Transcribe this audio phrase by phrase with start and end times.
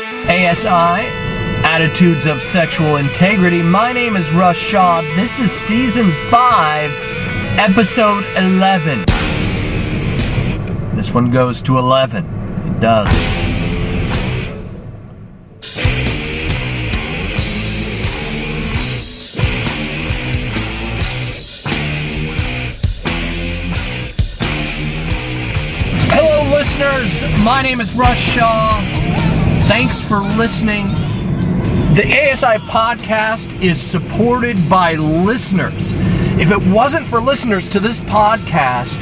[0.00, 1.06] ASI,
[1.62, 3.62] Attitudes of Sexual Integrity.
[3.62, 5.02] My name is Russ Shaw.
[5.14, 6.90] This is season 5,
[7.58, 9.04] episode 11.
[10.96, 12.24] This one goes to 11.
[12.24, 13.08] It does.
[26.08, 27.44] Hello, listeners.
[27.44, 28.89] My name is Russ Shaw.
[29.70, 30.88] Thanks for listening.
[31.94, 35.92] The ASI podcast is supported by listeners.
[36.40, 39.00] If it wasn't for listeners to this podcast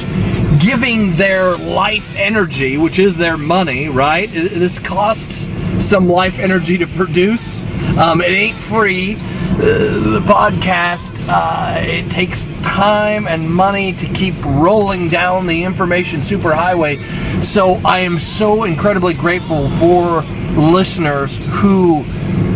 [0.61, 4.29] giving their life energy, which is their money, right?
[4.29, 5.47] This costs
[5.83, 7.63] some life energy to produce.
[7.97, 9.15] Um, it ain't free.
[9.15, 16.19] Uh, the podcast, uh, it takes time and money to keep rolling down the information
[16.19, 17.01] superhighway.
[17.43, 20.23] So I am so incredibly grateful for
[20.59, 22.03] listeners who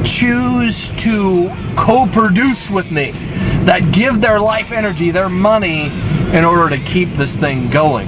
[0.04, 3.12] choose to co-produce with me
[3.66, 5.86] that give their life energy their money
[6.38, 8.08] in order to keep this thing going.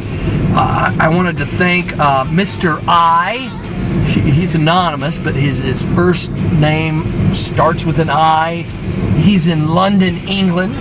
[0.58, 3.38] Uh, i wanted to thank uh, mr i.
[4.10, 8.64] He- he's anonymous but his, his first name starts with an i.
[9.18, 10.76] He's in london england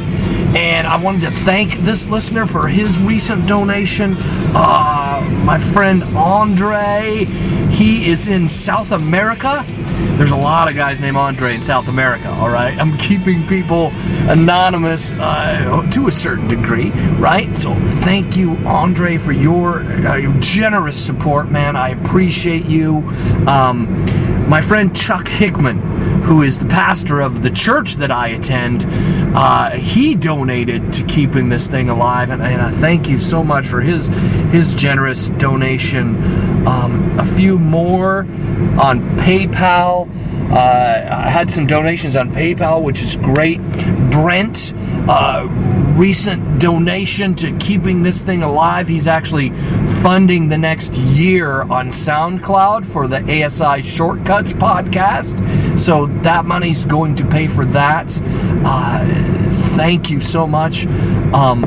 [0.57, 4.15] and I wanted to thank this listener for his recent donation.
[4.55, 7.25] Uh, my friend Andre,
[7.75, 9.65] he is in South America.
[10.17, 12.79] There's a lot of guys named Andre in South America, all right?
[12.79, 13.91] I'm keeping people
[14.29, 17.57] anonymous uh, to a certain degree, right?
[17.59, 21.75] So thank you, Andre, for your, uh, your generous support, man.
[21.75, 22.99] I appreciate you.
[23.49, 23.89] Um,
[24.49, 25.81] my friend Chuck Hickman,
[26.23, 28.87] who is the pastor of the church that I attend,
[29.35, 33.67] uh, he donated to keeping this thing alive, and, and I thank you so much
[33.67, 34.09] for his
[34.53, 36.54] his generous donation.
[36.67, 38.21] Um, a few more
[38.81, 40.09] on PayPal.
[40.51, 43.61] Uh, I had some donations on PayPal, which is great.
[44.11, 44.73] Brent,
[45.09, 45.49] uh,
[45.97, 48.89] recent donation to keeping this thing alive.
[48.89, 49.51] He's actually
[50.03, 55.79] funding the next year on SoundCloud for the ASI Shortcuts podcast.
[55.79, 58.21] So that money's going to pay for that.
[58.65, 59.07] Uh,
[59.77, 60.87] thank you so much.
[61.33, 61.64] Um,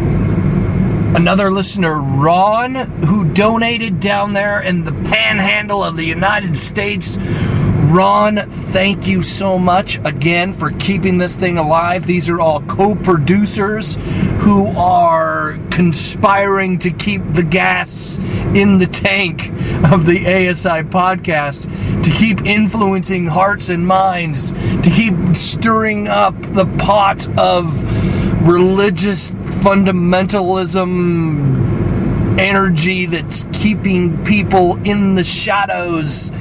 [1.18, 7.18] another listener, Ron, who donated down there in the panhandle of the United States.
[7.18, 12.06] Ron, thank you so much again for keeping this thing alive.
[12.06, 13.96] These are all co producers
[14.42, 18.20] who are conspiring to keep the gas
[18.54, 19.48] in the tank
[19.92, 21.64] of the ASI podcast,
[22.04, 29.32] to keep influencing hearts and minds, to keep stirring up the pot of religious
[29.62, 36.32] fundamentalism energy that's keeping people in the shadows,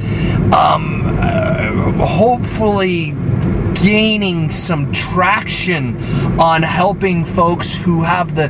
[0.53, 3.15] um, uh, hopefully
[3.82, 5.97] gaining some traction
[6.41, 8.49] on helping folks who have the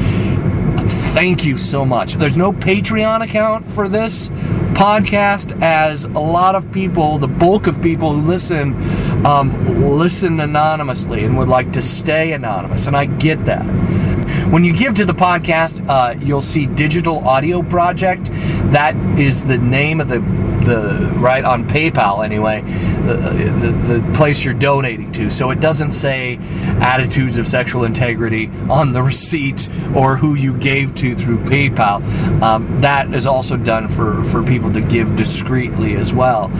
[1.17, 2.13] thank you so much.
[2.13, 4.29] There's no Patreon account for this
[4.77, 8.75] podcast, as a lot of people, the bulk of people who listen,
[9.25, 13.63] um, listen anonymously and would like to stay anonymous, and I get that.
[14.51, 18.29] When you give to the podcast, uh, you'll see Digital Audio Project.
[18.73, 20.21] That is the name of the
[20.67, 22.61] the right on PayPal anyway,
[23.07, 25.31] the, the the place you're donating to.
[25.31, 26.39] So it doesn't say
[26.81, 32.03] attitudes of sexual integrity on the receipt or who you gave to through PayPal.
[32.43, 36.51] Um, that is also done for for people to give discreetly as well,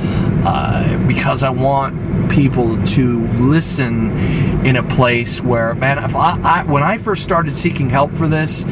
[0.47, 4.17] uh, because I want people to listen
[4.65, 8.27] in a place where, man, if I, I, when I first started seeking help for
[8.29, 8.65] this,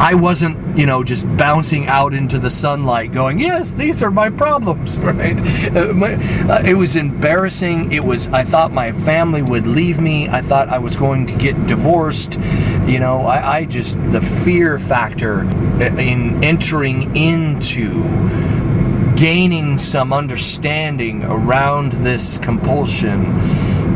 [0.00, 4.30] I wasn't, you know, just bouncing out into the sunlight going, yes, these are my
[4.30, 5.38] problems, right?
[5.76, 5.90] Uh,
[6.50, 7.92] uh, it was embarrassing.
[7.92, 10.26] It was, I thought my family would leave me.
[10.26, 12.40] I thought I was going to get divorced.
[12.86, 15.42] You know, I, I just, the fear factor
[15.82, 18.04] in entering into
[19.16, 23.26] gaining some understanding around this compulsion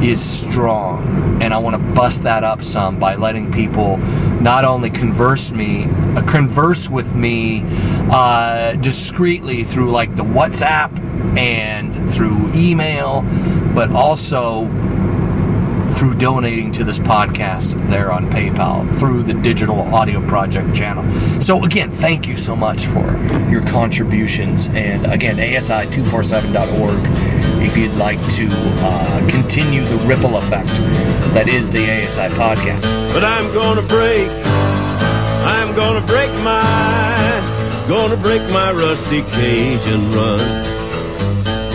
[0.03, 3.97] is strong and i want to bust that up some by letting people
[4.41, 5.85] not only converse me
[6.17, 7.63] uh, converse with me
[8.11, 10.91] uh, discreetly through like the whatsapp
[11.39, 13.23] and through email
[13.75, 14.69] but also
[15.95, 21.09] through donating to this podcast there on PayPal through the Digital Audio Project channel.
[21.41, 23.17] So, again, thank you so much for
[23.49, 24.67] your contributions.
[24.69, 27.34] And again, ASI247.org
[27.65, 30.69] if you'd like to uh, continue the ripple effect
[31.35, 32.83] that is the ASI podcast.
[33.13, 34.31] But I'm gonna break,
[35.47, 40.41] I'm gonna break my, gonna break my rusty cage and run.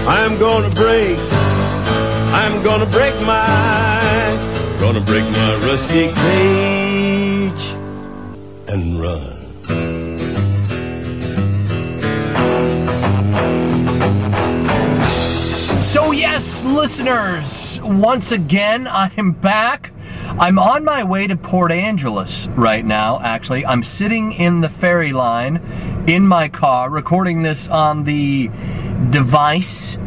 [0.08, 1.18] I'm gonna break.
[2.32, 7.64] I'm gonna break my, gonna break my rusty cage
[8.68, 9.39] and run.
[16.40, 19.92] Yes, listeners, once again, I am back.
[20.40, 23.66] I'm on my way to Port Angeles right now, actually.
[23.66, 25.58] I'm sitting in the ferry line
[26.08, 28.50] in my car, recording this on the
[29.10, 29.98] device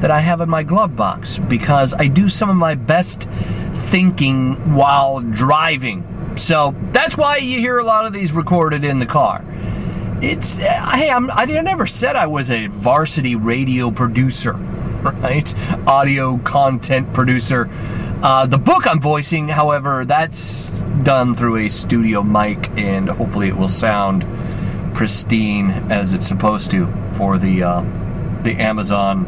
[0.00, 3.28] that I have in my glove box because I do some of my best
[3.92, 6.34] thinking while driving.
[6.36, 9.44] So that's why you hear a lot of these recorded in the car.
[10.20, 14.54] It's uh, hey, I'm, I never said I was a varsity radio producer,
[15.02, 15.54] right?
[15.86, 17.68] Audio content producer.
[18.22, 23.56] Uh, the book I'm voicing, however, that's done through a studio mic, and hopefully it
[23.56, 24.24] will sound
[24.94, 27.80] pristine as it's supposed to for the uh,
[28.42, 29.26] the Amazon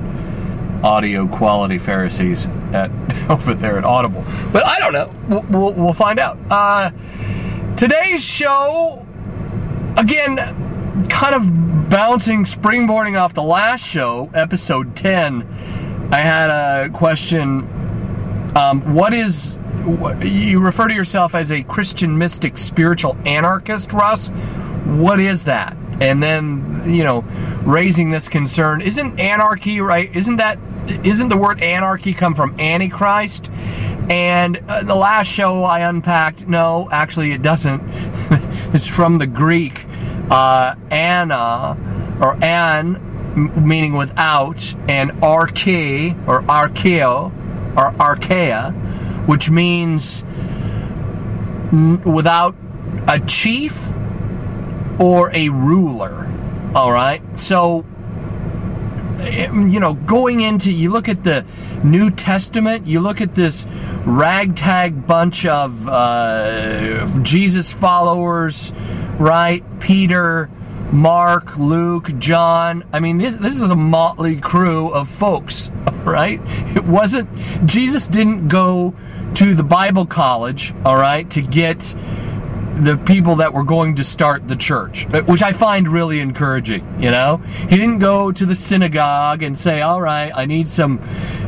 [0.82, 2.90] audio quality Pharisees at
[3.30, 4.24] over there at Audible.
[4.52, 5.12] But I don't know.
[5.28, 6.38] We'll, we'll, we'll find out.
[6.50, 6.90] Uh,
[7.76, 9.06] today's show,
[9.96, 10.36] again,
[11.08, 15.42] kind of bouncing, springboarding off the last show, episode 10.
[16.12, 17.62] I had a question.
[18.54, 19.58] Um, what is
[20.22, 24.28] you refer to yourself as a Christian mystic, spiritual anarchist, Russ?
[24.84, 25.76] What is that?
[26.00, 27.22] And then, you know,
[27.62, 30.14] raising this concern, isn't anarchy right?
[30.14, 30.58] Isn't that
[31.04, 33.50] isn't the word anarchy come from antichrist?
[34.10, 37.82] And uh, the last show I unpacked, no, actually it doesn't.
[38.72, 39.84] it's from the Greek
[40.30, 41.76] uh, Anna
[42.20, 43.04] or an
[43.36, 47.32] meaning without and arche or archeo
[47.76, 48.72] or archaea,
[49.26, 50.24] which means
[52.04, 52.56] without
[53.06, 53.92] a chief
[54.98, 56.26] or a ruler.
[56.74, 57.22] All right.
[57.40, 57.84] So
[59.20, 61.44] you know, going into, you look at the
[61.82, 63.66] New Testament, you look at this
[64.04, 68.72] ragtag bunch of uh, Jesus followers,
[69.18, 69.62] right?
[69.80, 70.50] Peter,
[70.92, 72.84] Mark, Luke, John.
[72.92, 75.70] I mean, this, this is a motley crew of folks,
[76.04, 76.40] right?
[76.76, 77.28] It wasn't,
[77.66, 78.94] Jesus didn't go
[79.34, 81.94] to the Bible college, all right, to get
[82.80, 87.02] the people that were going to start the church, which I find really encouraging.
[87.02, 90.98] You know, he didn't go to the synagogue and say, "All right, I need some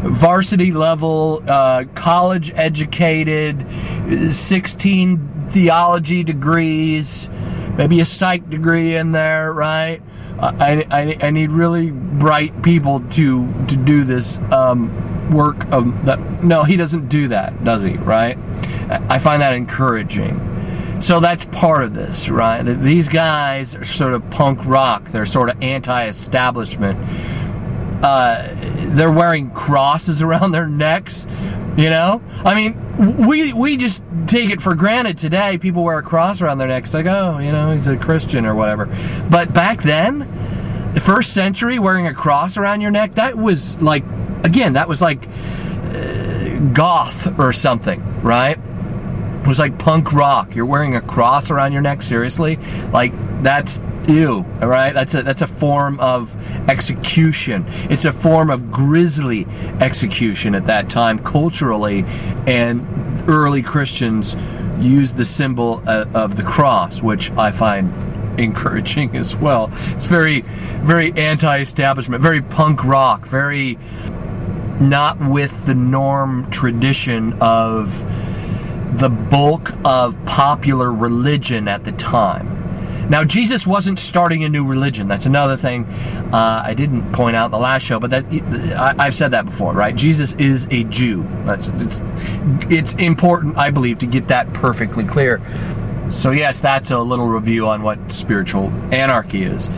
[0.03, 3.65] varsity level, uh, college educated,
[4.35, 7.31] sixteen theology degrees,
[7.77, 10.03] maybe a psych degree in there, right?"
[10.41, 16.43] I, I, I need really bright people to to do this um, work of that.
[16.43, 17.97] No, he doesn't do that, does he?
[17.97, 18.39] Right?
[18.89, 20.47] I find that encouraging.
[21.01, 22.63] So that's part of this, right?
[22.63, 25.09] These guys are sort of punk rock.
[25.09, 26.99] They're sort of anti-establishment.
[28.03, 28.49] Uh,
[28.95, 31.27] they're wearing crosses around their necks.
[31.77, 35.57] You know, I mean, we we just take it for granted today.
[35.59, 38.55] People wear a cross around their necks, like, oh, you know, he's a Christian or
[38.55, 38.87] whatever.
[39.31, 40.19] But back then,
[40.95, 44.05] the first century, wearing a cross around your neck, that was like,
[44.45, 48.59] again, that was like uh, goth or something, right?
[48.59, 50.55] It was like punk rock.
[50.55, 52.59] You're wearing a cross around your neck, seriously?
[52.93, 53.81] Like that's
[54.11, 54.93] ew, all right?
[54.93, 56.35] That's a that's a form of
[56.69, 57.65] execution.
[57.89, 59.47] It's a form of grisly
[59.81, 62.05] execution at that time culturally
[62.47, 64.37] and early Christians
[64.79, 67.93] used the symbol uh, of the cross, which I find
[68.39, 69.71] encouraging as well.
[69.73, 70.43] It's very
[70.83, 73.79] very anti-establishment, very punk rock, very
[74.81, 78.05] not with the norm tradition of
[78.99, 82.60] the bulk of popular religion at the time.
[83.11, 85.09] Now, Jesus wasn't starting a new religion.
[85.09, 85.85] That's another thing
[86.33, 88.25] uh, I didn't point out in the last show, but that
[88.79, 89.97] I, have said that before, right?
[89.97, 91.27] Jesus is a Jew.
[91.45, 92.01] That's, it's,
[92.71, 95.43] it's important, I believe, to get that perfectly clear.
[96.09, 99.69] So, yes, that's a little review on what spiritual anarchy is.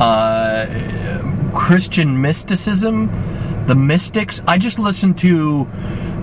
[0.00, 3.06] Uh, Christian mysticism,
[3.66, 4.42] the mystics.
[4.48, 5.68] I just listened to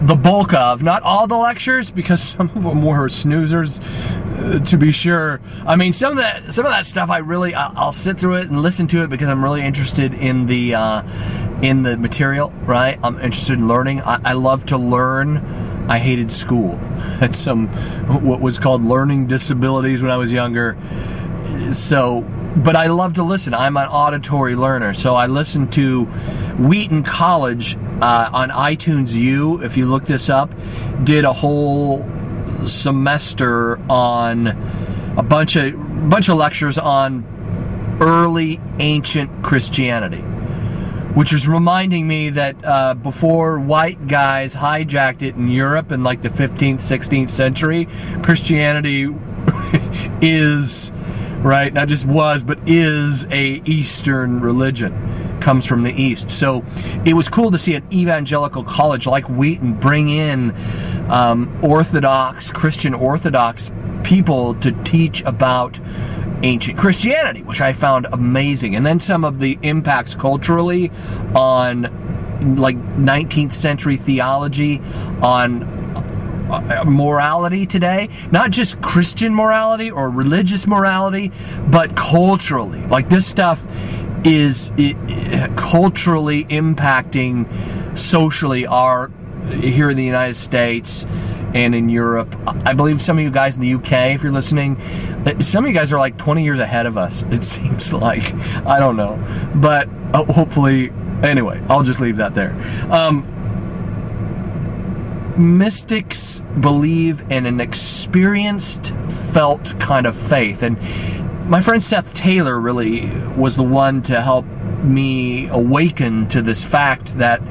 [0.02, 3.82] the bulk of, not all the lectures, because some of them were snoozers,
[4.40, 5.42] uh, to be sure.
[5.66, 8.50] I mean, some of that some of that stuff I really I'll, sit through it
[8.50, 11.04] and listen to it because I'm really interested in the uh,
[11.62, 12.52] in the material.
[12.52, 14.02] Right, I'm interested in learning.
[14.02, 15.38] I, I love to learn.
[15.90, 16.76] I hated school.
[17.20, 17.68] Had some
[18.24, 20.78] what was called learning disabilities when I was younger.
[21.72, 22.22] So
[22.56, 23.54] but I love to listen.
[23.54, 29.62] I'm an auditory learner, so I listen to Wheaton College uh, on iTunes U.
[29.64, 30.54] If you look this up,
[31.04, 32.08] did a whole
[32.66, 34.48] semester on
[35.18, 37.26] a bunch of bunch of lectures on
[38.02, 40.22] early ancient Christianity,
[41.14, 46.22] which is reminding me that uh, before white guys hijacked it in Europe in like
[46.22, 47.88] the 15th, 16th century,
[48.24, 49.10] Christianity
[50.22, 50.92] is
[51.42, 51.74] right?
[51.74, 54.94] Not just was, but is a Eastern religion.
[55.50, 56.30] Comes from the East.
[56.30, 56.64] So
[57.06, 60.54] it was cool to see an evangelical college like Wheaton bring in
[61.10, 63.72] um, Orthodox, Christian Orthodox
[64.04, 65.80] people to teach about
[66.44, 68.76] ancient Christianity, which I found amazing.
[68.76, 70.92] And then some of the impacts culturally
[71.34, 74.80] on like 19th century theology,
[75.24, 75.64] on
[76.52, 81.32] uh, morality today, not just Christian morality or religious morality,
[81.72, 82.82] but culturally.
[82.86, 83.66] Like this stuff
[84.24, 84.96] is it,
[85.56, 87.48] culturally impacting
[87.98, 89.12] socially our
[89.50, 91.06] here in the United States
[91.54, 92.36] and in Europe.
[92.48, 94.80] I believe some of you guys in the UK, if you're listening,
[95.26, 97.24] uh, some of you guys are like 20 years ahead of us.
[97.32, 98.34] It seems like
[98.66, 99.18] I don't know,
[99.56, 100.92] but uh, hopefully.
[101.24, 102.56] Anyway, I'll just leave that there.
[102.90, 103.26] Um,
[105.40, 108.94] mystics believe in an experienced,
[109.34, 110.64] felt kind of faith.
[110.64, 110.78] And
[111.50, 114.46] my friend Seth Taylor really was the one to help
[114.84, 117.42] me awaken to this fact that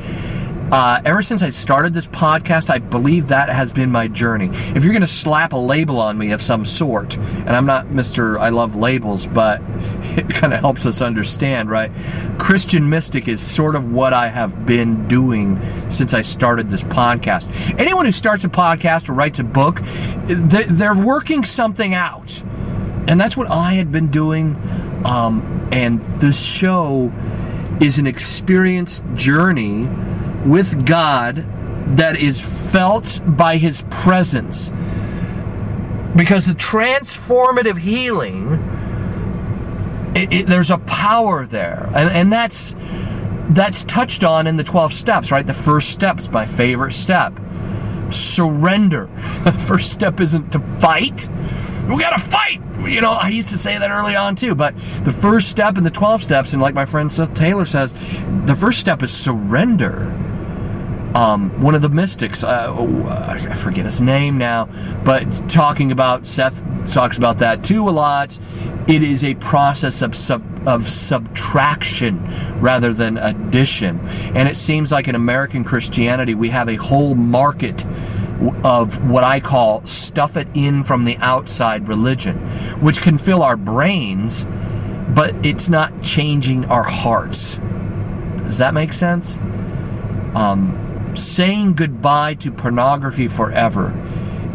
[0.70, 4.50] uh, ever since I started this podcast, I believe that has been my journey.
[4.52, 7.86] If you're going to slap a label on me of some sort, and I'm not
[7.86, 8.38] Mr.
[8.38, 9.60] I love labels, but
[10.16, 11.90] it kind of helps us understand, right?
[12.38, 17.48] Christian mystic is sort of what I have been doing since I started this podcast.
[17.80, 19.80] Anyone who starts a podcast or writes a book,
[20.26, 22.44] they're working something out.
[23.08, 24.54] And that's what I had been doing.
[25.04, 27.12] Um, and this show
[27.80, 29.86] is an experienced journey
[30.44, 31.44] with God
[31.96, 34.70] that is felt by His presence.
[36.14, 38.52] Because the transformative healing,
[40.14, 41.88] it, it, there's a power there.
[41.94, 42.76] And, and that's,
[43.50, 45.46] that's touched on in the 12 steps, right?
[45.46, 47.32] The first step is my favorite step
[48.10, 49.08] surrender.
[49.44, 51.30] The first step isn't to fight.
[51.88, 52.60] We gotta fight!
[52.86, 55.84] You know, I used to say that early on too, but the first step in
[55.84, 57.94] the 12 steps, and like my friend Seth Taylor says,
[58.44, 60.12] the first step is surrender
[61.14, 64.68] um, one of the mystics, uh, oh, I forget his name now,
[65.04, 68.38] but talking about Seth talks about that too a lot.
[68.86, 72.22] It is a process of sub, of subtraction
[72.60, 74.00] rather than addition,
[74.34, 77.84] and it seems like in American Christianity we have a whole market
[78.64, 82.38] of what I call stuff it in from the outside religion,
[82.80, 84.46] which can fill our brains,
[85.14, 87.58] but it's not changing our hearts.
[88.44, 89.38] Does that make sense?
[90.34, 93.92] Um, saying goodbye to pornography forever,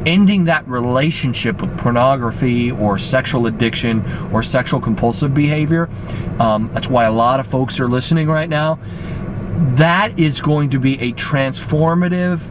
[0.06, 5.90] ending that relationship with pornography or sexual addiction or sexual compulsive behavior.
[6.40, 8.80] Um, that's why a lot of folks are listening right now.
[9.76, 12.42] That is going to be a transformative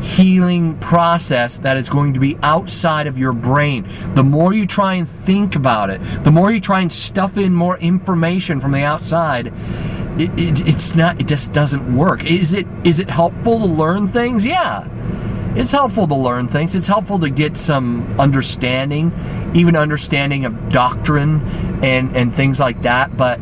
[0.00, 3.86] healing process that is going to be outside of your brain.
[4.14, 7.52] The more you try and think about it, the more you try and stuff in
[7.54, 9.48] more information from the outside,
[10.18, 11.20] it, it, it's not.
[11.20, 12.24] It just doesn't work.
[12.24, 12.66] Is it?
[12.84, 14.44] Is it helpful to learn things?
[14.44, 14.88] Yeah,
[15.54, 16.74] it's helpful to learn things.
[16.74, 19.12] It's helpful to get some understanding,
[19.54, 21.42] even understanding of doctrine
[21.84, 23.16] and and things like that.
[23.16, 23.40] But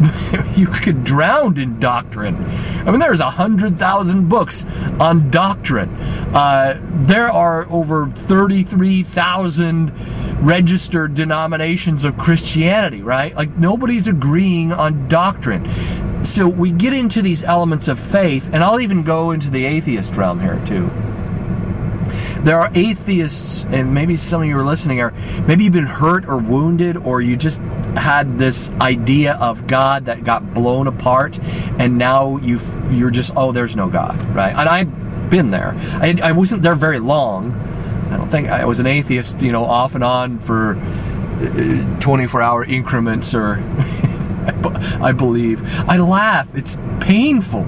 [0.56, 2.36] you could drown in doctrine.
[2.86, 4.64] I mean, there's a hundred thousand books
[4.98, 5.90] on doctrine.
[6.34, 9.92] Uh, there are over thirty-three thousand
[10.40, 13.34] registered denominations of Christianity, right?
[13.34, 15.68] Like nobody's agreeing on doctrine.
[16.24, 20.14] so we get into these elements of faith, and I'll even go into the atheist
[20.16, 20.90] realm here too.
[22.44, 25.12] There are atheists, and maybe some of you are listening are
[25.46, 27.60] maybe you've been hurt or wounded, or you just
[27.96, 31.38] had this idea of God that got blown apart,
[31.78, 32.58] and now you
[32.90, 34.56] you're just oh, there's no God, right?
[34.56, 35.74] And I've been there.
[35.76, 37.52] I, I wasn't there very long.
[38.10, 42.42] I don't think I was an atheist, you know, off and on for uh, 24
[42.42, 43.54] hour increments or
[45.00, 45.62] I believe.
[45.88, 46.54] I laugh.
[46.54, 47.66] It's painful.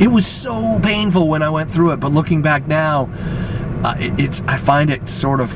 [0.00, 3.10] It was so painful when I went through it, but looking back now,
[3.84, 5.50] uh, it, it's I find it sort of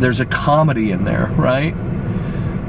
[0.00, 1.72] there's a comedy in there, right?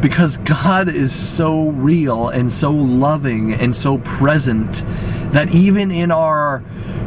[0.01, 4.83] Because God is so real and so loving and so present
[5.31, 6.63] that even in our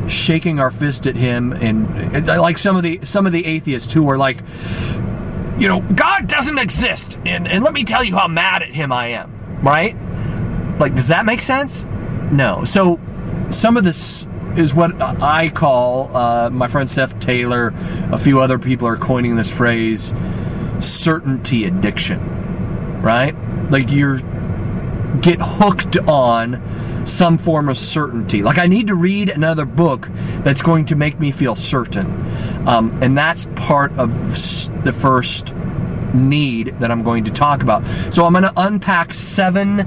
[0.09, 4.09] shaking our fist at him and like some of the some of the atheists who
[4.09, 4.38] are like
[5.59, 8.92] you know God doesn't exist and and let me tell you how mad at him
[8.92, 9.97] I am, right?
[10.78, 11.85] Like does that make sense?
[12.30, 12.64] No.
[12.64, 13.00] So
[13.50, 17.72] some of this is what I call, uh, my friend Seth Taylor,
[18.10, 20.14] a few other people are coining this phrase,
[20.80, 23.34] certainty addiction, right?
[23.70, 24.20] Like you're
[25.20, 26.62] get hooked on
[27.06, 28.42] some form of certainty.
[28.42, 30.08] Like I need to read another book
[30.40, 32.06] that's going to make me feel certain,
[32.66, 34.12] um, and that's part of
[34.84, 35.54] the first
[36.14, 37.86] need that I'm going to talk about.
[38.12, 39.86] So I'm going to unpack seven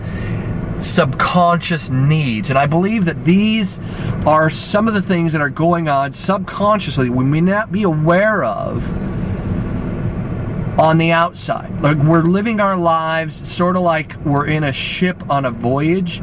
[0.79, 2.49] subconscious needs.
[2.49, 3.79] And I believe that these
[4.25, 8.43] are some of the things that are going on subconsciously we may not be aware
[8.43, 8.91] of
[10.79, 11.81] on the outside.
[11.81, 16.21] Like we're living our lives sort of like we're in a ship on a voyage.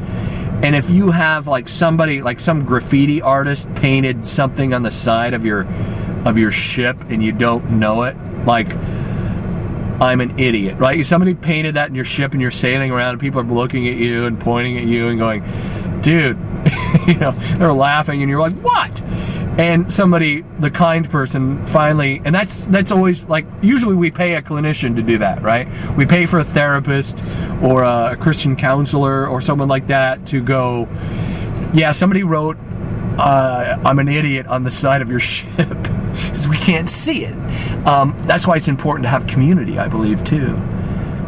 [0.63, 5.35] And if you have like somebody like some graffiti artist painted something on the side
[5.35, 5.67] of your
[6.25, 8.69] of your ship and you don't know it, like
[10.01, 11.05] I'm an idiot, right?
[11.05, 13.95] Somebody painted that in your ship and you're sailing around and people are looking at
[13.95, 15.43] you and pointing at you and going,
[16.03, 16.39] dude,
[17.07, 19.03] you know, they're laughing and you're like, what?
[19.59, 24.43] And somebody, the kind person, finally, and that's that's always like usually we pay a
[24.43, 25.67] clinician to do that, right?
[25.97, 27.23] We pay for a therapist
[27.63, 30.87] or a Christian counselor or someone like that to go.
[31.73, 32.59] Yeah, somebody wrote,
[33.19, 37.35] uh, "I'm an idiot" on the side of your ship because we can't see it.
[37.87, 40.57] Um, that's why it's important to have community, I believe, too.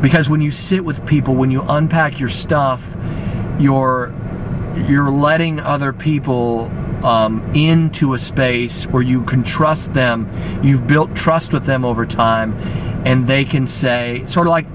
[0.03, 2.97] Because when you sit with people, when you unpack your stuff,
[3.59, 4.13] you're
[4.89, 6.71] you're letting other people
[7.05, 10.29] um, into a space where you can trust them.
[10.63, 12.55] You've built trust with them over time,
[13.07, 14.67] and they can say, sort of like,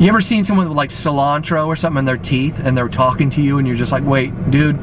[0.00, 3.30] you ever seen someone with like cilantro or something in their teeth, and they're talking
[3.30, 4.78] to you, and you're just like, wait, dude,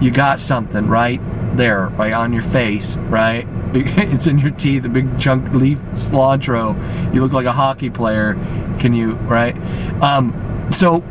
[0.00, 1.20] you got something right
[1.56, 3.46] there, right on your face, right?
[3.76, 6.74] It's in your teeth, a big chunk leaf cilantro.
[7.14, 8.34] You look like a hockey player.
[8.78, 9.56] Can you, right?
[10.02, 11.02] Um, so,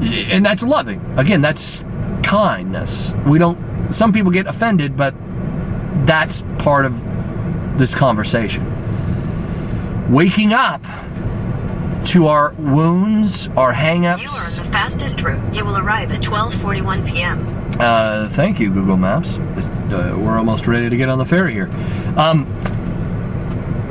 [0.00, 1.00] and that's loving.
[1.16, 1.84] Again, that's
[2.22, 3.12] kindness.
[3.26, 5.14] We don't, some people get offended, but
[6.06, 7.00] that's part of
[7.78, 8.70] this conversation.
[10.12, 10.84] Waking up
[12.04, 14.22] to our wounds, our hangups.
[14.22, 15.54] You are the fastest route.
[15.54, 17.64] You will arrive at 12:41 p.m.
[17.78, 19.38] Uh, thank you, Google Maps.
[19.38, 21.68] Uh, we're almost ready to get on the ferry here.
[22.16, 22.44] Um,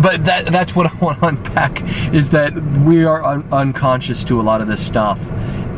[0.02, 1.82] but that, that's what I want to unpack
[2.14, 5.20] is that we are un- unconscious to a lot of this stuff.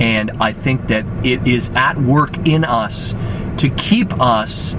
[0.02, 3.14] And I think that it is at work in us
[3.58, 4.76] to keep us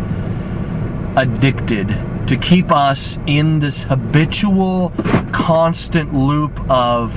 [1.16, 1.88] addicted,
[2.26, 4.92] to keep us in this habitual,
[5.32, 7.14] constant loop of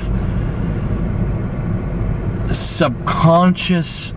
[2.54, 4.14] subconscious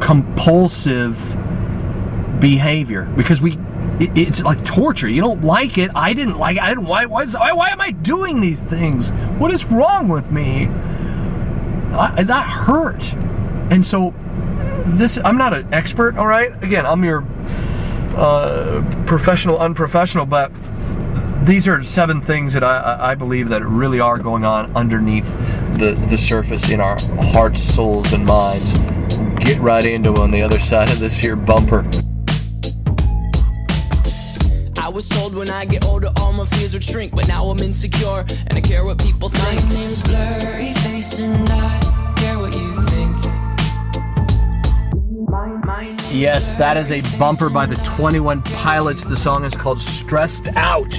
[0.00, 1.36] compulsive
[2.40, 3.58] behavior because we
[4.00, 5.08] it, it's like torture.
[5.08, 5.90] You don't like it.
[5.94, 6.62] I didn't like it.
[6.62, 6.86] I didn't.
[6.86, 7.06] Why?
[7.06, 9.10] Why, why, why am I doing these things?
[9.38, 10.66] What is wrong with me?
[11.96, 13.12] I, that hurt.
[13.70, 14.12] And so,
[14.86, 16.16] this I'm not an expert.
[16.16, 16.50] All right.
[16.62, 17.24] Again, I'm your
[18.16, 20.50] uh, professional, unprofessional, but
[21.44, 25.36] these are seven things that I, I believe that really are going on underneath
[25.78, 26.96] the, the surface in our
[27.32, 28.72] hearts, souls, and minds
[29.44, 31.84] get right into on the other side of this here bumper.
[34.78, 37.58] I was told when I get older all my fears would shrink, but now I'm
[37.58, 39.62] insecure and I care what people think.
[39.64, 43.16] My name's blurry face and I care what you think.
[46.12, 49.04] Yes, that is a bumper by the 21 Pilots.
[49.04, 50.94] The song is called Stressed Out.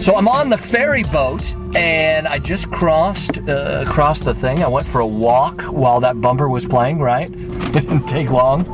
[0.00, 4.62] So I'm on the ferry boat and I just crossed uh, the thing.
[4.62, 7.00] I went for a walk while that bumper was playing.
[7.00, 8.64] Right, it didn't take long.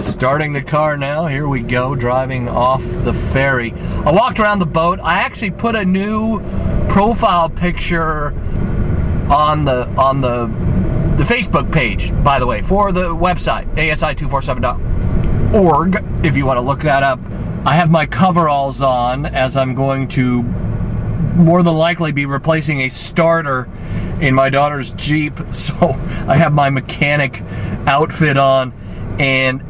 [0.00, 1.26] Starting the car now.
[1.26, 3.72] Here we go, driving off the ferry.
[3.72, 5.00] I walked around the boat.
[5.02, 6.38] I actually put a new
[6.88, 8.28] profile picture
[9.28, 10.46] on the on the
[11.16, 16.82] the Facebook page, by the way, for the website, asi247.org, if you want to look
[16.82, 17.18] that up.
[17.66, 22.88] I have my coveralls on as I'm going to more than likely be replacing a
[22.88, 23.68] starter
[24.20, 25.34] in my daughter's Jeep.
[25.52, 25.74] So
[26.28, 27.42] I have my mechanic
[27.88, 28.72] outfit on,
[29.18, 29.64] and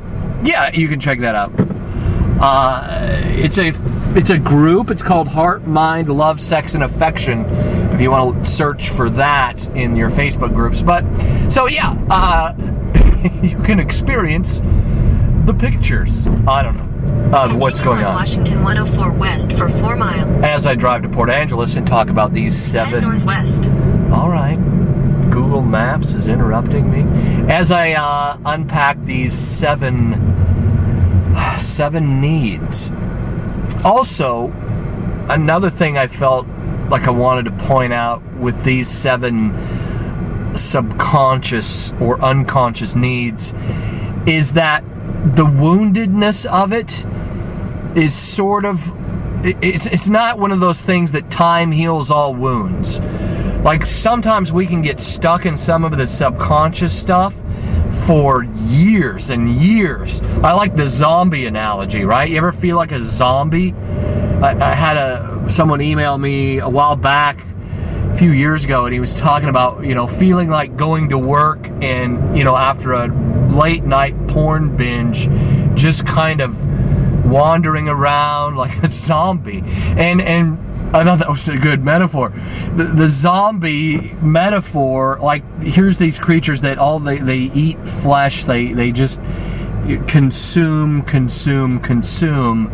[0.47, 1.53] yeah, you can check that out.
[2.39, 3.73] Uh, it's a
[4.15, 4.91] it's a group.
[4.91, 7.47] It's called Heart, Mind, Love, Sex, and Affection.
[7.95, 11.03] If you want to search for that in your Facebook groups, but
[11.51, 12.55] so yeah, uh,
[13.43, 14.61] you can experience
[15.47, 16.29] the pictures.
[16.47, 16.96] I don't know
[17.33, 20.45] of what's going on Washington 104 West for 4 miles.
[20.45, 23.03] as I drive to Port Angeles and talk about these seven.
[23.03, 24.13] northwest.
[24.13, 24.57] All right.
[25.31, 27.03] Google Maps is interrupting me
[27.53, 30.15] as I uh, unpack these seven
[31.59, 32.91] seven needs.
[33.85, 34.51] Also,
[35.29, 36.47] another thing I felt
[36.89, 39.53] like I wanted to point out with these seven
[40.57, 43.53] subconscious or unconscious needs
[44.27, 44.83] is that
[45.35, 47.05] the woundedness of it
[47.97, 48.95] is sort of
[49.45, 53.01] it's it's not one of those things that time heals all wounds.
[53.65, 57.35] Like sometimes we can get stuck in some of the subconscious stuff
[58.07, 60.21] for years and years.
[60.43, 62.31] I like the zombie analogy, right?
[62.31, 63.73] You ever feel like a zombie?
[63.73, 67.45] I, I had a someone email me a while back
[68.11, 71.19] a few years ago and he was talking about you know feeling like going to
[71.19, 73.09] work and you know after a
[73.57, 75.29] late night porn binge
[75.75, 76.55] just kind of
[77.27, 79.63] wandering around like a zombie
[79.97, 80.59] and and
[80.95, 82.31] I thought that was a good metaphor.
[82.77, 88.73] The, the zombie metaphor, like here's these creatures that all they, they eat flesh, they
[88.73, 89.21] they just
[90.07, 92.71] consume, consume, consume,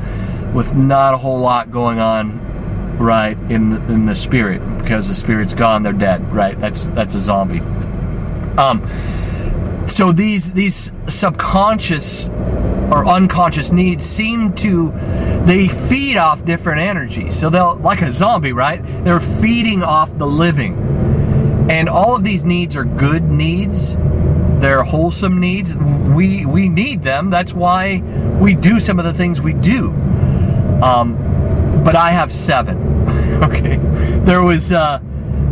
[0.53, 2.39] with not a whole lot going on,
[2.99, 6.59] right in the, in the spirit because the spirit's gone, they're dead, right?
[6.61, 7.61] That's that's a zombie.
[8.59, 8.83] Um,
[9.93, 14.91] so these these subconscious or unconscious needs seem to
[15.45, 17.39] they feed off different energies.
[17.39, 18.81] So they'll like a zombie right?
[19.05, 20.79] They're feeding off the living.
[21.71, 23.97] And all of these needs are good needs.
[24.61, 25.75] They're wholesome needs.
[25.75, 27.31] We we need them.
[27.31, 27.99] That's why
[28.41, 29.91] we do some of the things we do.
[30.83, 32.91] Um, but i have seven.
[33.43, 33.77] Okay.
[34.23, 35.01] There was uh,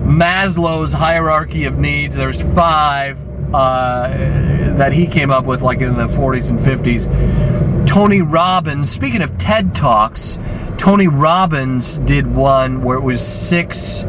[0.05, 2.15] maslow's hierarchy of needs.
[2.15, 3.19] There's five
[3.55, 7.87] uh, that he came up with like in the 40s and 50s.
[7.87, 10.39] Tony Robbins, speaking of TED Talks,
[10.77, 14.03] Tony Robbins did one where it was six,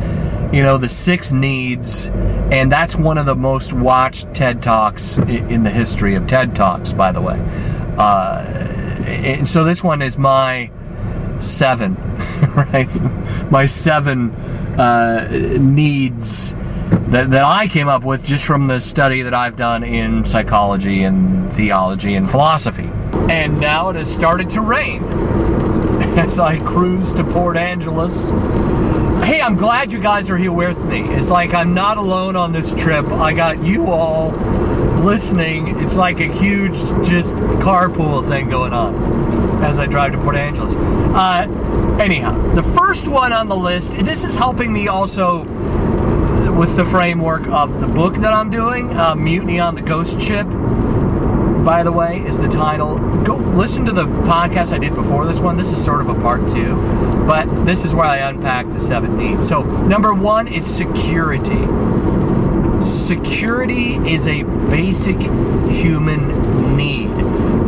[0.54, 2.08] you know, the six needs,
[2.52, 6.94] and that's one of the most watched TED Talks in the history of TED Talks,
[6.94, 7.40] by the way.
[7.98, 8.46] Uh,
[9.06, 10.72] and so this one is my
[11.40, 11.96] seven,
[12.56, 12.88] right?
[13.52, 14.32] My seven
[14.80, 15.28] uh,
[15.60, 16.56] needs
[16.92, 21.04] that, that I came up with just from the study that I've done in psychology
[21.04, 22.90] and theology and philosophy.
[23.30, 25.04] And now it has started to rain
[26.18, 28.30] as I cruise to Port Angeles.
[29.26, 31.02] Hey, I'm glad you guys are here with me.
[31.02, 33.06] It's like I'm not alone on this trip.
[33.06, 34.32] I got you all
[35.02, 35.80] listening.
[35.80, 36.74] It's like a huge
[37.08, 40.74] just carpool thing going on as I drive to Port Angeles.
[40.74, 45.44] Uh, anyhow, the first one on the list, this is helping me also
[46.62, 50.46] with the framework of the book that I'm doing, uh, Mutiny on the Ghost Ship.
[50.46, 53.00] By the way, is the title.
[53.24, 55.58] Go listen to the podcast I did before this one.
[55.58, 56.76] This is sort of a part two,
[57.26, 59.48] but this is where I unpack the seven needs.
[59.48, 61.66] So, number one is security.
[62.80, 67.10] Security is a basic human need.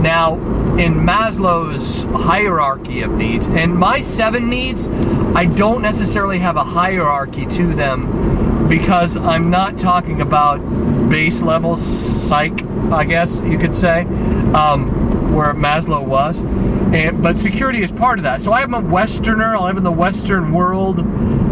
[0.04, 0.36] Now,
[0.78, 4.88] in Maslow's hierarchy of needs, and my seven needs,
[5.36, 10.58] I don't necessarily have a hierarchy to them because I'm not talking about
[11.10, 14.02] base level psych, I guess you could say,
[14.54, 16.42] um, where Maslow was.
[16.42, 18.42] And, but security is part of that.
[18.42, 19.56] So I'm a Westerner.
[19.56, 21.00] I live in the Western world.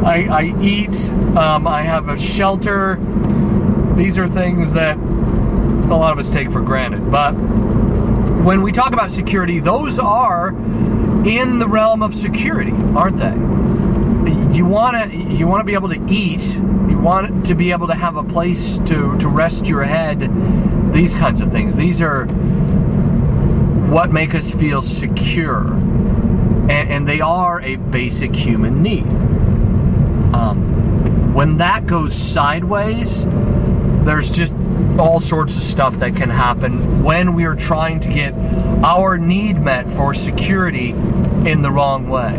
[0.03, 1.09] I, I eat.
[1.35, 2.97] Um, I have a shelter.
[3.95, 7.11] These are things that a lot of us take for granted.
[7.11, 7.33] But
[8.43, 10.49] when we talk about security, those are
[11.25, 14.55] in the realm of security, aren't they?
[14.55, 16.57] You want to you want to be able to eat.
[17.01, 20.29] Want to be able to have a place to to rest your head.
[20.93, 21.75] These kinds of things.
[21.75, 22.25] These are
[23.91, 29.07] what make us feel secure, and, and they are a basic human need.
[30.33, 33.25] Um, when that goes sideways,
[34.05, 34.55] there's just
[34.97, 38.33] all sorts of stuff that can happen when we are trying to get
[38.83, 42.37] our need met for security in the wrong way.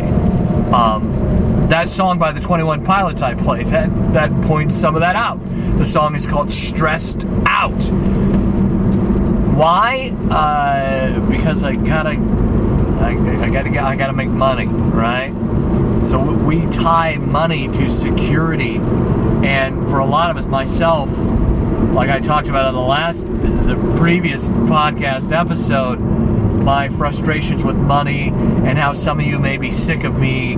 [0.71, 1.12] Um,
[1.69, 5.39] that song by the 21 Pilots I played, that, that points some of that out.
[5.77, 7.81] The song is called Stressed Out.
[9.55, 10.09] Why?
[10.29, 15.31] Uh, because I gotta, I, I gotta, I gotta make money, right?
[16.07, 21.09] So we tie money to security, and for a lot of us, myself,
[21.93, 25.99] like I talked about on the last, the previous podcast episode,
[26.63, 30.55] my frustrations with money and how some of you may be sick of me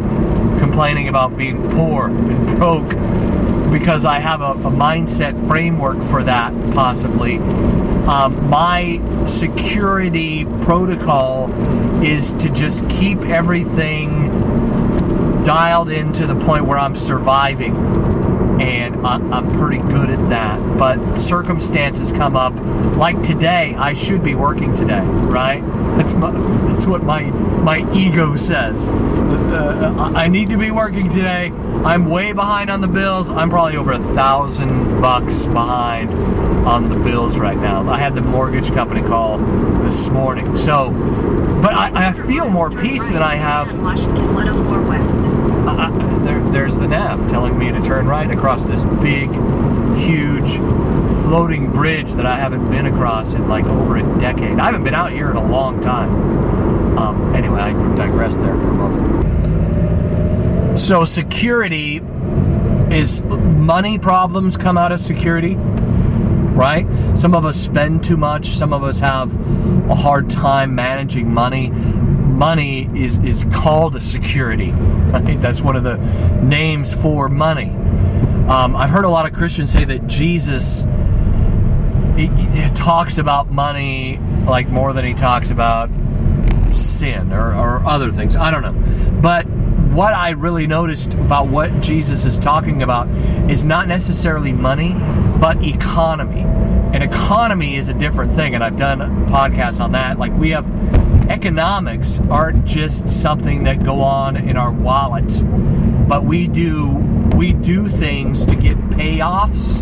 [0.59, 2.89] complaining about being poor and broke
[3.71, 7.37] because I have a, a mindset framework for that, possibly.
[8.07, 11.51] Um, my security protocol
[12.03, 14.29] is to just keep everything
[15.43, 17.75] dialed in to the point where I'm surviving.
[18.61, 20.59] And I'm pretty good at that.
[20.77, 22.53] But circumstances come up,
[22.97, 25.61] like today, I should be working today, right?
[25.97, 26.31] That's, my,
[26.67, 28.87] that's what my, my ego says.
[28.87, 31.51] Uh, I need to be working today.
[31.83, 33.29] I'm way behind on the bills.
[33.29, 36.09] I'm probably over a thousand bucks behind
[36.65, 37.87] on the bills right now.
[37.89, 39.37] I had the mortgage company call
[39.83, 40.57] this morning.
[40.57, 40.89] So,
[41.61, 45.24] but I, I feel more peace than I have Washington 104 West.
[45.65, 49.30] There, there's the nav telling me to turn right across this big,
[49.97, 50.58] huge
[51.23, 54.60] floating bridge that I haven't been across in like over a decade.
[54.60, 56.97] I haven't been out here in a long time.
[56.97, 59.25] Um, anyway, I digressed there for a moment.
[60.80, 62.01] So, security
[62.91, 66.86] is money problems come out of security, right?
[67.17, 69.36] Some of us spend too much, some of us have
[69.89, 71.71] a hard time managing money
[72.36, 74.74] money is is called a security.
[75.15, 75.39] Right?
[75.39, 75.95] That's one of the
[76.41, 77.69] names for money.
[78.50, 80.84] Um, I've heard a lot of Christians say that Jesus
[82.78, 85.89] talks about money like more than he talks about
[86.74, 88.36] sin or, or other things.
[88.36, 89.45] I don't know, but
[89.95, 93.08] what I really noticed about what Jesus is talking about
[93.50, 94.93] is not necessarily money,
[95.39, 96.41] but economy.
[96.41, 100.19] And economy is a different thing, and I've done podcasts on that.
[100.19, 100.65] Like we have
[101.29, 105.41] economics aren't just something that go on in our wallet,
[106.07, 106.89] but we do
[107.35, 109.81] we do things to get payoffs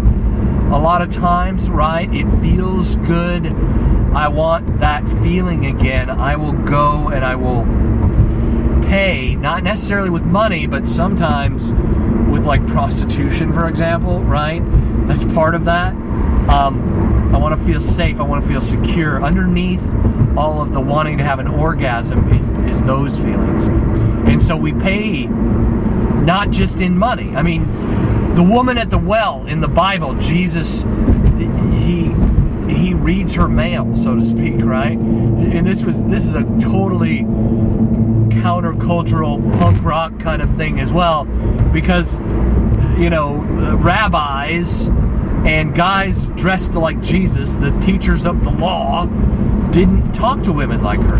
[0.74, 2.12] a lot of times, right?
[2.14, 3.48] It feels good.
[4.16, 6.10] I want that feeling again.
[6.10, 7.64] I will go and I will
[8.90, 11.72] pay, not necessarily with money, but sometimes
[12.32, 14.62] with like prostitution, for example, right?
[15.08, 15.94] That's part of that.
[16.50, 16.93] Um,
[17.34, 18.20] I want to feel safe.
[18.20, 19.24] I want to feel secure.
[19.24, 19.84] Underneath
[20.38, 23.68] all of the wanting to have an orgasm is, is those feelings.
[23.68, 27.36] And so we pay not just in money.
[27.36, 30.84] I mean, the woman at the well in the Bible, Jesus,
[31.78, 32.14] he
[32.72, 34.98] he reads her mail, so to speak, right?
[34.98, 37.24] And this was this is a totally
[38.30, 41.26] countercultural punk rock kind of thing as well,
[41.72, 42.20] because
[42.98, 43.36] you know
[43.80, 44.90] rabbis
[45.46, 49.06] and guys dressed like Jesus, the teachers of the law,
[49.72, 51.18] didn't talk to women like her.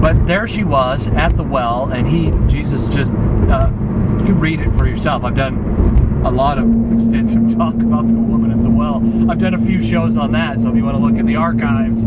[0.00, 3.70] But there she was at the well, and he Jesus just uh,
[4.18, 5.24] you can read it for yourself.
[5.24, 8.96] I've done a lot of extensive talk about the woman at the well.
[9.30, 11.36] I've done a few shows on that, so if you want to look in the
[11.36, 12.04] archives,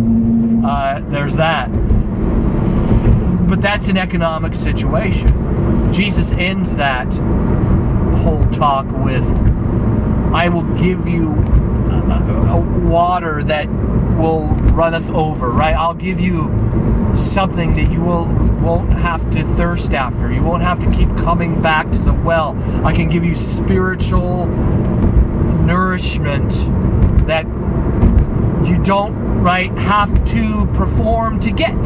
[0.63, 1.67] uh, there's that.
[3.47, 5.91] But that's an economic situation.
[5.93, 7.11] Jesus ends that
[8.17, 9.25] whole talk with,
[10.33, 11.29] I will give you
[12.87, 13.67] water that
[14.17, 15.75] will runneth over, right?
[15.75, 16.51] I'll give you
[17.15, 18.27] something that you will
[18.61, 20.31] won't have to thirst after.
[20.31, 22.57] You won't have to keep coming back to the well.
[22.85, 24.47] I can give you spiritual
[25.65, 26.51] nourishment
[27.27, 27.45] that
[28.67, 31.77] you don't right have to perform to get.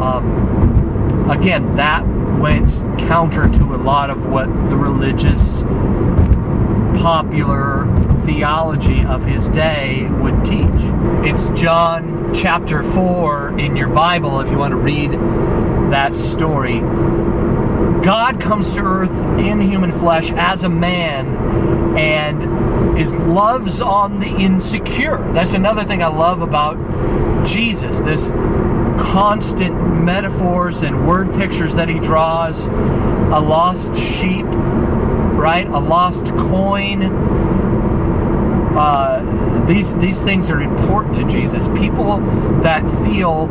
[0.00, 2.06] Um, again, that
[2.38, 5.62] went counter to a lot of what the religious
[7.00, 7.86] popular
[8.24, 10.68] theology of his day would teach.
[11.24, 15.12] It's John chapter 4 in your Bible if you want to read
[15.90, 16.80] that story.
[18.02, 24.28] God comes to earth in human flesh as a man and is loves on the
[24.28, 25.18] insecure.
[25.32, 28.00] That's another thing I love about Jesus.
[28.00, 28.30] This
[28.98, 32.66] constant metaphors and word pictures that he draws.
[32.66, 34.46] A lost sheep,
[35.42, 35.66] right?
[35.66, 37.02] A lost coin.
[38.74, 41.66] Uh, these these things are important to Jesus.
[41.68, 42.18] People
[42.62, 43.50] that feel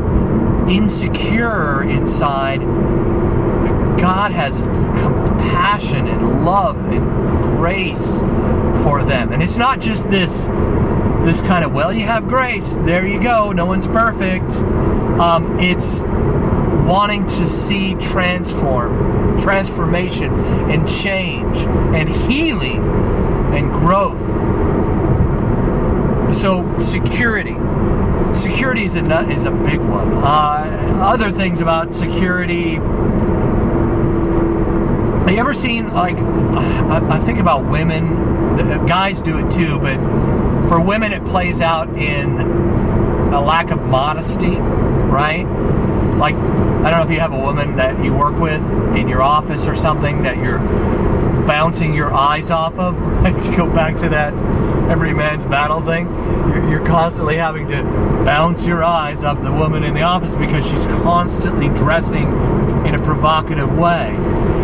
[0.70, 2.62] insecure inside,
[4.00, 4.68] God has
[5.02, 8.20] compassion and love and grace
[8.84, 9.34] for them.
[9.34, 10.48] And it's not just this
[11.26, 12.74] this kind of well, you have grace.
[12.74, 13.52] There you go.
[13.52, 14.52] No one's perfect.
[15.20, 16.04] Um, it's
[16.88, 20.34] wanting to see transform, transformation
[20.70, 22.84] and change and healing
[23.54, 24.22] and growth.
[26.36, 27.56] So security,
[28.34, 30.14] security is a is a big one.
[30.14, 32.76] Uh, other things about security.
[35.22, 38.32] Have you ever seen like I, I think about women?
[38.86, 39.98] Guys do it too, but
[40.68, 42.40] for women it plays out in
[43.34, 45.46] a lack of modesty, right?
[46.18, 46.36] Like
[46.84, 48.64] I don't know if you have a woman that you work with
[48.96, 50.58] in your office or something that you're
[51.46, 53.40] bouncing your eyes off of, right?
[53.40, 54.34] To go back to that
[54.90, 56.08] every man's battle thing,
[56.50, 57.84] you're, you're constantly having to
[58.26, 62.28] bounce your eyes off the woman in the office because she's constantly dressing
[62.88, 64.16] in a provocative way.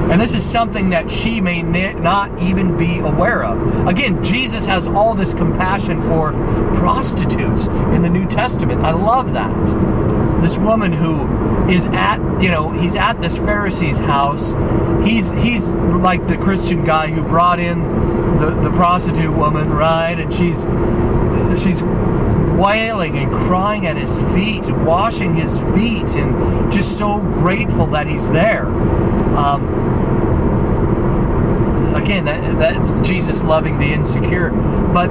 [0.10, 3.88] And this is something that she may not even be aware of.
[3.88, 6.32] Again, Jesus has all this compassion for
[6.73, 8.82] prostitutes in the New Testament.
[8.82, 11.28] I love that this woman who
[11.69, 14.54] is at you know he's at this pharisee's house.
[15.06, 17.82] He's he's like the christian guy who brought in
[18.39, 20.19] the, the prostitute woman right?
[20.19, 20.63] And she's
[21.62, 21.84] she's
[22.58, 28.30] wailing and crying at his feet washing his feet and just so grateful that he's
[28.30, 28.65] there.
[29.38, 29.88] Um,
[31.95, 34.50] again that, that's jesus loving the insecure.
[34.50, 35.10] But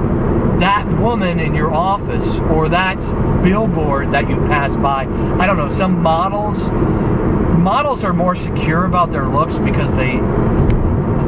[0.59, 2.99] that woman in your office or that
[3.43, 5.05] billboard that you pass by.
[5.39, 10.17] I don't know some models models are more secure about their looks because they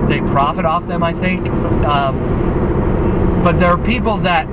[0.08, 1.48] they profit off them i think.
[1.86, 4.48] Um, but there are people that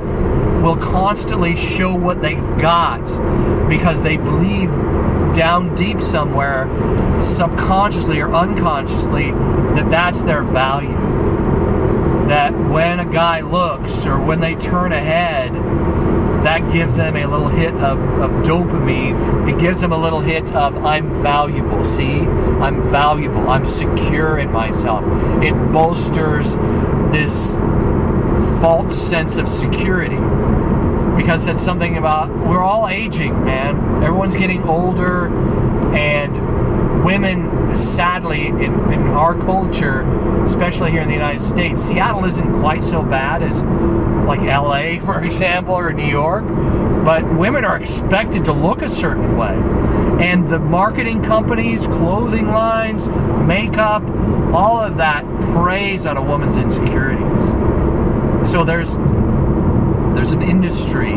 [0.62, 3.04] will constantly show what they've got
[3.68, 4.70] because they believe
[5.34, 6.66] down deep somewhere
[7.20, 11.05] subconsciously or unconsciously that that's their value
[12.28, 15.52] that when a guy looks or when they turn ahead,
[16.44, 19.52] that gives them a little hit of, of dopamine.
[19.52, 21.84] It gives them a little hit of, I'm valuable.
[21.84, 23.48] See, I'm valuable.
[23.48, 25.04] I'm secure in myself.
[25.42, 26.54] It bolsters
[27.12, 27.56] this
[28.60, 30.20] false sense of security
[31.16, 34.02] because that's something about, we're all aging, man.
[34.04, 35.28] Everyone's getting older,
[35.96, 40.02] and women, sadly, in, our culture,
[40.42, 43.62] especially here in the United States, Seattle isn't quite so bad as
[44.26, 46.46] like LA, for example, or New York,
[47.04, 49.54] but women are expected to look a certain way.
[50.24, 54.02] And the marketing companies, clothing lines, makeup,
[54.54, 57.46] all of that preys on a woman's insecurities.
[58.50, 58.96] So there's
[60.14, 61.12] there's an industry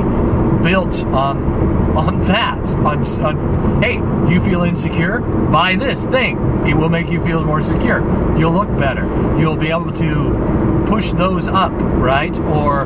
[0.62, 1.48] built on
[1.95, 3.95] on that on, on hey
[4.32, 7.99] you feel insecure buy this thing it will make you feel more secure
[8.38, 9.06] you'll look better
[9.39, 12.86] you'll be able to push those up right or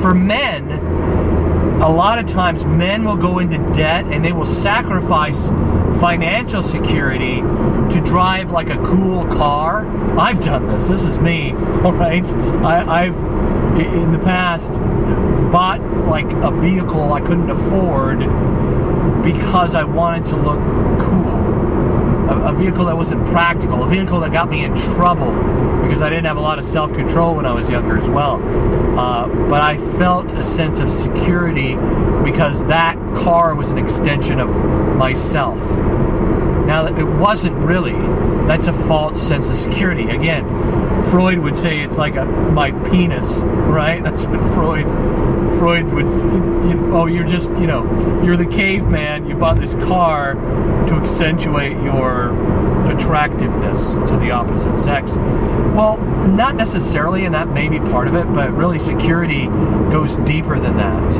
[0.00, 0.68] for men
[1.80, 5.48] a lot of times men will go into debt and they will sacrifice
[6.00, 9.86] financial security to drive like a cool car.
[10.18, 10.88] I've done this.
[10.88, 11.52] This is me.
[11.84, 12.26] All right.
[12.64, 13.16] I, I've
[13.84, 14.74] in the past
[15.50, 18.20] bought like a vehicle I couldn't afford
[19.22, 20.60] because I wanted to look
[21.00, 21.28] cool.
[22.30, 23.82] A, a vehicle that wasn't practical.
[23.82, 25.32] A vehicle that got me in trouble
[25.82, 28.42] because I didn't have a lot of self control when I was younger as well.
[28.98, 31.76] Uh, but I felt a sense of security
[32.24, 34.50] because that car was an extension of
[34.96, 35.58] myself.
[36.66, 37.94] Now, it wasn't really.
[38.48, 40.08] That's a false sense of security.
[40.08, 40.48] Again,
[41.10, 44.02] Freud would say it's like a my penis, right?
[44.02, 44.86] That's what Freud
[45.58, 46.06] Freud would.
[46.68, 47.84] You, oh, you're just you know
[48.24, 49.28] you're the caveman.
[49.28, 52.30] You bought this car to accentuate your
[52.90, 55.16] attractiveness to the opposite sex.
[55.16, 59.46] Well, not necessarily, and that may be part of it, but really security
[59.90, 61.12] goes deeper than that.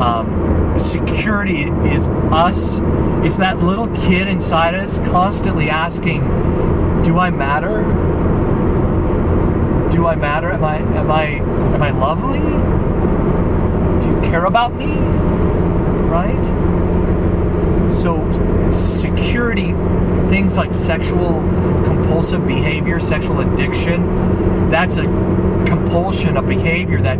[0.00, 0.45] Um,
[0.78, 2.80] security is us.
[3.24, 6.22] It's that little kid inside us constantly asking,
[7.02, 7.82] "Do I matter?
[9.90, 10.50] Do I matter?
[10.52, 11.24] Am I am I
[11.74, 12.40] am I lovely?
[14.00, 14.94] Do you care about me?"
[16.08, 16.44] Right?
[17.90, 18.22] So
[18.70, 19.74] security
[20.28, 21.42] things like sexual
[21.84, 25.04] compulsive behavior, sexual addiction, that's a
[25.66, 27.18] compulsion, a behavior that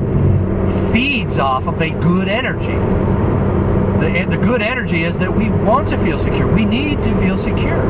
[0.93, 2.77] feeds off of a good energy.
[4.01, 6.47] The, the good energy is that we want to feel secure.
[6.47, 7.81] We need to feel secure.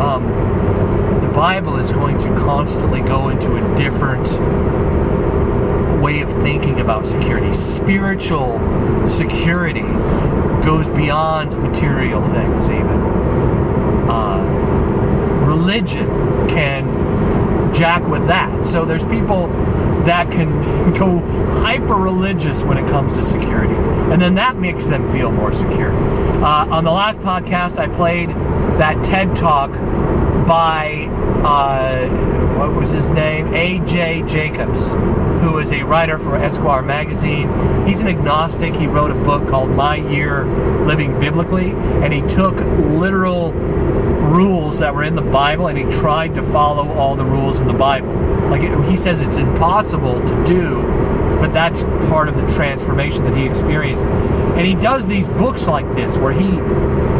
[0.00, 4.28] Um, the Bible is going to constantly go into a different
[6.02, 7.52] way of thinking about security.
[7.52, 8.58] Spiritual
[9.06, 9.82] security
[10.62, 13.00] goes beyond material things, even.
[14.08, 16.06] Uh, religion
[16.48, 18.66] can jack with that.
[18.66, 19.48] So there's people
[20.06, 21.20] that can go
[21.60, 23.74] hyper religious when it comes to security.
[23.74, 25.92] And then that makes them feel more secure.
[26.44, 29.72] Uh, on the last podcast, I played that TED talk
[30.46, 31.06] by,
[31.44, 32.08] uh,
[32.58, 33.52] what was his name?
[33.54, 34.24] A.J.
[34.26, 34.92] Jacobs,
[35.42, 37.86] who is a writer for Esquire magazine.
[37.86, 38.74] He's an agnostic.
[38.74, 40.44] He wrote a book called My Year
[40.84, 43.52] Living Biblically, and he took literal
[44.24, 47.68] rules that were in the Bible and he tried to follow all the rules in
[47.68, 48.10] the Bible.
[48.50, 50.82] Like he says it's impossible to do,
[51.40, 54.04] but that's part of the transformation that he experienced.
[54.04, 56.50] And he does these books like this where he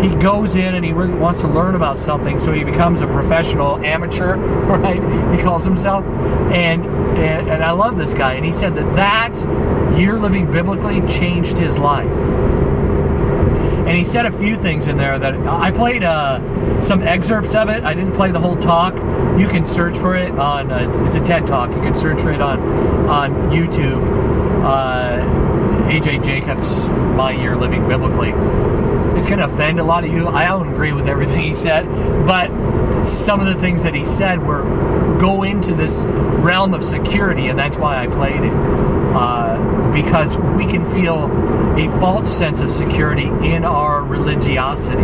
[0.06, 3.06] he goes in and he really wants to learn about something, so he becomes a
[3.06, 5.02] professional amateur, right?
[5.36, 6.04] He calls himself.
[6.52, 6.84] And
[7.18, 8.34] and, and I love this guy.
[8.34, 12.12] And he said that that year living biblically changed his life
[13.86, 17.68] and he said a few things in there that I played uh, some excerpts of
[17.68, 17.84] it.
[17.84, 18.96] I didn't play the whole talk.
[19.38, 21.70] You can search for it on uh, it's, it's, a TED talk.
[21.70, 22.60] You can search for it on
[23.08, 24.02] on YouTube.
[24.64, 25.44] Uh,
[25.88, 28.30] AJ Jacobs, My Year Living Biblically.
[29.18, 30.26] It's going to offend a lot of you.
[30.26, 31.86] I don't agree with everything he said,
[32.26, 32.48] but
[33.04, 34.62] some of the things that he said were
[35.18, 38.52] go into this realm of security, and that's why I played it.
[38.52, 41.26] Uh, because we can feel
[41.78, 45.02] a false sense of security in our religiosity.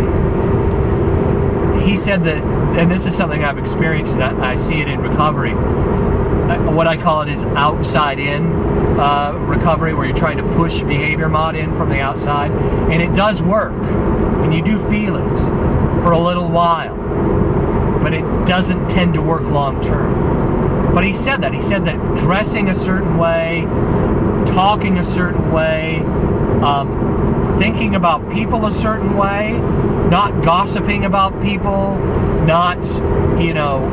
[1.83, 2.43] He said that,
[2.77, 5.53] and this is something I've experienced, and I, I see it in recovery.
[5.53, 8.45] Uh, what I call it is outside in
[8.99, 13.13] uh, recovery, where you're trying to push behavior mod in from the outside, and it
[13.15, 15.37] does work, and you do feel it
[16.03, 16.97] for a little while,
[18.03, 20.93] but it doesn't tend to work long term.
[20.93, 21.53] But he said that.
[21.53, 23.65] He said that dressing a certain way,
[24.45, 25.97] talking a certain way,
[26.61, 29.51] um, thinking about people a certain way,
[30.09, 31.97] not gossiping about people,
[32.45, 32.83] not,
[33.39, 33.85] you know,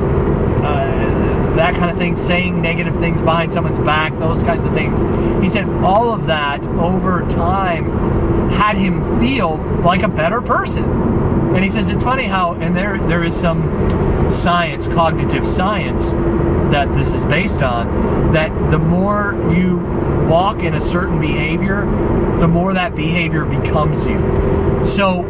[0.64, 4.98] uh, that kind of thing, saying negative things behind someone's back, those kinds of things.
[5.42, 10.84] He said all of that over time had him feel like a better person.
[11.54, 16.10] And he says it's funny how, and there there is some science, cognitive science,
[16.70, 19.78] that this is based on, that the more you
[20.28, 21.80] walk in a certain behavior,
[22.38, 24.18] the more that behavior becomes you.
[24.84, 25.20] So,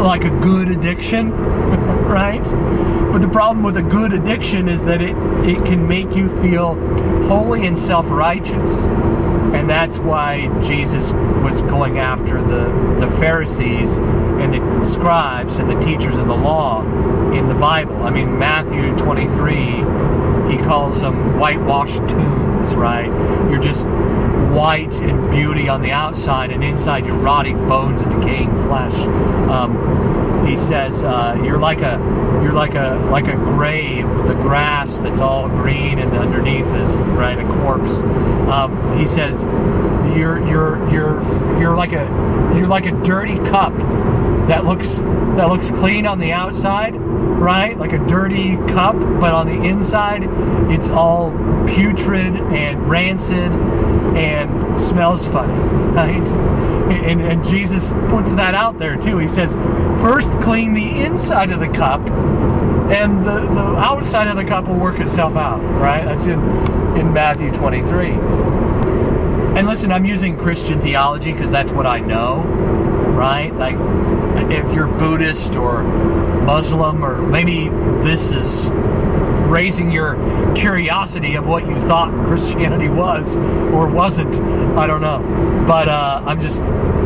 [0.00, 1.30] like a good addiction,
[2.06, 2.42] right?
[3.12, 6.74] But the problem with a good addiction is that it, it can make you feel
[7.28, 8.86] holy and self righteous.
[9.52, 15.78] And that's why Jesus was going after the, the Pharisees and the scribes and the
[15.80, 16.82] teachers of the law
[17.32, 18.02] in the Bible.
[18.02, 19.82] I mean, Matthew 23,
[20.52, 23.06] he calls them whitewashed tombs, right?
[23.50, 28.54] You're just white and beauty on the outside, and inside you're rotting bones and decaying
[28.64, 28.94] flesh.
[29.48, 31.98] Um, he says uh, you're like a
[32.42, 36.94] you're like a like a grave with the grass that's all green and underneath is
[36.96, 38.00] right a corpse.
[38.50, 39.44] Um, he says
[40.16, 41.22] you're you're you're
[41.58, 42.04] you're like a
[42.56, 43.72] you're like a dirty cup
[44.48, 44.96] that looks
[45.36, 47.78] that looks clean on the outside, right?
[47.78, 50.24] Like a dirty cup, but on the inside
[50.70, 51.30] it's all
[51.66, 53.52] putrid and rancid
[54.16, 55.52] and smells funny,
[55.92, 56.28] right?
[56.92, 59.18] And, and Jesus puts that out there too.
[59.18, 59.54] He says,
[60.02, 62.00] first clean the inside of the cup,
[62.90, 66.04] and the, the outside of the cup will work itself out, right?
[66.04, 66.40] That's in,
[66.98, 68.10] in Matthew 23.
[69.56, 72.42] And listen, I'm using Christian theology because that's what I know,
[73.16, 73.54] right?
[73.54, 73.76] Like,
[74.52, 77.68] if you're Buddhist or Muslim, or maybe
[78.02, 78.72] this is
[79.52, 80.16] raising your
[80.54, 84.40] curiosity of what you thought Christianity was or wasn't.
[84.76, 85.64] I don't know.
[85.66, 86.60] But uh, I'm just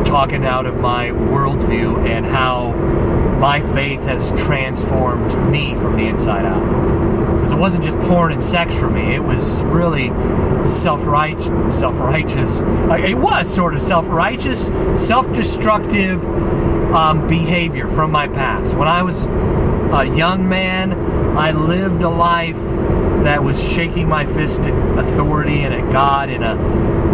[0.07, 2.71] talking out of my worldview and how
[3.39, 7.35] my faith has transformed me from the inside out.
[7.35, 10.07] Because it wasn't just porn and sex for me, it was really
[10.65, 11.47] self righteous.
[11.77, 12.61] Self righteous.
[12.61, 16.23] It was sort of self righteous, self destructive
[16.93, 18.75] um, behavior from my past.
[18.77, 20.93] When I was a young man,
[21.37, 22.57] I lived a life
[23.23, 26.55] that was shaking my fist at authority and at God in a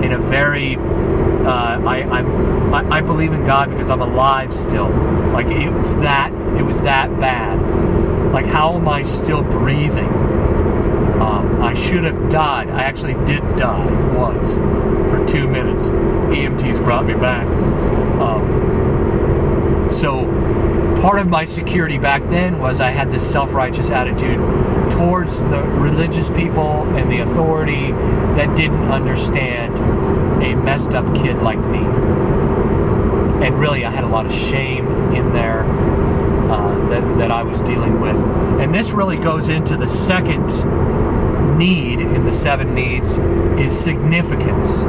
[0.03, 4.89] in a very uh, I, I, I believe in God because I'm alive still.
[5.31, 7.59] Like it's that it was that bad.
[8.31, 10.07] Like how am I still breathing?
[11.21, 12.69] Um, I should have died.
[12.69, 15.89] I actually did die once for two minutes.
[15.89, 17.47] EMTs brought me back.
[19.93, 20.25] So
[21.01, 24.39] part of my security back then was I had this self righteous attitude
[24.91, 27.91] towards the religious people and the authority
[28.35, 29.75] that didn't understand
[30.43, 31.79] a messed up kid like me.
[33.45, 37.61] And really, I had a lot of shame in there uh, that, that I was
[37.61, 38.15] dealing with.
[38.59, 40.47] And this really goes into the second
[41.57, 43.17] need in the seven needs
[43.59, 44.79] is significance.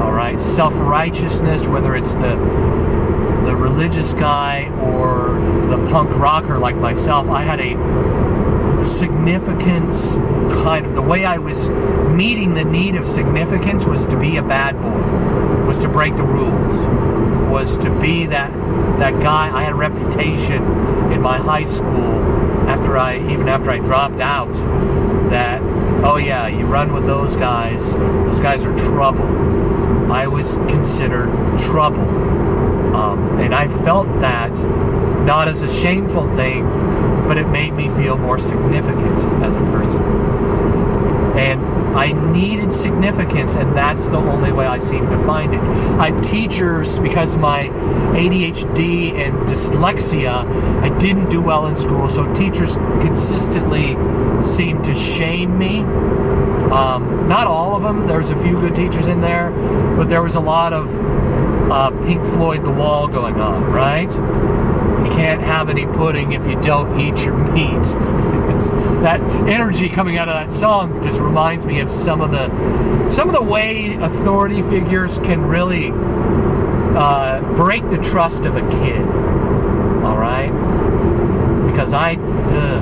[0.00, 2.34] All right, self righteousness, whether it's the
[3.44, 5.38] the religious guy or
[5.68, 10.16] the punk rocker like myself, I had a significance
[10.62, 11.70] kind of the way I was
[12.10, 16.22] meeting the need of significance was to be a bad boy, was to break the
[16.22, 16.86] rules,
[17.50, 18.52] was to be that
[18.98, 19.54] that guy.
[19.54, 20.62] I had a reputation
[21.12, 22.22] in my high school
[22.68, 24.52] after I even after I dropped out
[25.30, 25.60] that
[26.04, 27.94] oh yeah, you run with those guys.
[27.94, 30.12] Those guys are trouble.
[30.12, 31.28] I was considered
[31.58, 32.04] trouble.
[32.94, 34.52] Um, and I felt that
[35.24, 36.64] not as a shameful thing,
[37.26, 40.00] but it made me feel more significant as a person.
[41.36, 41.60] And
[41.96, 45.60] I needed significance, and that's the only way I seem to find it.
[45.98, 47.68] I teachers, because my
[48.14, 50.44] ADHD and dyslexia,
[50.82, 53.96] I didn't do well in school, so teachers consistently
[54.42, 55.80] seemed to shame me.
[56.70, 58.06] Um, not all of them.
[58.06, 59.50] There's a few good teachers in there,
[59.96, 60.88] but there was a lot of
[61.70, 64.10] uh, Pink Floyd The Wall going on, right?
[64.10, 67.82] You can't have any pudding if you don't eat your meat.
[69.02, 73.28] that energy coming out of that song just reminds me of some of the some
[73.28, 75.90] of the way authority figures can really
[76.96, 79.06] uh, break the trust of a kid.
[80.04, 80.50] All right,
[81.66, 82.14] because I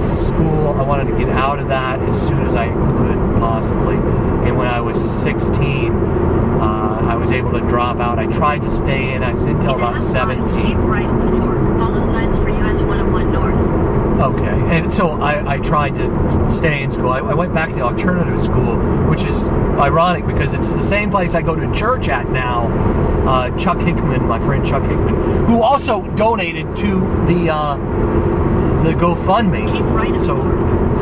[0.05, 4.57] school I wanted to get out of that as soon as I could possibly, and
[4.57, 5.93] when I was 16.
[5.93, 6.72] Uh,
[7.05, 8.19] I was able to drop out.
[8.19, 9.23] I tried to stay in.
[9.23, 10.47] I was until about 17.
[10.47, 11.79] Keep right on the fork.
[11.79, 13.83] Follow signs for US 101 North.
[14.21, 17.09] Okay, and so I, I tried to stay in school.
[17.09, 18.77] I, I went back to the alternative school,
[19.09, 19.49] which is
[19.79, 22.69] ironic because it's the same place I go to church at now.
[23.27, 25.15] Uh, Chuck Hickman, my friend Chuck Hickman,
[25.47, 27.77] who also donated to the uh,
[28.83, 29.73] the GoFundMe.
[29.73, 30.37] Keep right So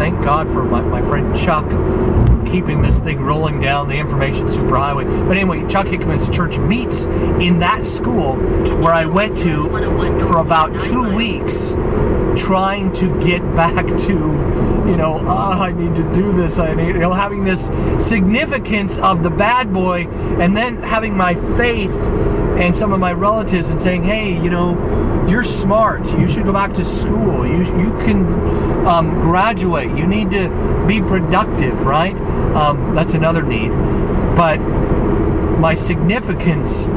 [0.01, 1.68] thank God for my, my friend Chuck
[2.51, 5.28] keeping this thing rolling down the information superhighway.
[5.28, 8.36] But anyway, Chuck Hickman's church meets in that school
[8.78, 9.68] where I went to
[10.26, 11.72] for about two weeks
[12.34, 14.12] trying to get back to,
[14.88, 16.59] you know, ah, I need to do this.
[16.59, 17.66] I need, you know, having this
[17.98, 20.07] significance of the bad boy,
[20.40, 21.92] and then having my faith
[22.61, 26.06] and some of my relatives and saying, hey, you know, you're smart.
[26.12, 27.46] You should go back to school.
[27.46, 28.26] You you can
[28.86, 29.96] um, graduate.
[29.96, 32.18] You need to be productive, right?
[32.54, 33.70] Um, that's another need,
[34.36, 34.58] but
[35.61, 36.88] my significance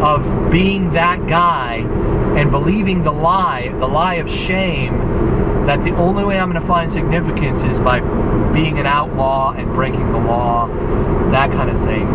[0.00, 1.76] of being that guy
[2.36, 4.98] and believing the lie, the lie of shame,
[5.66, 8.00] that the only way I'm going to find significance is by
[8.52, 10.68] being an outlaw and breaking the law,
[11.30, 12.06] that kind of thing,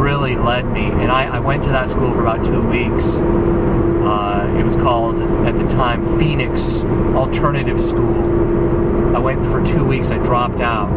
[0.00, 0.86] really led me.
[0.86, 3.04] And I, I went to that school for about two weeks.
[3.06, 6.84] Uh, it was called, at the time, Phoenix
[7.14, 9.14] Alternative School.
[9.14, 10.10] I went for two weeks.
[10.10, 10.88] I dropped out,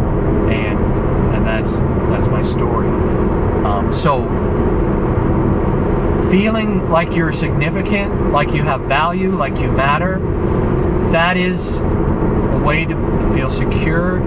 [0.52, 0.80] and
[1.36, 1.80] and that's
[2.12, 2.88] that's my story.
[3.66, 4.24] Um, so
[6.30, 10.20] feeling like you're significant, like you have value, like you matter,
[11.12, 12.96] that is a way to
[13.34, 14.20] feel secure,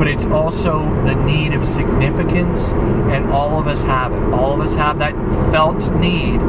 [0.00, 2.70] but it's also the need of significance,
[3.12, 4.32] and all of us have it.
[4.32, 5.12] All of us have that
[5.52, 6.40] felt need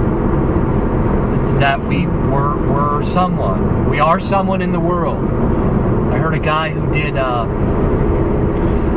[1.59, 3.89] that we were, were someone.
[3.89, 5.29] We are someone in the world.
[5.29, 7.17] I heard a guy who did.
[7.17, 7.45] Uh,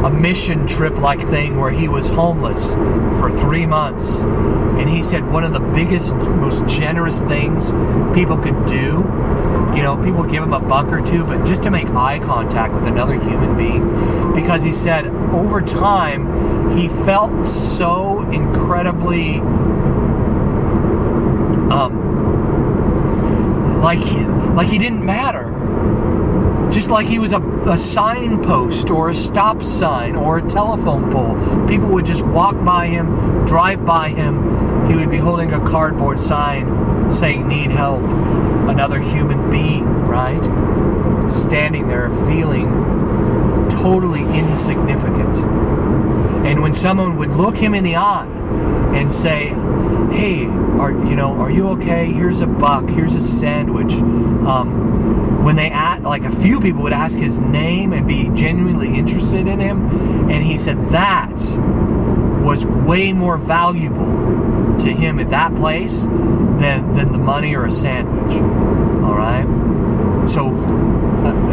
[0.05, 2.75] a mission trip like thing where he was homeless
[3.19, 4.21] for three months.
[4.21, 7.73] And he said one of the biggest, most generous things
[8.15, 9.03] people could do,
[9.75, 12.75] you know, people give him a buck or two, but just to make eye contact
[12.75, 14.35] with another human being.
[14.35, 19.39] Because he said over time, he felt so incredibly.
[21.71, 22.13] Um,
[23.83, 25.51] like he, like he didn't matter
[26.75, 31.37] just like he was a, a signpost or a stop sign or a telephone pole.
[31.69, 34.89] People would just walk by him, drive by him.
[34.89, 38.03] He would be holding a cardboard sign saying, Need help.
[38.69, 40.43] Another human being, right?
[41.31, 42.67] Standing there feeling
[43.71, 45.37] totally insignificant.
[46.47, 48.27] And when someone would look him in the eye
[48.95, 49.49] and say,
[50.11, 52.13] "Hey, are you know, are you okay?
[52.13, 52.89] Here's a buck.
[52.89, 57.93] Here's a sandwich." Um, when they ask, like a few people would ask his name
[57.93, 61.35] and be genuinely interested in him, and he said that
[62.43, 64.05] was way more valuable
[64.81, 68.33] to him at that place than than the money or a sandwich.
[69.05, 69.47] All right.
[70.29, 70.55] So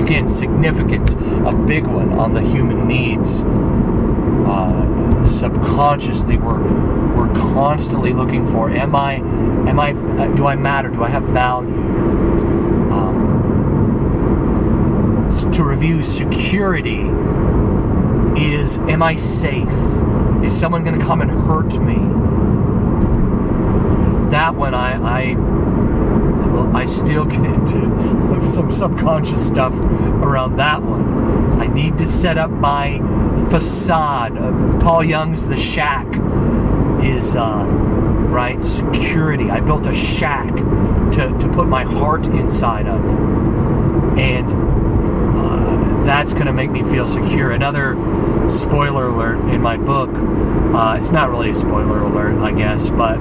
[0.01, 3.43] again, significance, a big one on the human needs.
[3.43, 6.61] Uh, subconsciously, we're
[7.15, 9.15] we're constantly looking for: Am I?
[9.15, 9.91] Am I?
[9.93, 10.89] Uh, do I matter?
[10.89, 11.69] Do I have value?
[12.91, 13.29] Um,
[15.53, 17.09] to review security
[18.37, 19.67] is am I safe?
[20.43, 21.95] Is someone going to come and hurt me?
[24.31, 25.35] That one I I
[26.73, 31.61] I still get into some subconscious stuff around that one.
[31.61, 32.99] I need to set up my
[33.49, 34.37] facade.
[34.37, 36.07] Uh, Paul Young's The Shack
[37.03, 37.65] is uh,
[38.31, 39.49] right security.
[39.51, 43.05] I built a shack to, to put my heart inside of,
[44.17, 44.49] and
[45.37, 47.51] uh, that's going to make me feel secure.
[47.51, 47.95] Another
[48.51, 50.09] spoiler alert in my book.
[50.11, 53.17] Uh, it's not really a spoiler alert, I guess, but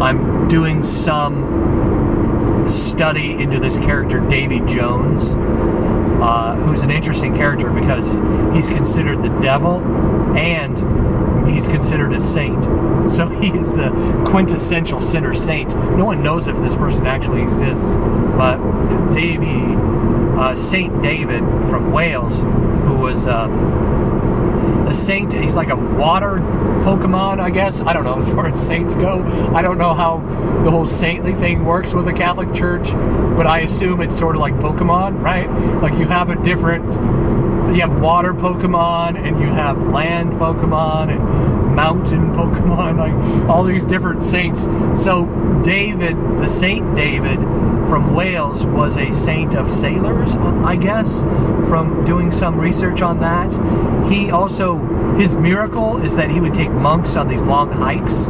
[0.00, 8.10] I'm doing some study into this character, Davy Jones, uh, who's an interesting character because
[8.54, 9.82] he's considered the devil
[10.36, 12.64] and he's considered a saint.
[13.10, 13.90] So he is the
[14.26, 15.74] quintessential sinner saint.
[15.74, 18.58] No one knows if this person actually exists, but
[19.10, 19.74] Davy,
[20.38, 23.26] uh, Saint David from Wales, who was.
[23.26, 23.83] Uh,
[24.88, 25.32] a saint.
[25.32, 26.38] He's like a water
[26.84, 27.80] Pokemon, I guess.
[27.80, 29.22] I don't know as far as saints go.
[29.54, 30.18] I don't know how
[30.64, 34.40] the whole saintly thing works with the Catholic Church, but I assume it's sort of
[34.40, 35.50] like Pokemon, right?
[35.80, 36.92] Like you have a different.
[37.74, 43.84] You have water Pokemon and you have land Pokemon and mountain Pokemon, like all these
[43.84, 44.64] different saints.
[44.94, 45.26] So
[45.64, 47.40] David, the Saint David
[47.86, 51.22] from Wales, was a saint of sailors, I guess,
[51.68, 53.52] from doing some research on that.
[54.10, 54.78] He also,
[55.16, 58.28] his miracle is that he would take monks on these long hikes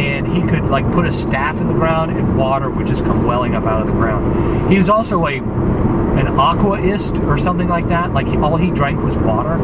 [0.00, 3.24] and he could like put a staff in the ground and water would just come
[3.24, 4.70] welling up out of the ground.
[4.70, 8.12] He was also a an aquaist or something like that.
[8.12, 9.58] Like all he drank was water.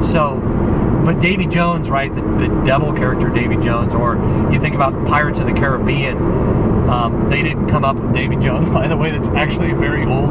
[0.00, 0.40] So
[1.06, 2.12] but Davy Jones, right?
[2.12, 4.16] The, the devil character, Davy Jones, or
[4.52, 6.16] you think about Pirates of the Caribbean.
[6.88, 9.10] Um, they didn't come up with Davy Jones, by the way.
[9.10, 10.30] That's actually very old.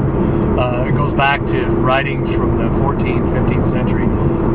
[0.60, 4.06] Uh, it goes back to writings from the 14th, 15th century.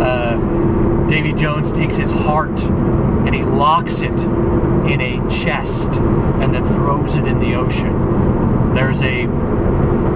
[0.03, 4.19] Uh, Davy Jones takes his heart and he locks it
[4.87, 8.75] in a chest and then throws it in the ocean.
[8.75, 9.27] There's a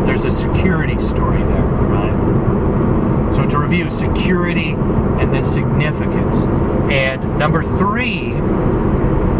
[0.06, 3.32] there's a security story there, right?
[3.34, 6.44] So to review, security and then significance.
[6.90, 8.34] And number three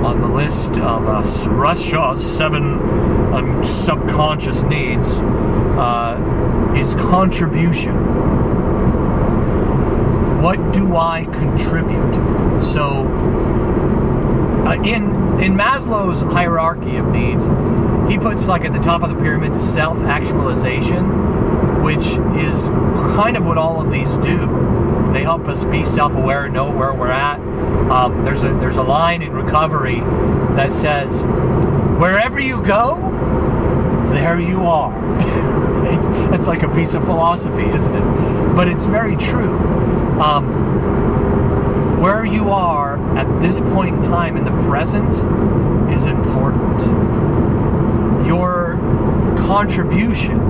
[0.04, 2.74] on the list of uh, Russ Shaw's seven
[3.32, 7.94] um, subconscious needs uh, is contribution.
[10.42, 12.12] What do I contribute?
[12.62, 13.06] So,
[14.66, 15.04] uh, in
[15.40, 17.46] in Maslow's hierarchy of needs,
[18.12, 22.04] he puts like at the top of the pyramid self-actualization, which
[22.44, 22.68] is
[23.16, 25.10] kind of what all of these do.
[25.14, 27.40] They help us be self-aware, know where we're at.
[27.90, 30.00] Um, there's a there's a line in recovery
[30.56, 31.26] that says,
[32.00, 32.96] "Wherever you go,
[34.12, 34.94] there you are."
[36.34, 38.56] It's like a piece of philosophy, isn't it?
[38.56, 39.56] But it's very true.
[40.20, 45.14] Um, where you are at this point in time in the present
[45.94, 46.80] is important.
[48.26, 48.74] Your
[49.38, 50.40] contribution,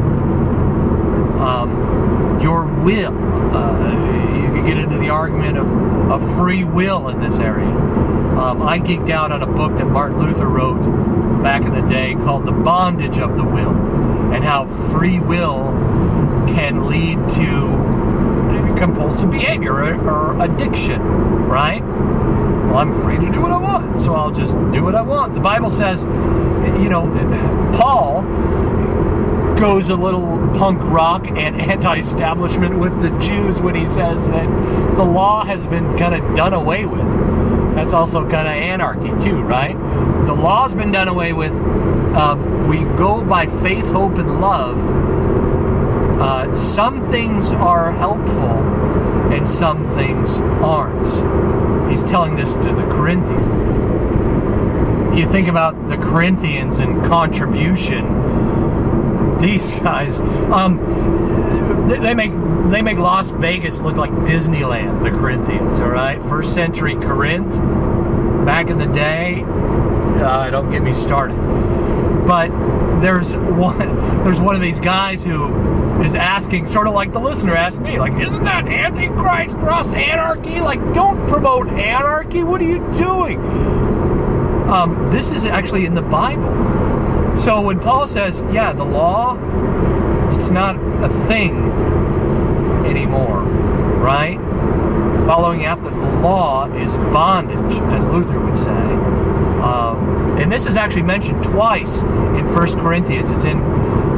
[1.41, 3.17] um, your will.
[3.55, 5.67] Uh, you could get into the argument of,
[6.11, 7.67] of free will in this area.
[7.67, 10.83] Um, I geeked out on a book that Martin Luther wrote
[11.43, 13.71] back in the day called The Bondage of the Will,
[14.33, 15.73] and how free will
[16.49, 21.01] can lead to compulsive behavior or, or addiction,
[21.47, 21.83] right?
[21.83, 25.35] Well, I'm free to do what I want, so I'll just do what I want.
[25.35, 27.07] The Bible says, you know,
[27.77, 28.23] Paul
[29.57, 34.47] goes a little punk rock and anti-establishment with the Jews when he says that
[34.97, 37.07] the law has been kind of done away with.
[37.75, 39.77] That's also kind of anarchy too, right?
[40.27, 41.53] The law's been done away with.
[41.53, 44.79] Um, we go by faith, hope, and love.
[46.21, 48.63] Uh, some things are helpful,
[49.33, 51.91] and some things aren't.
[51.91, 53.65] He's telling this to the Corinthians.
[55.19, 58.64] You think about the Corinthians and contribution
[59.45, 60.21] these guys.
[60.21, 60.79] Um,
[61.89, 62.33] they make
[62.71, 65.05] they make Las Vegas look like Disneyland.
[65.05, 67.55] The Corinthians, all right, first century Corinth,
[68.47, 69.45] back in the day.
[69.45, 71.37] Uh, don't get me started.
[72.27, 72.49] But
[73.01, 73.79] there's one
[74.25, 77.99] there's one of these guys who is asking, sort of like the listener asked me,
[77.99, 80.61] like, isn't that Antichrist, Ross, anarchy?
[80.61, 82.43] Like, don't promote anarchy.
[82.43, 83.39] What are you doing?
[84.69, 86.74] Um, this is actually in the Bible.
[87.37, 89.37] So when Paul says, yeah, the law,
[90.29, 91.71] it's not a thing
[92.87, 94.39] anymore, right?
[95.27, 98.71] Following after the law is bondage, as Luther would say.
[98.71, 103.31] Um, and this is actually mentioned twice in 1 Corinthians.
[103.31, 103.59] It's in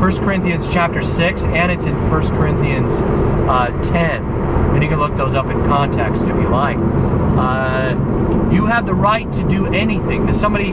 [0.01, 3.01] 1 Corinthians chapter 6 and it's in 1 Corinthians
[3.49, 4.25] uh, 10.
[4.25, 6.77] And you can look those up in context if you like.
[6.79, 10.27] Uh, you have the right to do anything.
[10.27, 10.73] Does somebody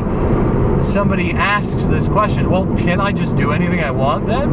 [0.81, 2.49] somebody asks this question.
[2.49, 4.49] Well, can I just do anything I want then?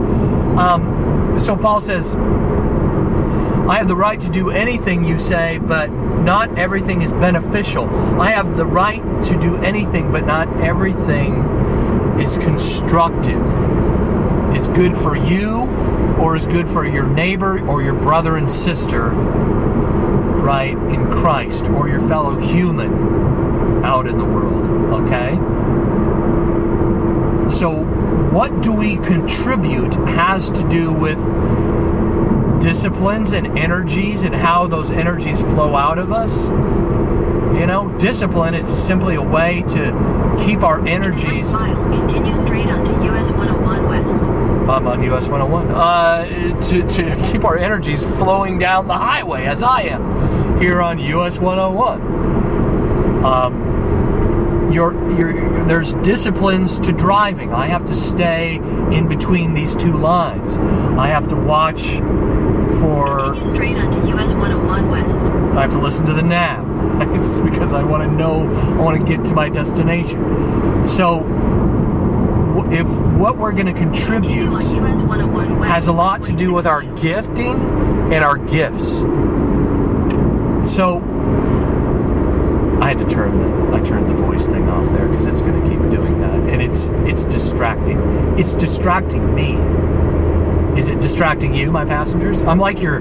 [0.59, 6.59] Um, so Paul says, I have the right to do anything you say, but not
[6.59, 7.89] everything is beneficial.
[8.21, 11.37] I have the right to do anything, but not everything
[12.21, 13.41] is constructive,
[14.55, 15.69] is good for you,
[16.19, 21.89] or is good for your neighbor or your brother and sister, right, in Christ, or
[21.89, 24.67] your fellow human out in the world,
[25.07, 25.39] okay?
[27.51, 27.85] So,
[28.31, 31.19] what do we contribute has to do with
[32.61, 36.45] disciplines and energies and how those energies flow out of us.
[37.59, 41.51] You know, discipline is simply a way to keep our energies.
[41.53, 44.23] Mile, continue straight onto US 101 West.
[44.23, 45.71] I'm on US 101.
[45.71, 50.99] Uh, to, to keep our energies flowing down the highway as I am here on
[50.99, 52.01] US 101.
[53.25, 54.71] Um,
[55.17, 57.53] you're, there's disciplines to driving.
[57.53, 60.59] I have to stay in between these two lines.
[60.59, 61.83] I have to watch
[62.81, 63.37] for.
[63.45, 65.25] Straight onto US 101 West.
[65.57, 66.69] I have to listen to the nav.
[67.01, 68.47] It's because I want to know.
[68.51, 70.87] I want to get to my destination.
[70.87, 71.21] So,
[72.71, 72.89] if
[73.19, 75.73] what we're going to contribute on US 101 West.
[75.73, 77.57] has a lot to do with our gifting
[78.13, 78.99] and our gifts.
[80.71, 80.99] So
[82.91, 85.69] had to turn the I turned the voice thing off there because it's going to
[85.69, 87.99] keep doing that, and it's it's distracting.
[88.39, 89.55] It's distracting me.
[90.77, 92.41] Is it distracting you, my passengers?
[92.43, 92.97] I'm like your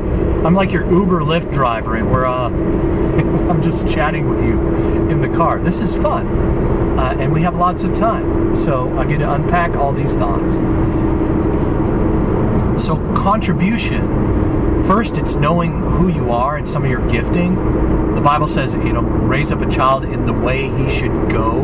[0.46, 2.50] I'm like your Uber Lyft driver, and we're uh,
[3.50, 4.60] I'm just chatting with you
[5.10, 5.60] in the car.
[5.60, 6.28] This is fun,
[7.00, 10.54] uh, and we have lots of time, so I get to unpack all these thoughts.
[12.84, 14.29] So, contribution
[14.86, 17.56] first, it's knowing who you are and some of your gifting.
[18.16, 21.62] The Bible says, you know, raise up a child in the way he should go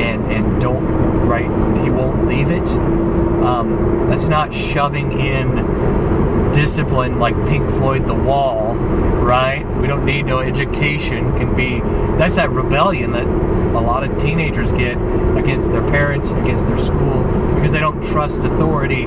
[0.00, 0.84] and, and don't,
[1.26, 1.48] right,
[1.82, 2.68] he won't leave it.
[2.68, 9.64] Um, that's not shoving in discipline like Pink Floyd The Wall, right?
[9.80, 11.80] We don't need no education, can be,
[12.16, 14.96] that's that rebellion that a lot of teenagers get
[15.36, 17.24] against their parents, against their school,
[17.54, 19.06] because they don't trust authority,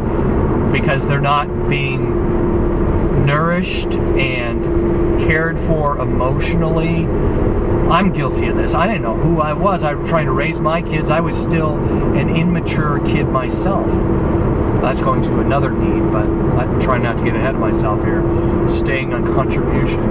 [0.72, 2.19] because they're not being
[3.30, 7.06] nourished and cared for emotionally.
[7.88, 8.74] I'm guilty of this.
[8.74, 9.84] I didn't know who I was.
[9.84, 11.12] I was trying to raise my kids.
[11.12, 11.78] I was still
[12.16, 13.92] an immature kid myself.
[14.82, 18.24] That's going to another need, but I'm trying not to get ahead of myself here.
[18.68, 20.02] Staying on contribution.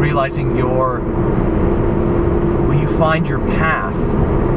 [0.00, 0.98] Realizing your
[2.66, 3.96] when you find your path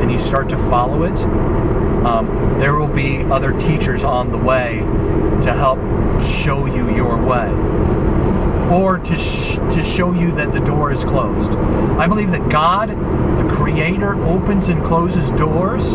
[0.02, 1.20] and you start to follow it,
[2.06, 4.80] um, there will be other teachers on the way
[5.44, 5.80] to help
[6.22, 7.50] show you your way
[8.72, 11.52] or to, sh- to show you that the door is closed.
[11.54, 15.94] I believe that God, the Creator, opens and closes doors,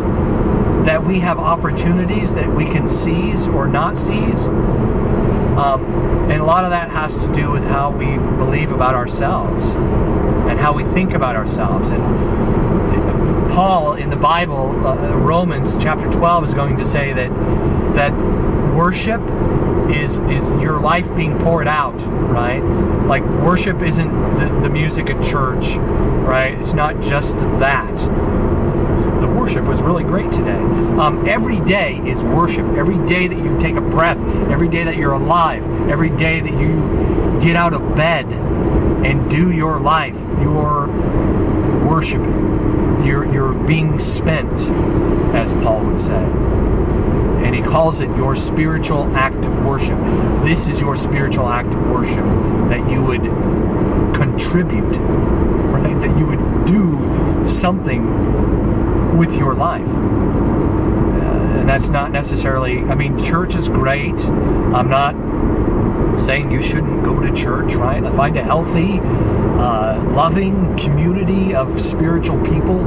[0.86, 4.47] that we have opportunities that we can seize or not seize.
[4.47, 5.84] Um,
[6.30, 10.59] and a lot of that has to do with how we believe about ourselves and
[10.59, 11.88] how we think about ourselves.
[11.88, 12.03] And
[13.51, 17.30] Paul in the Bible, uh, Romans chapter 12, is going to say that
[17.94, 18.12] that
[18.76, 19.22] worship
[19.91, 22.61] is is your life being poured out, right?
[23.07, 26.53] Like worship isn't the, the music at church, right?
[26.59, 27.97] It's not just that.
[29.20, 30.59] The worship was really great today.
[30.99, 32.66] Um, every day is worship.
[32.76, 34.18] Every day that you take a breath,
[34.51, 39.53] every day that you're alive, every day that you get out of bed and do
[39.53, 40.89] your life, you're
[41.87, 43.05] worshiping.
[43.05, 44.68] You're you're being spent,
[45.34, 46.45] as Paul would say
[47.45, 49.99] and he calls it your spiritual act of worship.
[50.43, 52.24] This is your spiritual act of worship
[52.68, 53.22] that you would
[54.14, 55.99] contribute, right?
[56.01, 59.89] That you would do something with your life.
[59.89, 64.18] Uh, and that's not necessarily, I mean, church is great.
[64.24, 65.14] I'm not
[66.18, 68.03] saying you shouldn't go to church, right?
[68.03, 72.86] I find a healthy, uh, loving community of spiritual people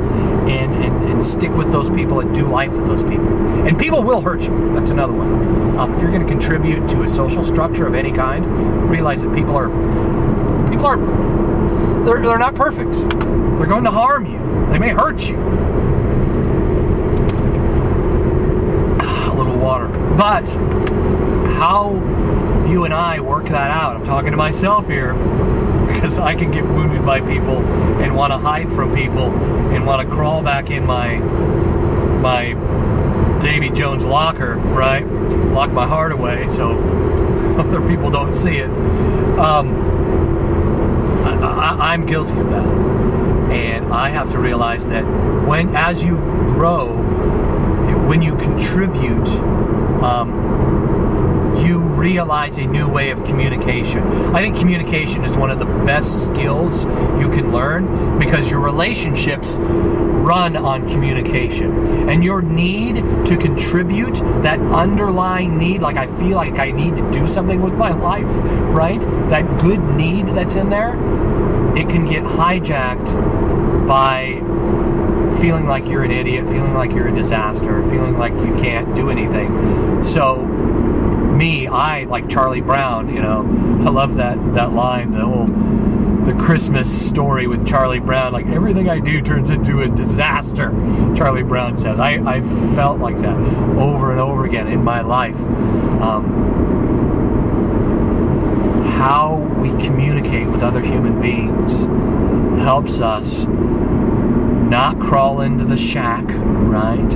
[0.50, 3.28] and, and, and stick with those people and do life with those people.
[3.68, 4.74] And people will hurt you.
[4.74, 5.78] That's another one.
[5.80, 9.34] Um, if you're going to contribute to a social structure of any kind, realize that
[9.34, 9.70] people are
[10.70, 10.98] people are
[12.06, 12.94] they're, they're not perfect.
[12.94, 14.40] They're going to harm you.
[14.72, 15.38] They may hurt you.
[19.00, 19.88] A little water.
[20.18, 20.48] But
[21.60, 21.94] how
[22.70, 23.96] you and I work that out.
[23.96, 25.14] I'm talking to myself here
[25.88, 27.58] because I can get wounded by people
[28.02, 29.34] and want to hide from people
[29.74, 31.18] and want to crawl back in my
[32.20, 32.54] my
[33.40, 35.06] Davy Jones locker, right?
[35.08, 36.78] Lock my heart away so
[37.58, 38.70] other people don't see it.
[39.40, 39.74] Um,
[41.44, 42.68] I, I'm guilty of that,
[43.52, 45.04] and I have to realize that
[45.48, 46.18] when as you
[46.48, 46.98] grow,
[48.08, 49.28] when you contribute.
[50.04, 50.59] Um,
[52.10, 54.02] realize a new way of communication.
[54.36, 56.86] I think communication is one of the best skills
[57.22, 62.10] you can learn because your relationships run on communication.
[62.10, 62.96] And your need
[63.28, 67.74] to contribute, that underlying need, like I feel like I need to do something with
[67.74, 68.36] my life,
[68.74, 69.02] right?
[69.30, 70.96] That good need that's in there,
[71.78, 74.42] it can get hijacked by
[75.40, 79.12] feeling like you're an idiot, feeling like you're a disaster, feeling like you can't do
[79.12, 80.04] anything.
[80.04, 80.59] So
[81.40, 83.12] me, I like Charlie Brown.
[83.12, 83.40] You know,
[83.84, 88.34] I love that that line, the whole the Christmas story with Charlie Brown.
[88.34, 90.70] Like everything I do turns into a disaster.
[91.16, 91.98] Charlie Brown says.
[91.98, 92.42] I I
[92.76, 93.38] felt like that
[93.80, 95.40] over and over again in my life.
[96.02, 96.48] Um,
[98.98, 101.86] how we communicate with other human beings
[102.62, 107.12] helps us not crawl into the shack, right?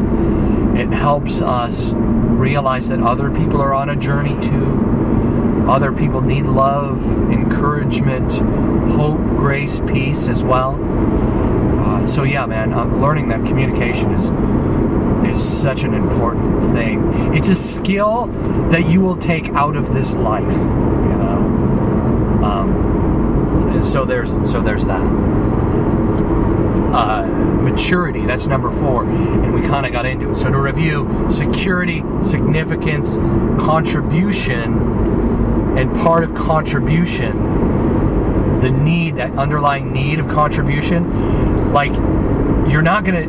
[0.80, 1.94] It helps us
[2.44, 5.66] realize that other people are on a journey too.
[5.66, 8.34] Other people need love, encouragement,
[8.92, 10.78] hope, grace, peace as well.
[11.80, 14.26] Uh, so yeah, man, I'm learning that communication is
[15.26, 17.00] is such an important thing.
[17.34, 18.28] It's a skill
[18.72, 20.54] that you will take out of this life.
[20.54, 21.40] You know.
[22.44, 25.02] Um, so there's so there's that
[26.94, 28.26] uh, maturity.
[28.26, 29.06] That's number four.
[29.06, 30.36] And we kind of got into it.
[30.36, 33.16] So to review security, significance,
[33.64, 41.94] contribution, and part of contribution, the need, that underlying need of contribution, like
[42.70, 43.22] you're not gonna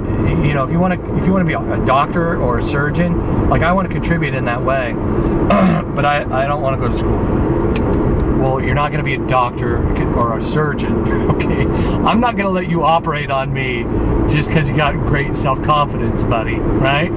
[0.46, 2.62] you know if you want to if you want to be a doctor or a
[2.62, 4.92] surgeon like i want to contribute in that way
[5.94, 7.18] but i i don't want to go to school
[7.78, 9.78] well, you're not going to be a doctor
[10.14, 11.62] or a surgeon, okay?
[11.62, 13.84] I'm not going to let you operate on me
[14.28, 17.10] just because you got great self confidence, buddy, right?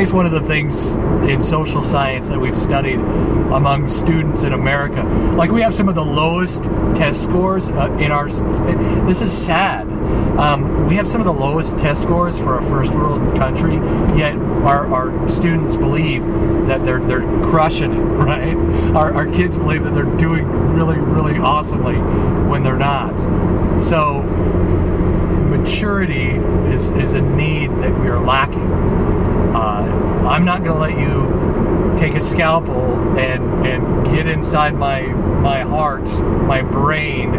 [0.00, 0.96] It's one of the things
[1.28, 5.02] in social science that we've studied among students in America.
[5.36, 8.28] Like, we have some of the lowest test scores uh, in our.
[8.28, 9.86] This is sad.
[10.38, 13.74] Um, we have some of the lowest test scores for a first world country,
[14.16, 14.34] yet
[14.64, 16.24] our, our students believe
[16.66, 18.54] that they're they're crushing it, right?
[18.94, 21.96] Our, our kids believe that they're doing really, really awesomely
[22.48, 23.18] when they're not.
[23.80, 24.22] So
[25.50, 26.30] maturity
[26.72, 28.70] is, is a need that we are lacking.
[29.54, 35.02] Uh, I'm not going to let you take a scalpel and, and get inside my
[35.02, 37.34] my heart, my brain.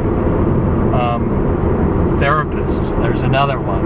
[0.93, 1.29] Um,
[2.19, 3.85] therapists, there's another one.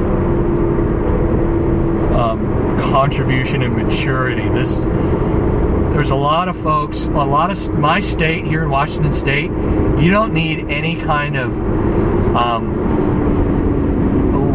[2.14, 4.48] Um, contribution and maturity.
[4.50, 4.86] This
[5.96, 9.50] there's a lot of folks, a lot of my state here in Washington State.
[9.50, 11.58] You don't need any kind of
[12.36, 12.76] um,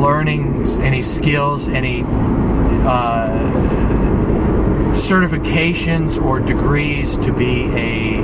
[0.02, 3.28] learning, any skills, any uh,
[4.92, 8.20] certifications or degrees to be a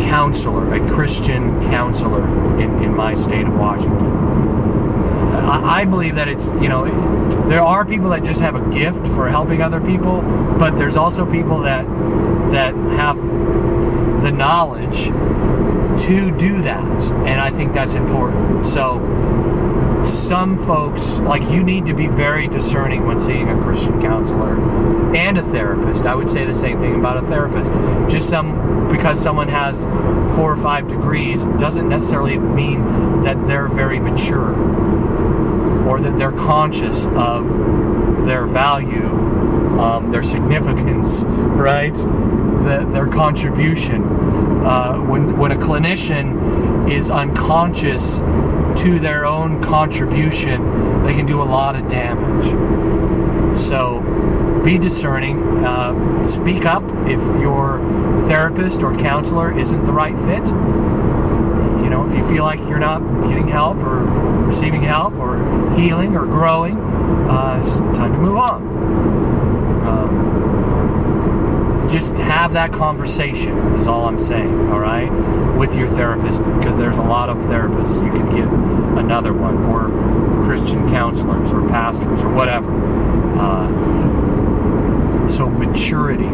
[0.00, 2.24] counselor, a Christian counselor
[2.58, 4.29] in, in my state of Washington.
[5.32, 6.84] I, I believe that it's, you know,
[7.48, 10.22] there are people that just have a gift for helping other people,
[10.58, 11.84] but there's also people that
[12.50, 13.16] that have
[14.22, 15.06] the knowledge
[16.04, 17.02] to do that.
[17.26, 18.66] And I think that's important.
[18.66, 18.98] So
[20.04, 24.58] some folks like you need to be very discerning when seeing a Christian counselor
[25.14, 26.06] and a therapist.
[26.06, 27.70] I would say the same thing about a therapist.
[28.10, 29.84] Just some because someone has
[30.36, 34.52] four or five degrees doesn't necessarily mean that they're very mature
[35.90, 37.48] or that they're conscious of
[38.24, 39.08] their value,
[39.80, 41.94] um, their significance, right?
[41.94, 44.04] The, their contribution.
[44.64, 48.18] Uh, when when a clinician is unconscious
[48.82, 52.46] to their own contribution, they can do a lot of damage.
[53.58, 54.00] So
[54.62, 55.64] be discerning.
[55.64, 57.80] Uh, speak up if your
[58.28, 60.46] therapist or counselor isn't the right fit.
[61.82, 64.06] You know, if you feel like you're not getting help or
[64.50, 65.38] receiving help or
[65.76, 68.60] healing or growing, uh, it's time to move on.
[69.86, 75.08] Um, just have that conversation is all I'm saying, all right,
[75.56, 78.04] with your therapist because there's a lot of therapists.
[78.04, 78.48] You could get
[78.98, 79.88] another one or
[80.44, 82.72] Christian counselors or pastors or whatever.
[83.38, 83.68] Uh,
[85.28, 86.26] so maturity,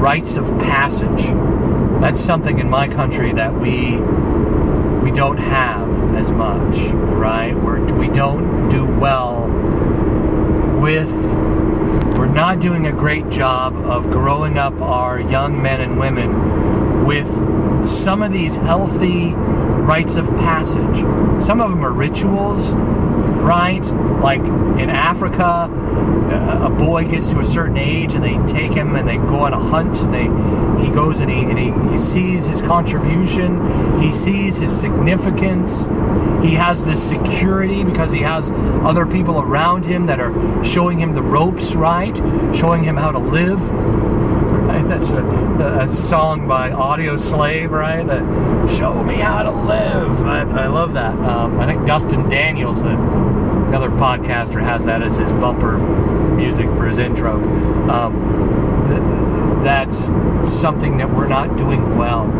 [0.00, 1.32] rites of passage.
[2.00, 3.96] That's something in my country that we
[5.02, 7.54] we don't have as much, right?
[7.54, 9.46] We're, we don't do well
[10.80, 11.10] with.
[12.16, 17.28] We're not doing a great job of growing up our young men and women with
[17.86, 20.96] some of these healthy rites of passage.
[21.42, 22.72] Some of them are rituals,
[23.46, 23.84] right?
[24.20, 25.70] Like in Africa,
[26.60, 29.52] a boy gets to a certain age and they take him and they go on
[29.52, 34.10] a hunt and they he goes and he and he, he sees his contribution, he
[34.10, 35.86] sees his significance,
[36.44, 38.50] he has this security because he has
[38.84, 42.16] other people around him that are showing him the ropes, right?
[42.54, 43.60] Showing him how to live.
[44.86, 44.98] Right?
[44.98, 48.06] That's a, a song by Audioslave, right?
[48.06, 50.24] That show me how to live.
[50.24, 51.14] I, I love that.
[51.18, 56.86] Um, I think Dustin Daniels, the another podcaster, has that as his bumper music for
[56.86, 57.34] his intro.
[57.90, 60.06] Um, th- that's
[60.48, 62.30] something that we're not doing well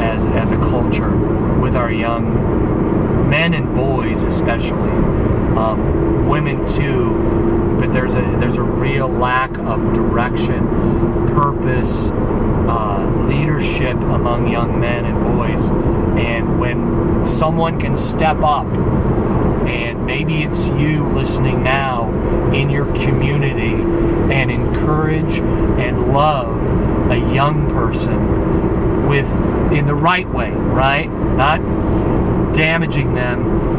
[0.00, 1.14] as as a culture
[1.60, 4.90] with our young men and boys, especially
[5.56, 7.43] um, women too.
[7.84, 10.66] But there's a there's a real lack of direction,
[11.26, 15.68] purpose, uh, leadership among young men and boys.
[16.18, 18.64] And when someone can step up,
[19.68, 22.10] and maybe it's you listening now
[22.54, 23.74] in your community,
[24.32, 29.30] and encourage and love a young person with
[29.74, 31.10] in the right way, right?
[31.10, 31.60] Not
[32.54, 33.73] damaging them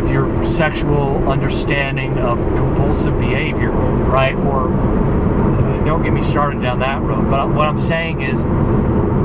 [0.00, 4.34] with your sexual understanding of compulsive behavior, right?
[4.34, 7.28] Or uh, don't get me started down that road.
[7.28, 8.44] But what I'm saying is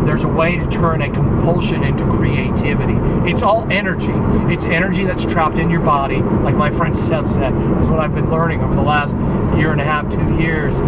[0.06, 2.96] there's a way to turn a compulsion into creativity.
[3.30, 4.12] It's all energy.
[4.54, 7.54] It's energy that's trapped in your body, like my friend Seth said.
[7.80, 9.16] Is what I've been learning over the last
[9.58, 10.80] year and a half, two years.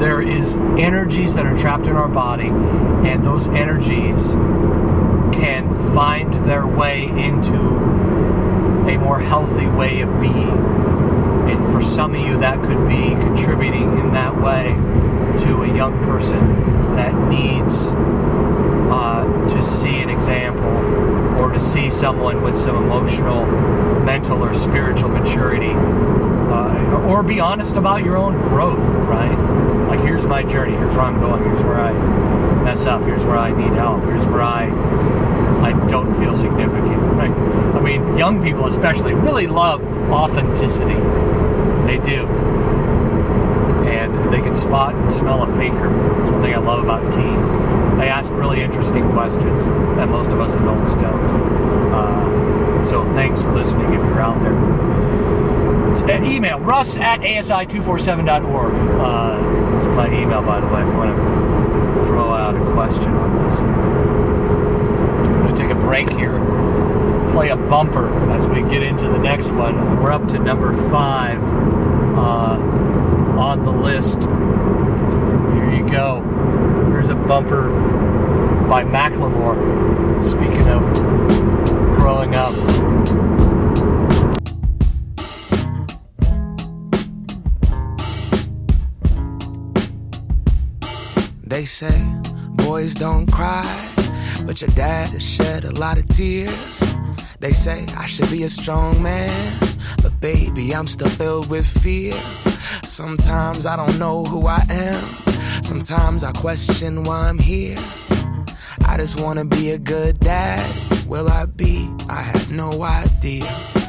[0.00, 4.34] There is energies that are trapped in our body, and those energies
[5.32, 7.56] can find their way into
[8.88, 10.48] a more healthy way of being.
[11.50, 14.70] And for some of you, that could be contributing in that way
[15.44, 17.92] to a young person that needs
[18.92, 20.66] uh, to see an example
[21.40, 23.46] or to see someone with some emotional,
[24.04, 25.72] mental, or spiritual maturity.
[25.72, 29.36] Uh, or be honest about your own growth, right?
[29.88, 31.92] Like, here's my journey, here's where I'm going, here's where I
[32.62, 34.68] mess up, here's where I need help, here's where I
[35.60, 37.00] I don't feel significant.
[37.14, 37.30] Right?
[37.30, 40.94] I mean, young people especially really love authenticity.
[41.86, 42.26] They do.
[43.86, 45.90] And they can spot and smell a faker.
[46.16, 47.52] That's one thing I love about teens.
[48.00, 51.30] They ask really interesting questions that most of us adults don't.
[51.92, 54.56] Uh, so thanks for listening if you're out there.
[56.10, 58.74] Uh, email russ at asi247.org.
[58.74, 61.39] Uh, it's my email, by the way, if you want to
[62.10, 63.54] throw out a question on this.
[65.28, 66.40] I'm going to take a break here,
[67.30, 70.02] play a bumper as we get into the next one.
[70.02, 72.58] We're up to number five uh,
[73.38, 74.22] on the list.
[75.54, 76.22] Here you go.
[76.90, 77.68] Here's a bumper
[78.68, 80.20] by Macklemore.
[80.20, 80.92] Speaking of
[81.96, 82.79] growing up.
[91.60, 92.10] They say
[92.64, 93.68] boys don't cry,
[94.46, 96.80] but your dad has shed a lot of tears.
[97.40, 99.28] They say I should be a strong man,
[100.02, 102.14] but baby, I'm still filled with fear.
[102.82, 105.62] Sometimes I don't know who I am.
[105.62, 107.76] Sometimes I question why I'm here.
[108.86, 110.66] I just wanna be a good dad.
[111.06, 111.90] Will I be?
[112.08, 113.79] I have no idea.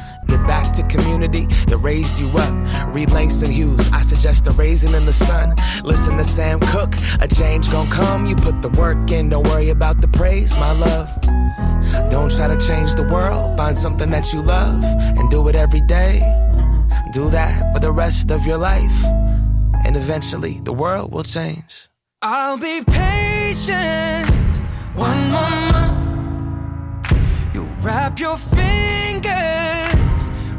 [0.72, 2.94] To community that raised you up.
[2.94, 3.92] Read Langston Hughes.
[3.92, 5.54] I suggest a raisin in the sun.
[5.84, 6.94] Listen to Sam Cooke.
[7.20, 8.24] A change gon' come.
[8.24, 9.28] You put the work in.
[9.28, 11.10] Don't worry about the praise, my love.
[12.10, 13.58] Don't try to change the world.
[13.58, 16.20] Find something that you love and do it every day.
[17.12, 19.04] Do that for the rest of your life.
[19.84, 21.90] And eventually the world will change.
[22.22, 24.26] I'll be patient
[24.94, 27.12] one more month.
[27.52, 29.31] You wrap your fingers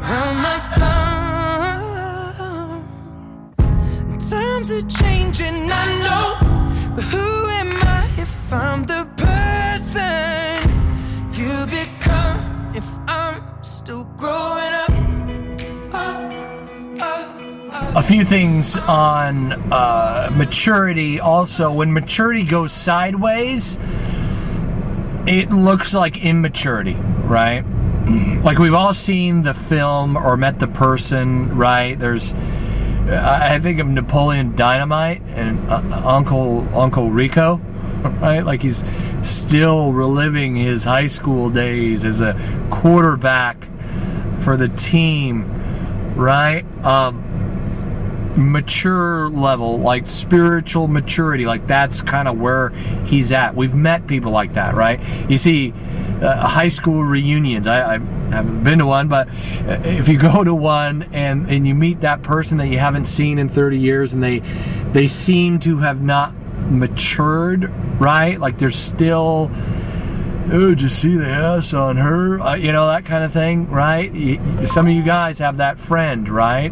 [0.04, 1.84] around my thumb.
[4.18, 6.36] Times are changing, I know,
[6.94, 10.60] but who am I if I'm the person
[11.32, 12.70] you become?
[12.74, 14.90] If I'm still growing up.
[17.96, 23.78] A few things on uh, maturity also when maturity goes sideways
[25.28, 27.64] it looks like immaturity right
[28.42, 31.98] like we've all seen the film or met the person right?
[31.98, 32.34] There's
[33.06, 37.56] i think of napoleon dynamite and uh, uncle uncle rico
[38.20, 38.40] right?
[38.40, 38.84] Like he's
[39.22, 42.38] still reliving his high school days as a
[42.70, 43.68] quarterback
[44.40, 45.50] for the team
[46.14, 46.64] right?
[46.84, 47.22] Um,
[48.36, 52.70] mature level, like spiritual maturity, like that's kind of where
[53.04, 53.54] he's at.
[53.54, 55.00] We've met people like that, right?
[55.30, 55.72] You see,
[56.22, 57.66] uh, high school reunions.
[57.66, 61.66] I, I haven't been to one, but uh, if you go to one and and
[61.66, 64.40] you meet that person that you haven't seen in 30 years, and they
[64.92, 66.34] they seem to have not
[66.70, 67.70] matured,
[68.00, 68.38] right?
[68.38, 69.50] Like they're still.
[70.52, 72.38] Oh, did you see the ass on her?
[72.38, 74.12] Uh, you know that kind of thing, right?
[74.66, 76.70] Some of you guys have that friend, right?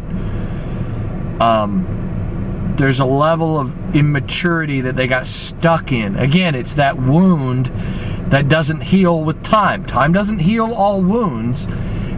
[1.39, 6.15] Um, there's a level of immaturity that they got stuck in.
[6.15, 7.67] Again, it's that wound
[8.31, 9.85] that doesn't heal with time.
[9.85, 11.67] Time doesn't heal all wounds.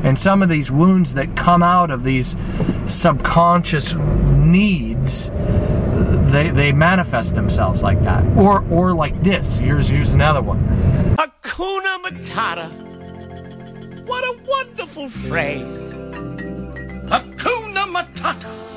[0.03, 2.37] And some of these wounds that come out of these
[2.85, 5.29] subconscious needs,
[6.31, 8.23] they, they manifest themselves like that.
[8.37, 9.57] Or or like this.
[9.57, 10.59] Here's here's another one.
[11.17, 12.69] Hakuna Matata.
[14.05, 15.91] What a wonderful phrase.
[17.09, 18.74] Hakuna Matata.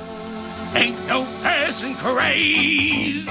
[0.75, 3.27] Ain't no passing craze.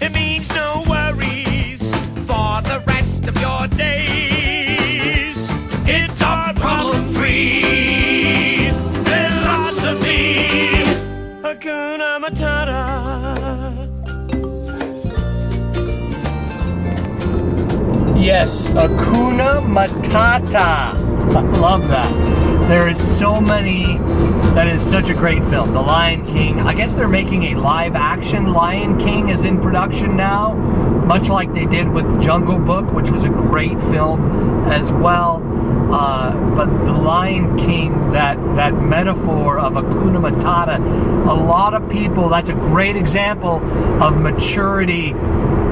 [0.00, 1.90] It means no worries
[2.26, 5.48] for the rest of your days.
[5.86, 8.70] It's our problem free
[9.04, 10.84] philosophy.
[11.42, 12.82] Hakuna Matata.
[18.16, 20.94] Yes, Akuna Matata.
[21.34, 22.53] I love that.
[22.68, 23.98] There is so many.
[24.54, 25.74] That is such a great film.
[25.74, 26.60] The Lion King.
[26.60, 30.54] I guess they're making a live action Lion King is in production now,
[31.04, 35.42] much like they did with Jungle Book, which was a great film as well.
[35.92, 40.78] Uh, but the Lion King, that that metaphor of Akuna Matata,
[41.28, 42.30] a lot of people.
[42.30, 43.56] That's a great example
[44.02, 45.12] of maturity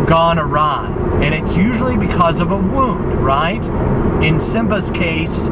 [0.06, 0.94] gone awry.
[1.22, 3.64] And it's usually because of a wound, right?
[4.22, 5.48] In Simba's case,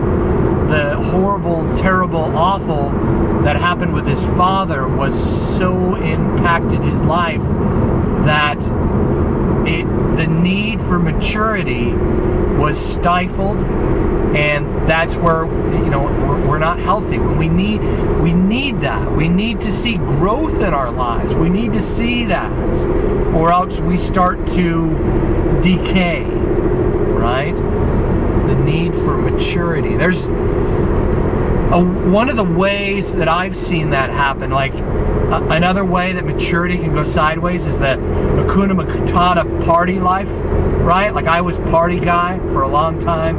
[0.71, 2.91] the horrible, terrible, awful
[3.43, 7.43] that happened with his father was so impacted his life
[8.25, 8.59] that
[9.67, 9.85] it
[10.17, 13.59] the need for maturity was stifled
[14.37, 17.19] and that's where you know we're, we're not healthy.
[17.19, 17.81] We need
[18.21, 19.11] we need that.
[19.11, 21.35] We need to see growth in our lives.
[21.35, 22.77] We need to see that
[23.35, 27.57] or else we start to decay right
[28.65, 30.27] need for maturity there's
[31.73, 36.77] a, one of the ways that I've seen that happen, like another way that maturity
[36.77, 40.31] can go sideways is that Akuna Matata party life,
[40.83, 41.11] right?
[41.15, 43.37] Like I was party guy for a long time,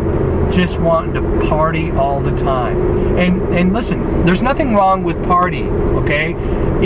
[0.52, 3.18] just wanting to party all the time.
[3.18, 6.34] And and listen, there's nothing wrong with party, okay?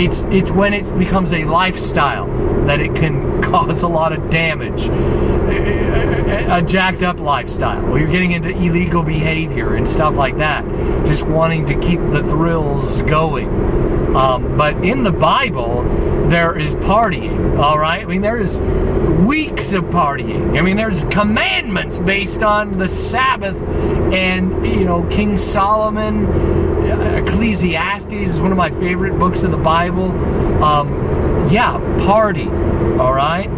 [0.00, 2.26] It's it's when it becomes a lifestyle
[2.66, 4.88] that it can cause a lot of damage.
[4.88, 10.64] A, a jacked up lifestyle where you're getting into illegal behavior and stuff like that.
[11.06, 13.48] Just wanting to keep the thrills going.
[14.16, 15.84] Um, but in the Bible,
[16.28, 18.02] there is partying, all right?
[18.02, 18.60] I mean, there is
[19.26, 20.58] weeks of partying.
[20.58, 23.56] I mean, there's commandments based on the Sabbath,
[24.12, 26.26] and, you know, King Solomon,
[26.86, 30.10] Ecclesiastes is one of my favorite books of the Bible.
[30.62, 32.48] Um, yeah, party,
[32.98, 33.50] all right?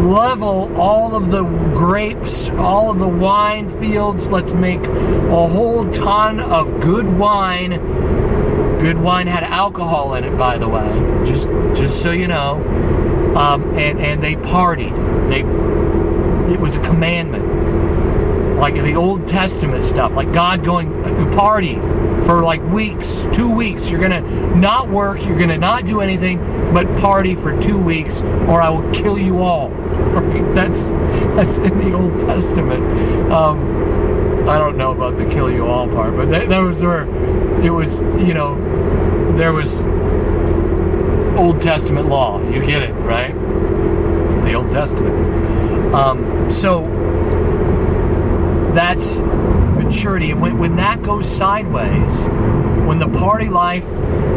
[0.00, 1.42] Level all of the
[1.74, 4.30] grapes, all of the wine fields.
[4.30, 7.72] Let's make a whole ton of good wine.
[8.80, 10.88] Good wine had alcohol in it, by the way.
[11.24, 12.54] Just, just so you know.
[13.36, 14.94] Um, and and they partied.
[15.28, 15.40] They,
[16.52, 21.76] it was a commandment, like the Old Testament stuff, like God going uh, party
[22.26, 23.88] for like weeks, two weeks.
[23.88, 24.22] You're gonna
[24.56, 25.24] not work.
[25.24, 26.38] You're gonna not do anything
[26.72, 29.70] but party for two weeks, or I will kill you all.
[30.10, 30.54] Right?
[30.54, 30.90] That's
[31.36, 32.82] that's in the Old Testament.
[33.30, 37.04] Um, I don't know about the kill you all part, but that, was where
[37.64, 38.02] it was.
[38.02, 38.56] You know,
[39.36, 39.84] there was
[41.38, 42.42] Old Testament law.
[42.50, 43.34] You get it, right?
[44.44, 45.94] The Old Testament.
[45.94, 46.82] Um, so
[48.74, 50.30] that's maturity.
[50.30, 52.28] And when, when that goes sideways,
[52.86, 53.86] when the party life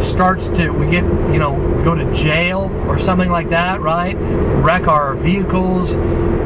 [0.02, 4.16] starts to, we get, you know, go to jail or something like that, right?
[4.16, 5.94] Wreck our vehicles,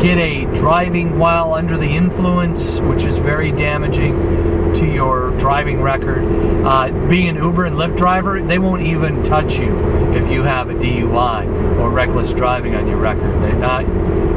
[0.02, 6.24] get a driving while under the influence, which is very damaging to your driving record.
[6.66, 9.78] Uh, being an Uber and Lyft driver, they won't even touch you
[10.14, 13.42] if you have a DUI or reckless driving on your record.
[13.42, 13.82] They're not,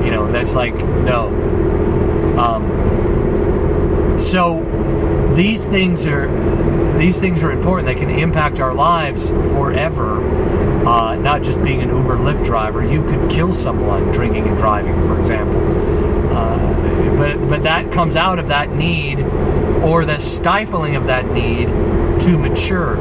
[0.04, 1.28] you know, that's like, no.
[2.38, 4.60] Um, so
[5.34, 6.28] these things are
[6.98, 7.86] these things are important.
[7.86, 10.20] They can impact our lives forever.
[10.86, 15.06] Uh, not just being an Uber Lyft driver, you could kill someone drinking and driving,
[15.06, 15.56] for example.
[16.36, 19.18] Uh, but but that comes out of that need,
[19.82, 21.66] or the stifling of that need
[22.20, 22.96] to mature.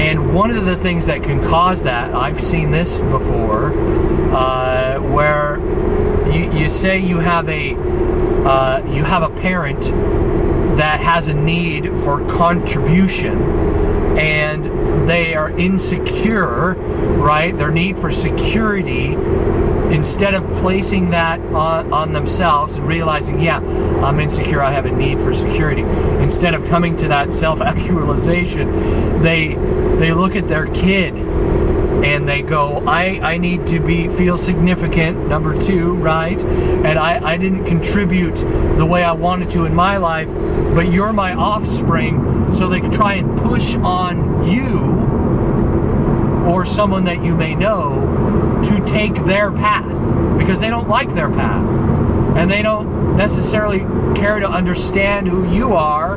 [0.00, 3.72] And one of the things that can cause that, I've seen this before,
[4.34, 5.58] uh, where
[6.30, 7.74] you, you say you have a
[8.46, 9.80] uh, you have a parent
[10.76, 13.40] that has a need for contribution
[14.18, 16.74] and they are insecure,
[17.18, 17.56] right?
[17.56, 19.14] Their need for security,
[19.90, 24.90] instead of placing that on, on themselves and realizing, yeah, I'm insecure, I have a
[24.90, 29.54] need for security, instead of coming to that self actualization, they
[29.98, 35.28] they look at their kid and they go, I, I need to be feel significant,
[35.28, 36.40] number two, right?
[36.44, 38.36] And I, I didn't contribute
[38.76, 40.28] the way I wanted to in my life,
[40.74, 45.06] but you're my offspring, so they try and push on you
[46.46, 48.15] or someone that you may know
[48.86, 51.68] take their path because they don't like their path.
[52.36, 53.80] And they don't necessarily
[54.14, 56.16] care to understand who you are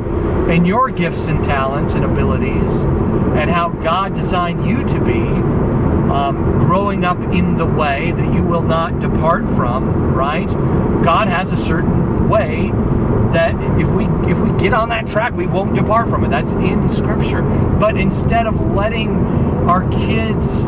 [0.49, 5.21] and your gifts and talents and abilities and how God designed you to be
[6.11, 10.47] um, growing up in the way that you will not depart from right?
[11.01, 12.71] God has a certain way
[13.31, 16.29] that if we if we get on that track we won't depart from it.
[16.29, 17.41] That's in scripture.
[17.41, 19.09] But instead of letting
[19.69, 20.65] our kids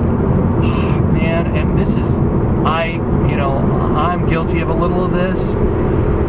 [1.47, 2.15] and this is
[2.65, 2.85] i
[3.29, 3.57] you know
[3.95, 5.53] i'm guilty of a little of this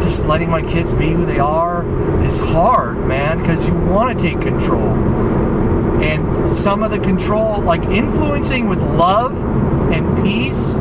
[0.03, 1.85] just letting my kids be who they are
[2.25, 4.89] is hard man because you want to take control
[6.03, 9.37] and some of the control like influencing with love
[9.93, 10.77] and peace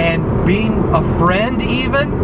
[0.00, 2.20] and being a friend even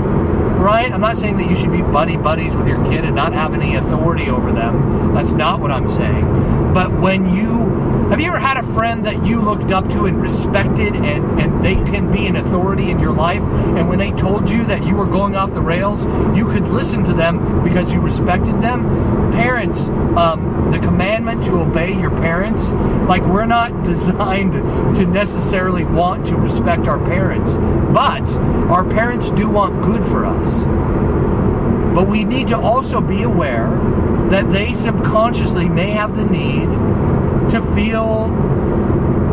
[0.67, 0.91] right?
[0.91, 3.55] I'm not saying that you should be buddy buddies with your kid and not have
[3.55, 5.15] any authority over them.
[5.15, 6.25] That's not what I'm saying.
[6.75, 7.76] But when you
[8.11, 11.65] have you ever had a friend that you looked up to and respected and, and
[11.65, 14.95] they can be an authority in your life and when they told you that you
[14.95, 16.05] were going off the rails,
[16.37, 19.33] you could listen to them because you respected them?
[19.33, 22.73] Parents, um, the commandment to obey your parents,
[23.09, 27.55] like we're not designed to necessarily want to respect our parents,
[27.93, 28.31] but
[28.70, 30.65] our parents do want good for us.
[31.95, 33.69] But we need to also be aware
[34.31, 36.69] that they subconsciously may have the need
[37.51, 38.27] to feel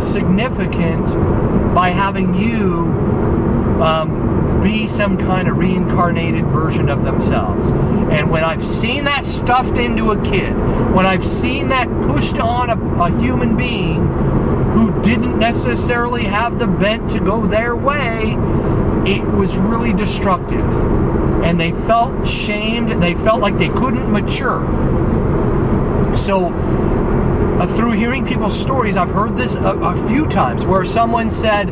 [0.02, 1.08] significant
[1.74, 2.84] by having you
[3.82, 7.72] um, be some kind of reincarnated version of themselves.
[7.72, 10.54] And when I've seen that stuffed into a kid,
[10.94, 14.08] when I've seen that pushed on a, a human being
[14.74, 18.38] who didn't necessarily have the bent to go their way,
[19.06, 20.74] it was really destructive.
[21.44, 24.62] And they felt shamed, they felt like they couldn't mature.
[26.16, 26.54] So,
[27.60, 31.70] uh, through hearing people's stories, I've heard this a, a, few times where someone said,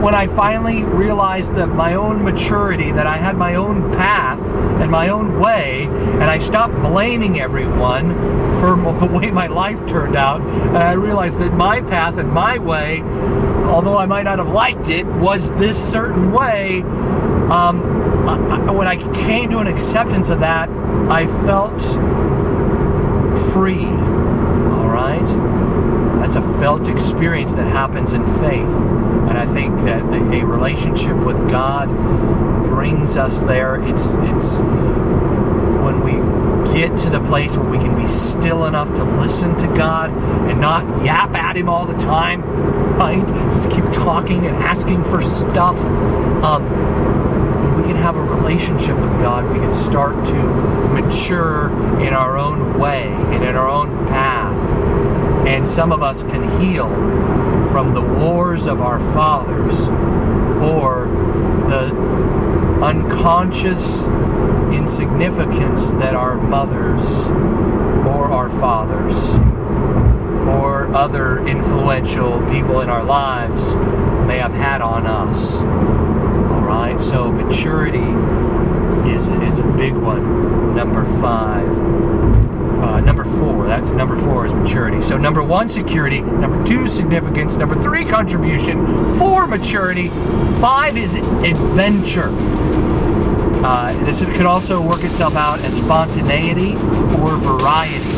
[0.00, 4.40] when I finally realized that my own maturity, that I had my own path
[4.80, 8.14] and my own way, and I stopped blaming everyone
[8.60, 12.58] for the way my life turned out, and I realized that my path and my
[12.58, 16.82] way, although I might not have liked it, was this certain way.
[16.82, 17.82] Um,
[18.28, 20.68] I, when I came to an acceptance of that,
[21.08, 21.80] I felt
[23.52, 24.05] free?
[26.36, 28.68] That's a felt experience that happens in faith.
[28.68, 31.88] And I think that a relationship with God
[32.64, 33.76] brings us there.
[33.82, 34.60] It's it's
[35.80, 36.12] when we
[36.78, 40.10] get to the place where we can be still enough to listen to God
[40.50, 42.42] and not yap at Him all the time,
[42.98, 43.26] right?
[43.54, 45.78] Just keep talking and asking for stuff.
[46.44, 46.64] Um,
[47.62, 51.70] when we can have a relationship with God, we can start to mature
[52.02, 55.05] in our own way and in our own path.
[55.46, 56.88] And some of us can heal
[57.70, 59.88] from the wars of our fathers
[60.62, 61.06] or
[61.68, 61.94] the
[62.82, 64.04] unconscious
[64.74, 67.04] insignificance that our mothers
[68.06, 69.16] or our fathers
[70.48, 73.76] or other influential people in our lives
[74.26, 75.56] may have had on us.
[75.56, 77.98] All right, so maturity
[79.10, 80.74] is, is a big one.
[80.74, 82.25] Number five.
[82.82, 85.02] Uh, number four, that's number four is maturity.
[85.02, 86.20] So, number one, security.
[86.20, 87.56] Number two, significance.
[87.56, 89.18] Number three, contribution.
[89.18, 90.08] Four, maturity.
[90.60, 92.30] Five is adventure.
[93.64, 96.74] Uh, this could also work itself out as spontaneity
[97.20, 98.12] or variety.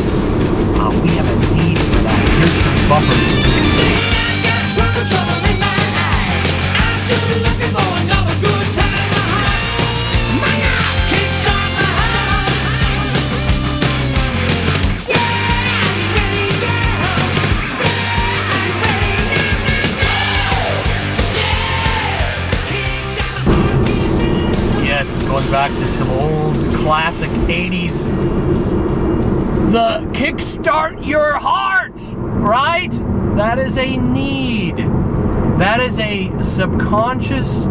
[0.77, 2.21] Uh, we have a need for that.
[2.37, 3.49] Here's some bumper music.
[25.51, 28.07] Back to some old classic 80s.
[29.73, 31.99] The Kickstart Your Heart
[32.39, 32.93] right?
[33.37, 34.77] That is a need.
[35.59, 37.65] That is a subconscious,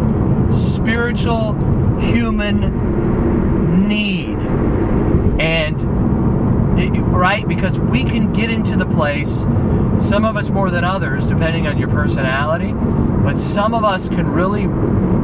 [0.74, 1.54] spiritual,
[1.98, 4.38] human need.
[5.40, 7.46] And, right?
[7.48, 9.40] Because we can get into the place,
[10.06, 14.28] some of us more than others, depending on your personality, but some of us can
[14.28, 14.66] really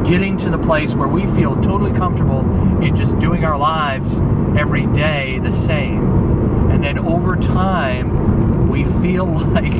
[0.05, 2.40] get to the place where we feel totally comfortable
[2.82, 4.20] in just doing our lives
[4.56, 6.70] every day the same.
[6.70, 9.72] And then over time, we feel like,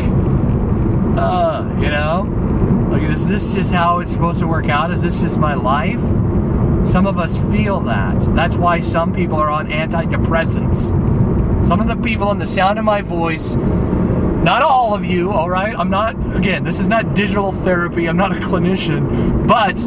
[1.17, 4.91] uh, you know, like, is this just how it's supposed to work out?
[4.91, 6.01] Is this just my life?
[6.87, 8.21] Some of us feel that.
[8.35, 11.67] That's why some people are on antidepressants.
[11.67, 13.57] Some of the people in the sound of my voice,
[14.45, 15.75] not all of you, all right?
[15.75, 18.07] I'm not, again, this is not digital therapy.
[18.07, 19.79] I'm not a clinician, but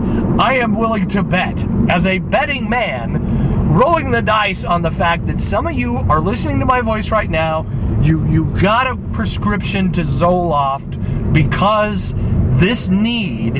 [0.41, 5.27] I am willing to bet, as a betting man, rolling the dice on the fact
[5.27, 7.67] that some of you are listening to my voice right now.
[8.01, 12.15] You, you got a prescription to Zoloft because
[12.59, 13.57] this need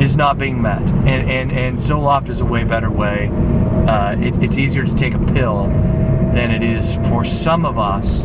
[0.00, 0.90] is not being met.
[0.90, 3.28] And, and, and Zoloft is a way better way.
[3.86, 5.66] Uh, it, it's easier to take a pill
[6.32, 8.24] than it is for some of us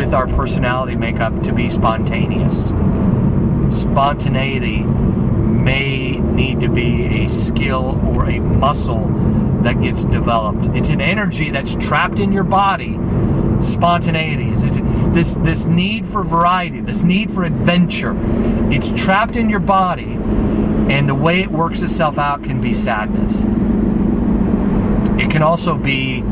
[0.00, 2.68] with our personality makeup to be spontaneous.
[3.68, 9.08] Spontaneity may need to be a skill or a muscle
[9.62, 10.68] that gets developed.
[10.74, 12.98] It's an energy that's trapped in your body.
[13.60, 14.62] Spontaneity is
[15.12, 18.14] this this need for variety, this need for adventure.
[18.72, 20.16] It's trapped in your body,
[20.88, 23.42] and the way it works itself out can be sadness.
[25.22, 26.24] It can also be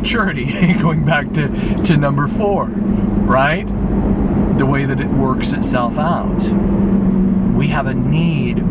[0.00, 1.48] immaturity, going back to,
[1.84, 3.66] to number four, right?
[4.58, 6.38] The way that it works itself out.
[7.54, 8.64] We have a need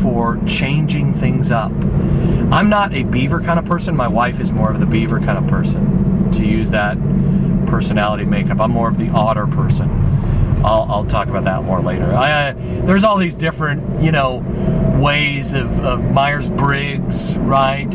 [0.00, 1.72] for changing things up.
[2.50, 3.94] I'm not a beaver kind of person.
[3.94, 6.96] My wife is more of the beaver kind of person, to use that
[7.66, 8.60] personality makeup.
[8.60, 9.90] I'm more of the otter person.
[10.64, 12.10] I'll, I'll talk about that more later.
[12.14, 12.54] I, uh,
[12.86, 14.38] there's all these different, you know,
[14.98, 17.92] ways of, of Myers Briggs, right?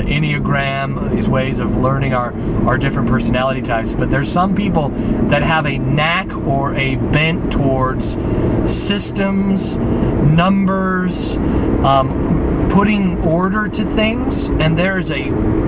[0.00, 2.32] The Enneagram, these ways of learning our,
[2.66, 3.92] our different personality types.
[3.92, 4.88] But there's some people
[5.28, 8.16] that have a knack or a bent towards
[8.64, 11.36] systems, numbers,
[11.84, 15.24] um, putting order to things, and there's a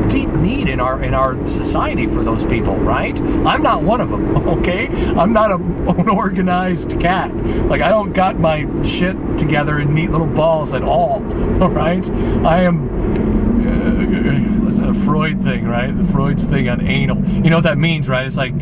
[0.09, 3.21] deep need in our in our society for those people, right?
[3.21, 4.87] I'm not one of them, okay?
[4.89, 7.35] I'm not a, an organized cat.
[7.67, 11.23] Like I don't got my shit together in neat little balls at all,
[11.63, 12.09] all right?
[12.47, 12.92] I am
[14.93, 15.97] a Freud thing, right?
[15.97, 17.19] The Freud's thing on anal.
[17.27, 18.27] You know what that means, right?
[18.27, 18.53] It's like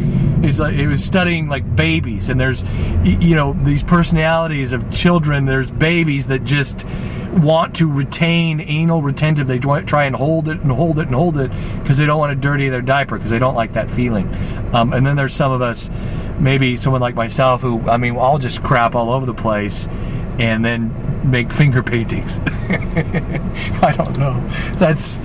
[0.43, 2.65] it's like it was studying like babies, and there's
[3.05, 5.45] you know these personalities of children.
[5.45, 6.87] There's babies that just
[7.33, 9.47] want to retain anal retentive.
[9.47, 11.51] They try and hold it and hold it and hold it
[11.81, 14.33] because they don't want to dirty their diaper because they don't like that feeling.
[14.75, 15.91] Um, and then there's some of us,
[16.39, 19.89] maybe someone like myself, who I mean, I'll just crap all over the place,
[20.39, 20.95] and then
[21.29, 22.41] make finger paintings.
[22.69, 24.41] I don't know.
[24.75, 25.19] That's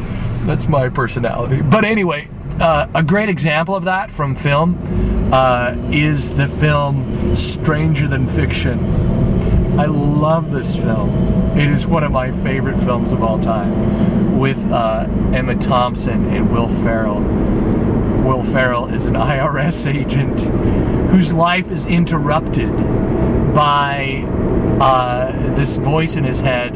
[0.45, 1.61] that's my personality.
[1.61, 8.07] But anyway, uh, a great example of that from film uh, is the film Stranger
[8.07, 9.79] Than Fiction.
[9.79, 11.57] I love this film.
[11.57, 16.51] It is one of my favorite films of all time, with uh, Emma Thompson and
[16.51, 17.21] Will Ferrell.
[18.23, 20.41] Will Ferrell is an IRS agent
[21.11, 22.75] whose life is interrupted
[23.53, 24.23] by
[24.79, 26.75] uh, this voice in his head.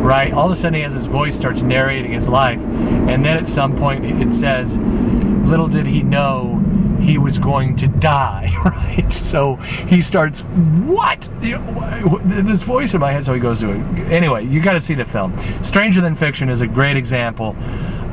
[0.00, 3.36] Right, all of a sudden he has his voice starts narrating his life, and then
[3.36, 6.64] at some point it says, "Little did he know
[7.00, 13.24] he was going to die." Right, so he starts, "What?" This voice in my head,
[13.24, 13.80] so he goes to it.
[14.10, 15.36] Anyway, you got to see the film.
[15.62, 17.54] Stranger Than Fiction is a great example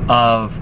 [0.09, 0.61] of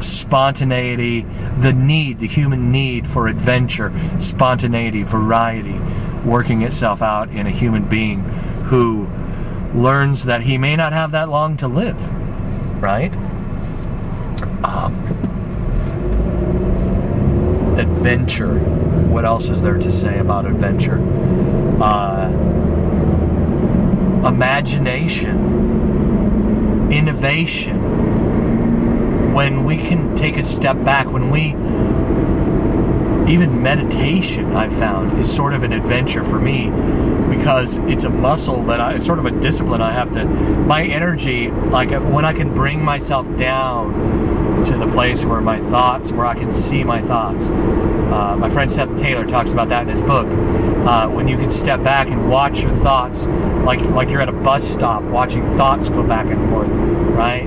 [0.00, 1.26] spontaneity,
[1.58, 5.78] the need, the human need for adventure, spontaneity, variety,
[6.24, 8.20] working itself out in a human being
[8.68, 9.08] who
[9.74, 12.08] learns that he may not have that long to live,
[12.82, 13.12] right?
[14.64, 14.94] Um,
[17.78, 18.58] adventure.
[18.58, 20.98] What else is there to say about adventure?
[21.82, 22.28] Uh,
[24.26, 25.38] imagination,
[26.90, 27.84] innovation.
[29.32, 31.54] When we can take a step back, when we
[33.32, 36.70] even meditation I've found is sort of an adventure for me
[37.28, 40.84] because it's a muscle that I, it's sort of a discipline I have to, my
[40.84, 46.26] energy, like when I can bring myself down to the place where my thoughts, where
[46.26, 47.48] I can see my thoughts.
[47.48, 50.26] Uh, my friend Seth Taylor talks about that in his book.
[50.26, 53.26] Uh, when you can step back and watch your thoughts,
[53.64, 57.46] like like you're at a bus stop watching thoughts go back and forth, right?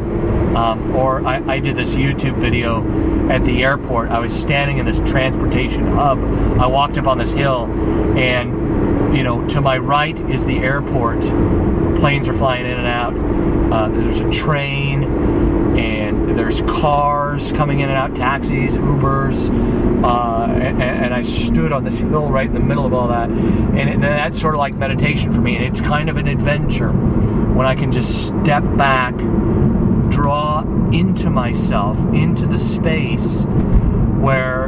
[0.56, 2.86] Um, or I, I did this YouTube video
[3.30, 4.10] at the airport.
[4.10, 6.20] I was standing in this transportation hub.
[6.60, 7.66] I walked up on this hill,
[8.18, 8.51] and
[9.14, 11.22] you know, to my right is the airport.
[12.00, 13.14] Planes are flying in and out.
[13.72, 15.04] Uh, there's a train,
[15.78, 19.50] and there's cars coming in and out, taxis, Ubers,
[20.04, 23.30] uh, and, and I stood on this hill right in the middle of all that,
[23.30, 26.28] and, it, and that's sort of like meditation for me, and it's kind of an
[26.28, 29.16] adventure when I can just step back,
[30.10, 30.62] draw
[30.92, 33.46] into myself, into the space
[34.20, 34.66] where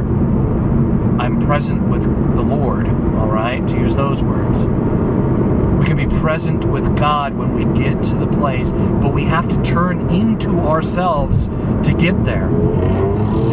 [1.18, 2.04] I'm present with
[2.34, 2.86] the Lord,
[3.24, 4.66] all right, to use those words.
[4.66, 9.48] We can be present with God when we get to the place, but we have
[9.48, 12.48] to turn into ourselves to get there.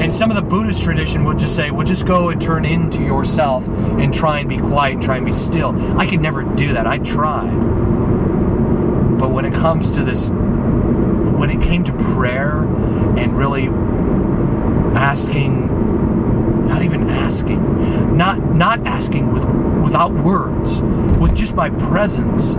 [0.02, 3.02] And some of the Buddhist tradition would just say, well, just go and turn into
[3.02, 5.74] yourself and try and be quiet and try and be still.
[5.98, 6.86] I could never do that.
[6.86, 7.56] I tried.
[9.18, 12.64] But when it comes to this, when it came to prayer
[13.18, 13.68] and really
[15.00, 15.81] asking,
[16.68, 19.46] not even asking, not not asking with
[19.84, 20.82] without words,
[21.20, 22.56] with just my presence,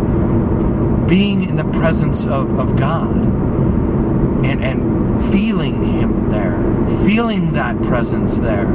[1.09, 3.25] being in the presence of, of God
[4.45, 6.59] and and feeling him there,
[7.05, 8.67] feeling that presence there.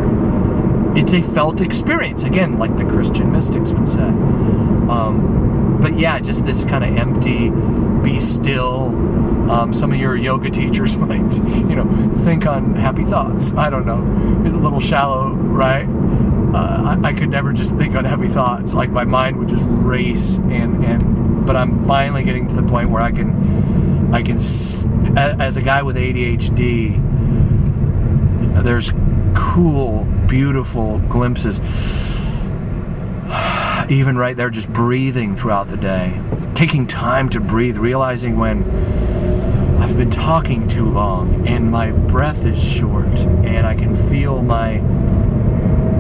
[0.96, 4.02] It's a felt experience, again, like the Christian mystics would say.
[4.02, 7.50] Um, but yeah, just this kind of empty,
[8.02, 8.90] be still.
[9.50, 11.86] Um, some of your yoga teachers might, you know,
[12.20, 13.54] think on happy thoughts.
[13.54, 14.04] I don't know.
[14.46, 15.88] It's a little shallow, right?
[16.54, 18.74] Uh, I, I could never just think on happy thoughts.
[18.74, 21.48] Like my mind would just race, and and.
[21.48, 25.82] But I'm finally getting to the point where I can, I can, as a guy
[25.82, 27.02] with ADHD,
[28.64, 28.92] there's
[29.34, 31.62] cool, beautiful glimpses.
[33.90, 36.22] Even right there, just breathing throughout the day,
[36.54, 38.66] taking time to breathe, realizing when
[39.88, 44.80] I've been talking too long and my breath is short, and I can feel my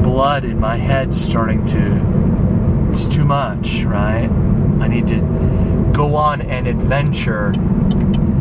[0.03, 2.89] blood in my head starting to.
[2.91, 4.29] It's too much, right?
[4.29, 7.53] I need to go on an adventure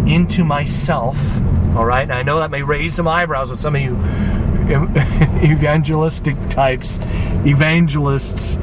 [0.06, 1.40] into myself.
[1.76, 3.94] All right, and I know that may raise some eyebrows with some of you
[5.42, 6.98] evangelistic types,
[7.46, 8.58] evangelists.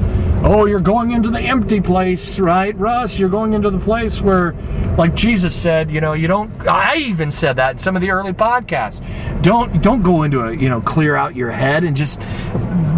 [0.46, 3.18] Oh, you're going into the empty place, right, Russ?
[3.18, 4.52] You're going into the place where,
[4.98, 6.50] like Jesus said, you know, you don't.
[6.68, 9.00] I even said that in some of the early podcasts.
[9.42, 12.20] Don't don't go into a you know clear out your head and just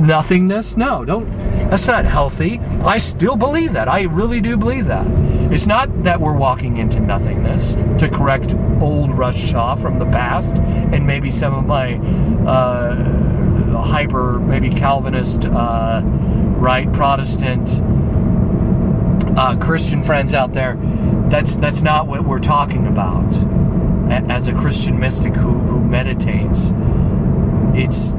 [0.01, 0.77] nothingness.
[0.77, 1.31] No, don't.
[1.71, 2.59] That's not healthy.
[2.83, 3.89] I still believe that.
[3.89, 5.07] I really do believe that.
[5.53, 10.59] It's not that we're walking into nothingness to correct old Russ Shaw from the past
[10.59, 11.95] and maybe some of my
[12.45, 16.03] uh, hyper, maybe Calvinist, uh,
[16.57, 17.69] right, Protestant,
[19.39, 20.77] uh, Christian friends out there.
[21.29, 23.35] That's that's not what we're talking about.
[24.31, 26.71] As a Christian mystic who, who meditates,
[27.75, 28.15] it's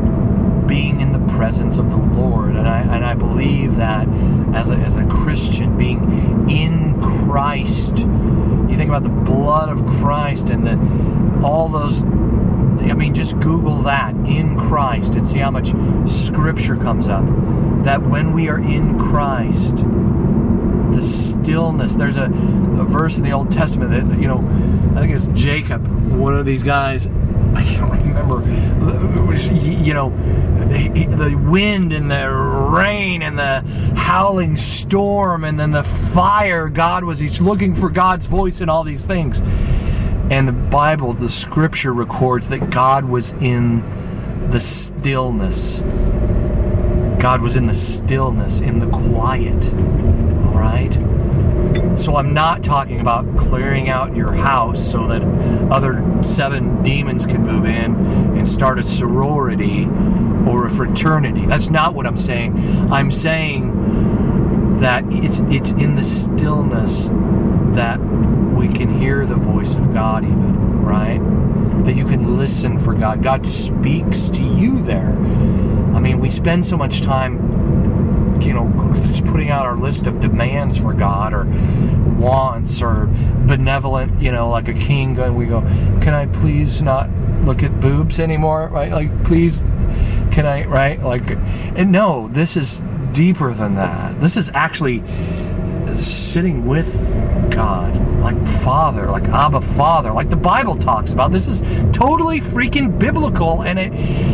[0.68, 2.56] being in the presence of the Lord.
[2.56, 4.08] And I, and I believe that
[4.54, 10.50] as a, as a Christian, being in Christ, you think about the blood of Christ
[10.50, 12.04] and the, all those.
[12.92, 15.74] I mean, just Google that in Christ and see how much
[16.10, 17.26] scripture comes up.
[17.84, 19.78] That when we are in Christ,
[20.98, 21.96] the stillness.
[21.96, 24.40] There's a, a verse in the Old Testament that, you know,
[24.96, 27.08] I think it's Jacob, one of these guys.
[27.08, 28.44] I can't remember.
[29.62, 33.62] You know, the wind and the rain and the
[33.96, 36.68] howling storm and then the fire.
[36.68, 39.42] God was each looking for God's voice in all these things.
[40.30, 43.82] And the Bible, the scripture records that God was in
[44.50, 45.80] the stillness.
[47.20, 49.74] God was in the stillness, in the quiet.
[49.74, 50.94] All right?
[51.98, 55.22] So I'm not talking about clearing out your house so that
[55.72, 57.96] other seven demons can move in
[58.38, 59.86] and start a sorority
[60.48, 61.46] or a fraternity.
[61.46, 62.58] That's not what I'm saying.
[62.92, 67.06] I'm saying that it's it's in the stillness
[67.76, 68.00] that
[68.68, 71.20] we can hear the voice of God even, right?
[71.86, 73.24] That you can listen for God.
[73.24, 75.12] God speaks to you there.
[75.96, 77.58] I mean, we spend so much time
[78.42, 81.46] you know, just putting out our list of demands for God or
[82.20, 83.08] wants or
[83.48, 85.62] benevolent, you know, like a king, and we go,
[86.02, 87.10] can I please not
[87.42, 88.68] look at boobs anymore?
[88.68, 88.92] Right?
[88.92, 89.60] Like, please,
[90.32, 91.02] can I, right?
[91.02, 94.22] Like, and no, this is deeper than that.
[94.22, 95.00] This is actually
[96.06, 96.94] sitting with
[97.52, 101.32] God, like Father, like Abba Father, like the Bible talks about.
[101.32, 101.62] This is
[101.92, 103.92] totally freaking biblical, and it.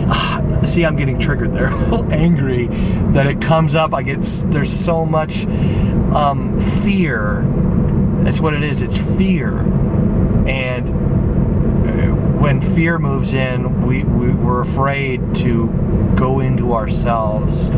[0.10, 2.68] Uh, see, I'm getting triggered there, a little angry
[3.14, 3.94] that it comes up.
[3.94, 5.46] I get there's so much
[6.14, 7.46] um, fear.
[8.24, 8.82] That's what it is.
[8.82, 9.60] It's fear,
[10.48, 11.04] and
[12.44, 15.68] when fear moves in, we, we we're afraid to
[16.16, 17.70] go into ourselves,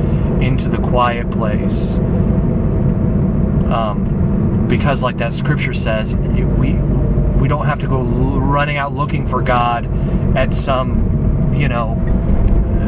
[0.41, 1.99] into the quiet place.
[3.71, 9.27] Um, because, like that scripture says, we we don't have to go running out looking
[9.27, 9.85] for God
[10.35, 11.95] at some, you know,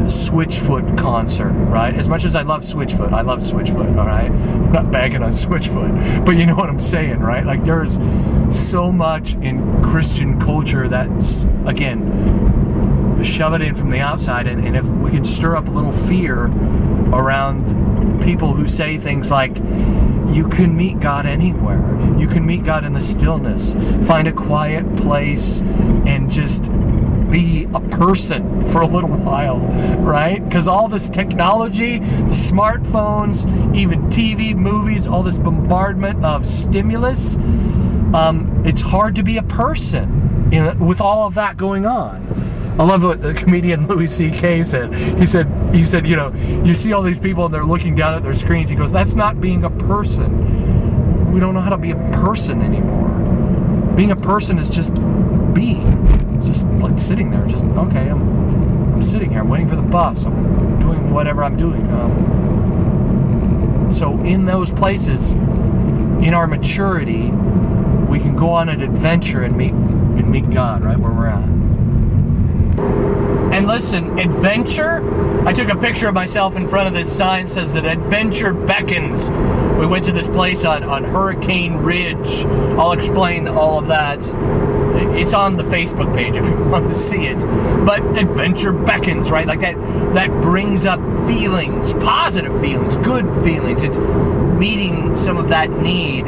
[0.06, 1.94] Switchfoot concert, right?
[1.94, 4.30] As much as I love Switchfoot, I love Switchfoot, all right?
[4.30, 7.44] I'm not bagging on Switchfoot, but you know what I'm saying, right?
[7.44, 7.98] Like there's
[8.50, 14.76] so much in Christian culture that's, again, shove it in from the outside, and, and
[14.76, 16.46] if we can stir up a little fear
[17.12, 19.56] around people who say things like,
[20.30, 21.78] you can meet God anywhere.
[22.18, 23.74] You can meet God in the stillness.
[24.06, 26.70] Find a quiet place and just
[27.30, 29.58] be a person for a little while,
[29.98, 30.42] right?
[30.42, 33.44] Because all this technology, the smartphones,
[33.74, 37.36] even TV, movies, all this bombardment of stimulus,
[38.14, 42.26] um, it's hard to be a person in, with all of that going on.
[42.78, 44.62] I love what the comedian Louis C.K.
[44.62, 44.94] said.
[45.18, 46.32] He said, he said, you know,
[46.64, 48.70] you see all these people and they're looking down at their screens.
[48.70, 51.32] He goes, that's not being a person.
[51.32, 53.08] We don't know how to be a person anymore.
[53.94, 54.94] Being a person is just
[55.54, 56.06] being.
[56.36, 58.08] It's just like sitting there, just okay.
[58.08, 59.40] I'm, I'm sitting here.
[59.40, 60.24] I'm waiting for the bus.
[60.24, 61.82] I'm doing whatever I'm doing.
[61.90, 67.30] Um, so in those places, in our maturity,
[68.08, 73.27] we can go on an adventure and meet and meet God right where we're at.
[73.52, 75.02] And listen, adventure.
[75.46, 79.30] I took a picture of myself in front of this sign says that adventure beckons.
[79.78, 82.44] We went to this place on, on Hurricane Ridge.
[82.76, 84.18] I'll explain all of that.
[85.16, 87.40] It's on the Facebook page if you want to see it.
[87.86, 89.46] But adventure beckons, right?
[89.46, 89.76] Like that
[90.14, 93.82] that brings up feelings, positive feelings, good feelings.
[93.82, 96.26] It's meeting some of that need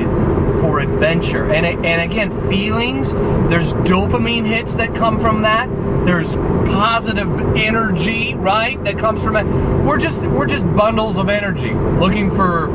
[0.61, 1.51] for adventure.
[1.53, 5.69] And and again, feelings, there's dopamine hits that come from that.
[6.07, 8.83] There's positive energy, right?
[8.85, 9.45] That comes from it.
[9.85, 12.69] We're just we're just bundles of energy looking for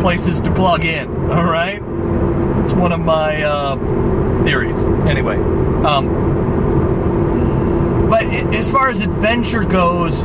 [0.00, 1.82] places to plug in, all right?
[2.64, 4.82] It's one of my uh, theories.
[4.82, 5.36] Anyway,
[5.84, 6.28] um,
[8.08, 8.24] but
[8.54, 10.22] as far as adventure goes,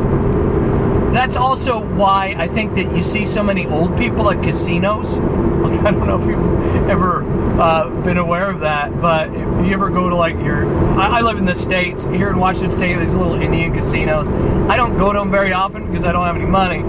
[1.14, 5.18] that's also why I think that you see so many old people at casinos.
[5.18, 7.24] I don't know if you've ever
[7.60, 9.30] uh, been aware of that, but
[9.66, 10.68] you ever go to like your,
[10.98, 13.00] I, I live in the states here in Washington State.
[13.00, 14.28] These little Indian casinos.
[14.70, 16.80] I don't go to them very often because I don't have any money.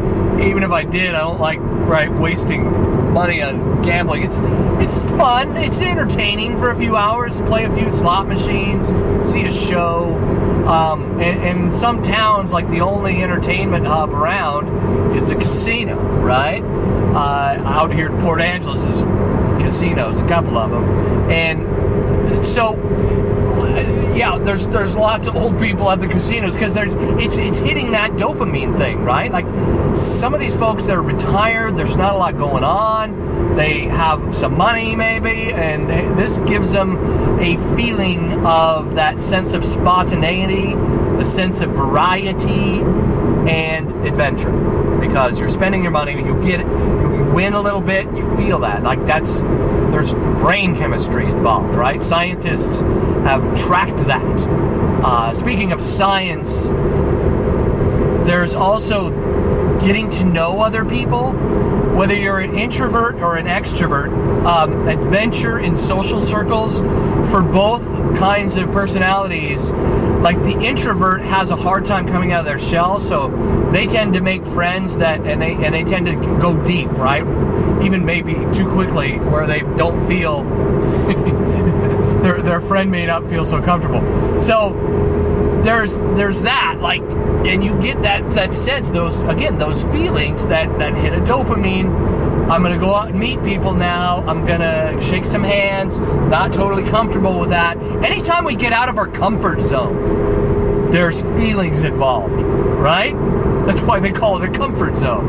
[0.49, 2.65] Even if I did, I don't like right wasting
[3.13, 4.25] money on gambling.
[4.25, 4.39] It's
[4.83, 5.57] it's fun.
[5.57, 7.37] It's entertaining for a few hours.
[7.37, 8.89] To play a few slot machines,
[9.31, 10.15] see a show.
[10.67, 15.97] Um, and, and in some towns, like the only entertainment hub around is a casino,
[16.21, 16.63] right?
[17.15, 19.03] Uh, out here in Port Angeles is
[19.63, 20.85] casinos, a couple of them,
[21.31, 21.74] and
[22.45, 22.77] so
[24.15, 27.91] yeah, there's there's lots of old people at the casinos because there's it's it's hitting
[27.93, 29.31] that dopamine thing, right?
[29.31, 29.47] Like
[29.97, 33.57] some of these folks that are retired, there's not a lot going on.
[33.57, 36.97] They have some money maybe, and this gives them
[37.41, 40.75] a feeling of that sense of spontaneity,
[41.17, 42.81] the sense of variety
[43.51, 44.53] and adventure.
[45.01, 48.61] Because you're spending your money, you get it, you win a little bit, you feel
[48.61, 48.83] that.
[48.83, 49.43] Like that's
[49.95, 52.03] there's brain chemistry involved, right?
[52.03, 54.41] Scientists have tracked that.
[55.05, 56.65] Uh, speaking of science,
[58.27, 59.11] there's also
[59.79, 61.31] getting to know other people,
[61.95, 64.13] whether you're an introvert or an extrovert.
[64.45, 66.81] Um, adventure in social circles
[67.31, 67.83] for both
[68.17, 69.71] kinds of personalities.
[69.71, 73.29] Like the introvert has a hard time coming out of their shell, so
[73.71, 77.25] they tend to make friends that and they and they tend to go deep, right?
[77.83, 80.45] Even maybe too quickly, where they don't feel
[82.23, 84.01] their their friend may not feel so comfortable.
[84.41, 84.73] So
[85.63, 90.79] there's there's that like and you get that that sense those again those feelings that
[90.79, 92.23] that hit a dopamine.
[92.49, 94.23] I'm gonna go out and meet people now.
[94.27, 96.01] I'm gonna shake some hands.
[96.01, 97.79] Not totally comfortable with that.
[98.05, 102.41] Anytime we get out of our comfort zone there's feelings involved
[102.85, 103.15] right?
[103.67, 105.27] That's why they call it a comfort zone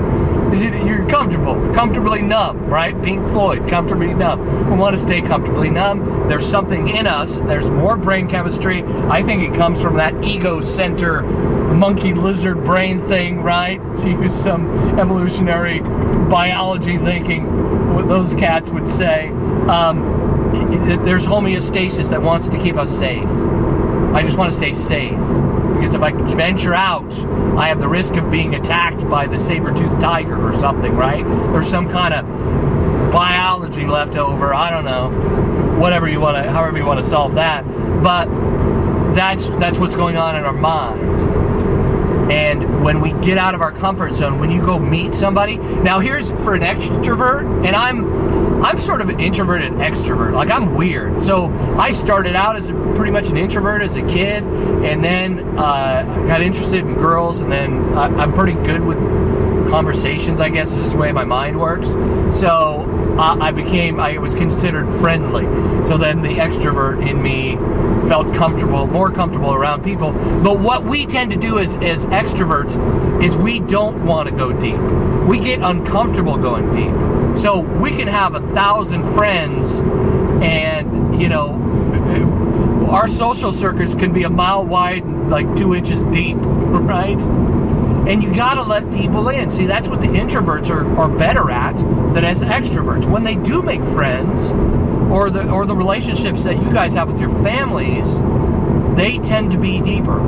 [0.62, 1.56] is you're comfortable.
[1.74, 3.00] Comfortably numb right?
[3.04, 4.70] Pink floyd comfortably numb.
[4.70, 6.28] We want to stay comfortably numb.
[6.28, 7.38] There's something in us.
[7.38, 8.84] There's more brain chemistry.
[8.84, 13.82] I think it comes from that ego center monkey lizard brain thing right?
[14.06, 19.30] To use some evolutionary biology thinking what those cats would say.
[19.68, 20.16] Um,
[21.06, 23.28] there's homeostasis that wants to keep us safe.
[24.14, 25.18] I just want to stay safe.
[25.76, 27.12] Because if I venture out,
[27.58, 31.26] I have the risk of being attacked by the saber-toothed tiger or something, right?
[31.26, 34.54] There's some kind of biology left over.
[34.54, 35.80] I don't know.
[35.80, 37.66] Whatever you want to, however you want to solve that.
[38.04, 38.26] But
[39.14, 41.24] that's that's what's going on in our minds.
[42.32, 46.00] And when we get out of our comfort zone, when you go meet somebody, now
[46.00, 48.15] here's for an extrovert, and I'm
[48.66, 50.34] I'm sort of an introverted extrovert.
[50.34, 51.22] Like I'm weird.
[51.22, 55.56] So I started out as a, pretty much an introvert as a kid, and then
[55.56, 58.98] uh, got interested in girls, and then I, I'm pretty good with
[59.70, 60.40] conversations.
[60.40, 61.90] I guess is just the way my mind works.
[62.36, 62.90] So
[63.20, 65.44] uh, I became I was considered friendly.
[65.86, 67.58] So then the extrovert in me
[68.10, 70.12] felt comfortable, more comfortable around people.
[70.12, 74.52] But what we tend to do as, as extroverts is we don't want to go
[74.52, 74.80] deep.
[75.28, 77.15] We get uncomfortable going deep.
[77.36, 79.82] So we can have a thousand friends
[80.44, 81.62] and, you know,
[82.90, 87.22] our social circuits can be a mile wide and like two inches deep, right?
[88.08, 89.50] And you gotta let people in.
[89.50, 91.78] See, that's what the introverts are, are better at
[92.14, 93.10] than as extroverts.
[93.10, 94.54] When they do make friends,
[95.12, 98.20] or the or the relationships that you guys have with your families,
[98.96, 100.20] they tend to be deeper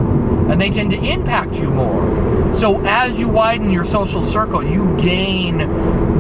[0.50, 2.54] and they tend to impact you more.
[2.56, 5.60] So as you widen your social circle, you gain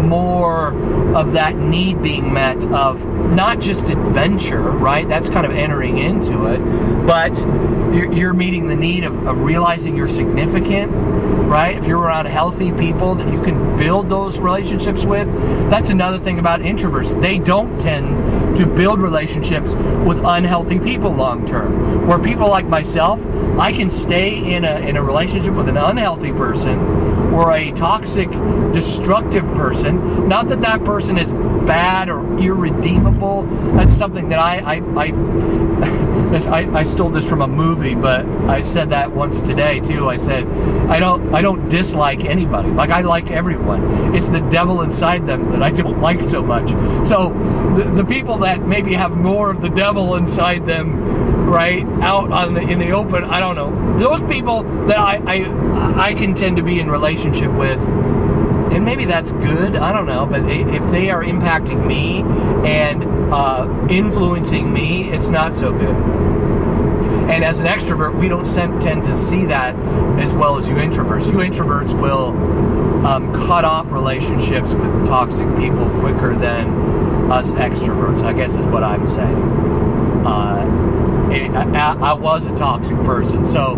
[0.07, 0.73] more
[1.15, 5.07] of that need being met of not just adventure, right?
[5.07, 6.59] That's kind of entering into it,
[7.05, 7.35] but
[7.93, 10.91] you're, you're meeting the need of, of realizing you're significant,
[11.47, 11.77] right?
[11.77, 15.27] If you're around healthy people that you can build those relationships with,
[15.69, 17.19] that's another thing about introverts.
[17.21, 22.07] They don't tend to build relationships with unhealthy people long term.
[22.07, 23.25] Where people like myself,
[23.57, 28.31] I can stay in a, in a relationship with an unhealthy person or a toxic,
[28.73, 30.27] destructive person.
[30.27, 31.35] Not that that person is
[31.67, 33.43] bad or irredeemable.
[33.75, 35.07] That's something that I I, I,
[36.47, 40.09] I, I stole this from a movie, but I said that once today too.
[40.09, 40.47] I said
[40.89, 42.69] I don't I don't dislike anybody.
[42.69, 44.15] Like I like everyone.
[44.15, 46.69] It's the devil inside them that I don't like so much.
[47.07, 47.33] So
[47.77, 52.55] the, the people that maybe have more of the devil inside them, right, out on
[52.55, 53.97] the in the open, I don't know.
[53.97, 57.81] Those people that I I, I can tend to be in relationship with
[58.71, 59.75] and maybe that's good.
[59.75, 62.21] I don't know, but if they are impacting me
[62.69, 63.03] and
[63.33, 65.95] uh, influencing me, it's not so good.
[67.29, 69.75] And as an extrovert, we don't tend to see that
[70.19, 71.25] as well as you introverts.
[71.25, 72.29] You introverts will
[73.05, 78.23] um, cut off relationships with toxic people quicker than us extroverts.
[78.23, 79.43] I guess is what I'm saying.
[80.25, 83.75] Uh, it, I, I was a toxic person, so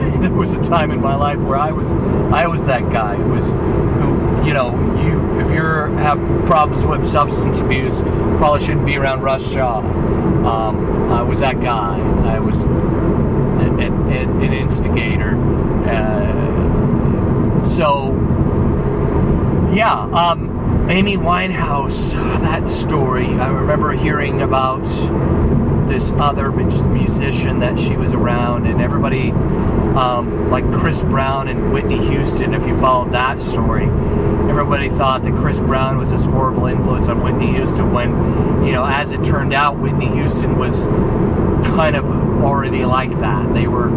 [0.20, 1.92] there was a time in my life where I was
[2.32, 7.06] I was that guy who was who you know you if you have problems with
[7.06, 8.02] substance abuse
[8.38, 9.78] probably shouldn't be around Russ Shaw.
[9.78, 11.98] Um, I was that guy.
[12.24, 15.36] I was an, an, an instigator.
[15.88, 18.12] Uh, so
[19.72, 22.12] yeah, um, Amy Winehouse.
[22.40, 23.26] That story.
[23.26, 24.86] I remember hearing about
[25.86, 31.98] this other musician that she was around, and everybody, um, like Chris Brown and Whitney
[32.08, 33.84] Houston, if you followed that story,
[34.50, 38.10] everybody thought that Chris Brown was this horrible influence on Whitney Houston when,
[38.64, 40.86] you know, as it turned out, Whitney Houston was
[41.66, 42.04] kind of
[42.42, 43.52] already like that.
[43.54, 43.90] They were,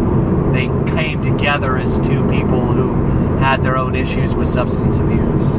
[0.52, 2.94] they came together as two people who
[3.38, 5.58] had their own issues with substance abuse.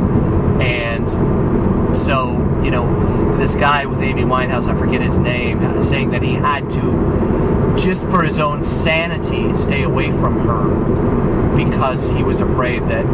[0.61, 2.31] And so,
[2.63, 6.69] you know, this guy with Amy Winehouse, I forget his name, saying that he had
[6.71, 13.05] to, just for his own sanity, stay away from her because he was afraid that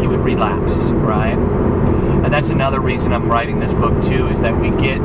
[0.00, 1.36] he would relapse, right?
[1.36, 5.00] And that's another reason I'm writing this book too, is that we get,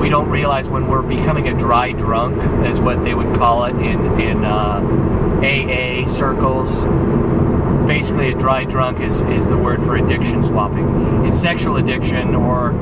[0.00, 3.76] we don't realize when we're becoming a dry drunk, is what they would call it
[3.76, 4.80] in in uh,
[5.42, 6.84] AA circles
[7.86, 11.26] basically a dry drunk is, is the word for addiction swapping.
[11.26, 12.72] It's sexual addiction or,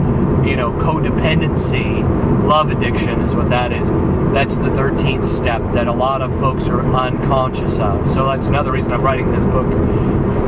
[0.46, 2.02] you know, codependency,
[2.46, 3.88] love addiction is what that is.
[4.32, 8.08] That's the 13th step that a lot of folks are unconscious of.
[8.10, 9.72] So that's another reason I'm writing this book,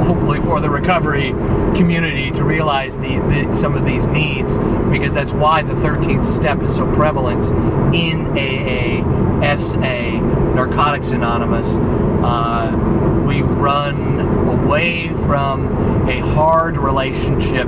[0.05, 1.31] hopefully for the recovery
[1.75, 4.59] community to realize the, the some of these needs,
[4.91, 7.45] because that's why the 13th step is so prevalent
[7.95, 10.21] in AA, SA,
[10.55, 11.77] Narcotics Anonymous.
[12.25, 12.94] Uh,
[13.25, 17.67] we run away from a hard relationship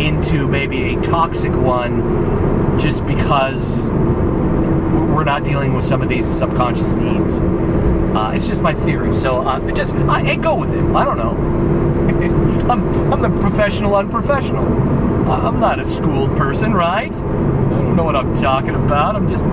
[0.00, 6.92] into maybe a toxic one just because we're not dealing with some of these subconscious
[6.92, 7.40] needs.
[7.40, 10.82] Uh, it's just my theory, so uh, just I, I, go with it.
[10.94, 11.30] I don't know.
[12.70, 14.66] I'm I'm the professional unprofessional.
[15.30, 17.14] I'm not a schooled person, right?
[17.14, 19.14] I don't know what I'm talking about.
[19.14, 19.46] I'm just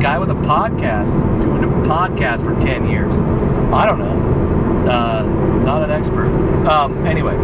[0.00, 1.12] guy with a podcast,
[1.42, 3.14] doing a podcast for ten years.
[3.72, 4.90] I don't know.
[4.90, 5.22] Uh,
[5.64, 6.28] not an expert.
[6.66, 7.36] Um, anyway,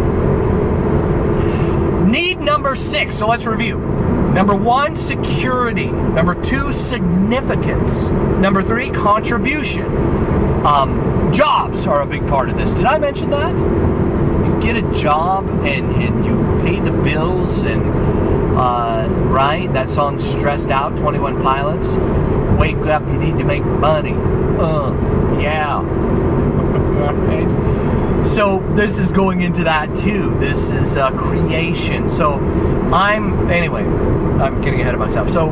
[2.11, 3.17] need number six.
[3.17, 3.79] So let's review.
[3.79, 5.87] Number one, security.
[5.87, 8.09] Number two, significance.
[8.09, 9.87] Number three, contribution.
[10.67, 12.73] Um, jobs are a big part of this.
[12.73, 13.57] Did I mention that?
[13.59, 17.83] You get a job and, and you pay the bills and
[18.57, 19.71] uh, right?
[19.73, 21.95] That song "Stressed Out," Twenty One Pilots.
[22.59, 24.13] Wake up, you need to make money.
[24.13, 24.93] Uh,
[25.41, 25.83] yeah.
[27.13, 28.27] right.
[28.27, 30.35] So this is going into that too.
[30.39, 32.09] This is uh, creation.
[32.09, 32.35] So
[32.93, 33.83] I'm anyway.
[33.83, 35.31] I'm getting ahead of myself.
[35.31, 35.49] So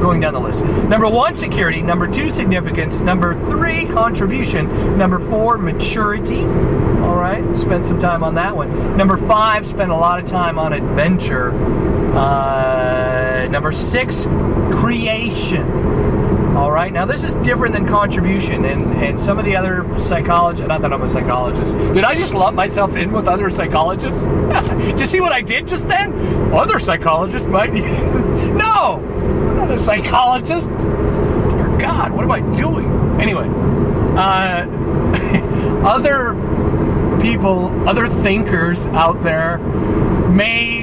[0.00, 0.62] going down the list.
[0.64, 1.82] Number one, security.
[1.82, 3.00] Number two, significance.
[3.00, 4.96] Number three, contribution.
[4.96, 6.40] Number four, maturity.
[6.40, 8.96] All right, spend some time on that one.
[8.96, 11.52] Number five, spend a lot of time on adventure.
[12.14, 14.26] Uh, number six,
[14.70, 15.66] creation.
[16.60, 20.68] All right, now this is different than contribution, and, and some of the other psychologists,
[20.68, 24.24] not that I'm a psychologist, did I just lump myself in with other psychologists?
[24.78, 26.12] did you see what I did just then?
[26.52, 27.72] Other psychologists might.
[27.72, 30.68] no, I'm not a psychologist.
[30.68, 32.90] Dear God, what am I doing?
[33.18, 33.48] Anyway,
[34.18, 34.66] uh,
[35.88, 36.34] other
[37.22, 39.56] people, other thinkers out there
[40.28, 40.82] may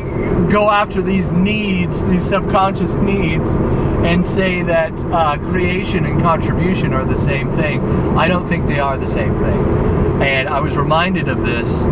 [0.49, 3.58] go after these needs, these subconscious needs,
[4.07, 7.81] and say that uh, creation and contribution are the same thing.
[8.17, 10.21] I don't think they are the same thing.
[10.21, 11.84] And I was reminded of this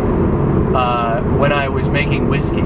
[0.74, 2.64] uh, when I was making whiskey.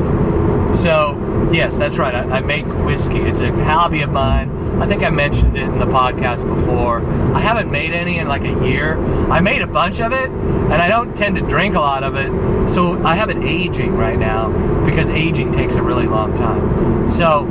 [0.77, 2.15] So, yes, that's right.
[2.15, 3.19] I, I, make whiskey.
[3.19, 4.51] It's a hobby of mine.
[4.81, 7.05] I think I mentioned it in the podcast before.
[7.35, 8.99] I haven't made any in like a year.
[9.29, 12.15] I made a bunch of it, and I don't tend to drink a lot of
[12.15, 12.31] it.
[12.71, 14.49] So I have it aging right now
[14.85, 17.09] because aging takes a really long time.
[17.09, 17.47] So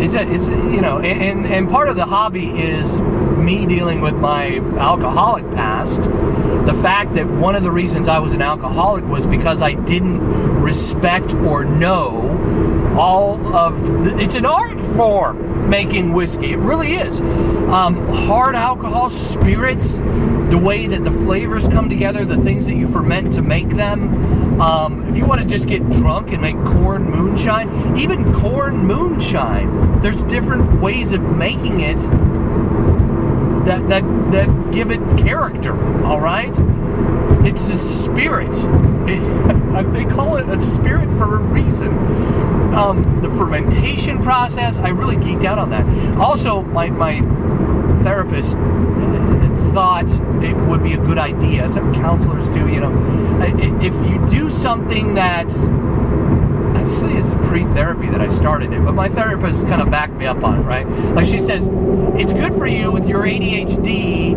[0.00, 4.14] it's a, it's you know, and and part of the hobby is me dealing with
[4.14, 6.02] my alcoholic past.
[6.02, 10.20] The fact that one of the reasons I was an alcoholic was because I didn't
[10.60, 14.04] respect or know all of.
[14.04, 16.52] The, it's an art form making whiskey.
[16.52, 17.20] It really is.
[17.20, 22.86] Um, hard alcohol, spirits, the way that the flavors come together, the things that you
[22.86, 24.51] ferment to make them.
[24.62, 30.00] Um, if you want to just get drunk and make corn moonshine, even corn moonshine,
[30.02, 31.98] there's different ways of making it
[33.64, 35.74] that that that give it character.
[36.04, 36.54] All right,
[37.44, 38.54] it's a spirit.
[39.08, 41.88] It, they call it a spirit for a reason.
[42.72, 46.18] Um, the fermentation process, I really geeked out on that.
[46.18, 47.20] Also, my my
[48.04, 48.56] therapist
[49.72, 50.10] thought
[50.42, 51.68] it would be a good idea.
[51.68, 52.92] Some counselors too, you know,
[53.80, 55.50] if you do something that
[56.76, 60.44] actually it's pre-therapy that I started it, but my therapist kind of backed me up
[60.44, 60.86] on it, right?
[61.14, 61.68] Like she says,
[62.16, 64.34] it's good for you with your ADHD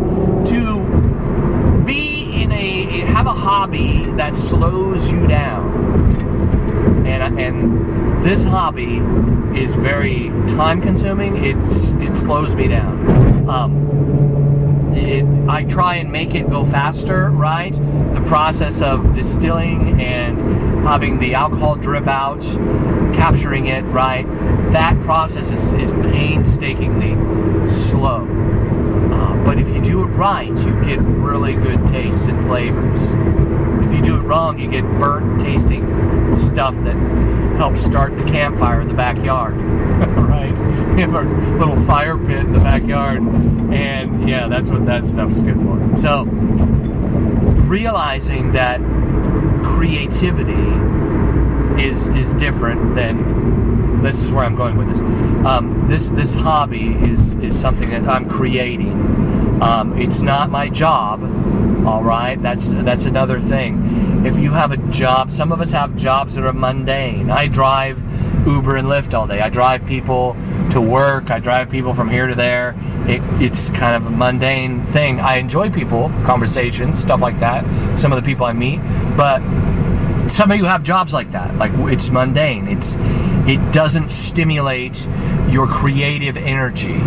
[0.48, 8.98] to be in a have a hobby that slows you down, and and this hobby
[9.58, 11.44] is very time consuming.
[11.44, 13.48] It's it slows me down.
[13.48, 14.35] Um,
[14.96, 17.72] it, I try and make it go faster, right?
[17.72, 20.40] The process of distilling and
[20.86, 22.40] having the alcohol drip out,
[23.14, 24.26] capturing it, right?
[24.72, 27.14] That process is, is painstakingly
[27.68, 28.26] slow.
[29.12, 33.00] Uh, but if you do it right, you get really good tastes and flavors.
[33.86, 35.84] If you do it wrong, you get burnt tasting
[36.36, 36.96] stuff that
[37.56, 39.54] helps start the campfire in the backyard.
[40.60, 40.86] Right?
[40.96, 41.26] We have our
[41.58, 45.98] little fire pit in the backyard, and yeah, that's what that stuff's good for.
[45.98, 46.24] So,
[47.66, 48.80] realizing that
[49.62, 50.52] creativity
[51.82, 55.00] is is different than this is where I'm going with this.
[55.00, 58.92] Um, this this hobby is is something that I'm creating.
[59.60, 61.22] Um, it's not my job.
[61.86, 64.24] All right, that's that's another thing.
[64.26, 67.30] If you have a job, some of us have jobs that are mundane.
[67.30, 68.02] I drive
[68.46, 69.40] Uber and Lyft all day.
[69.40, 70.36] I drive people
[70.70, 71.30] to work.
[71.30, 72.74] I drive people from here to there.
[73.08, 75.20] It, it's kind of a mundane thing.
[75.20, 77.64] I enjoy people, conversations, stuff like that.
[77.98, 78.80] Some of the people I meet,
[79.16, 79.40] but
[80.28, 81.56] some of you have jobs like that.
[81.56, 82.68] Like it's mundane.
[82.68, 82.96] It's
[83.48, 85.06] it doesn't stimulate
[85.48, 87.00] your creative energy,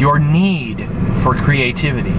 [0.00, 0.88] your need
[1.22, 2.12] for creativity,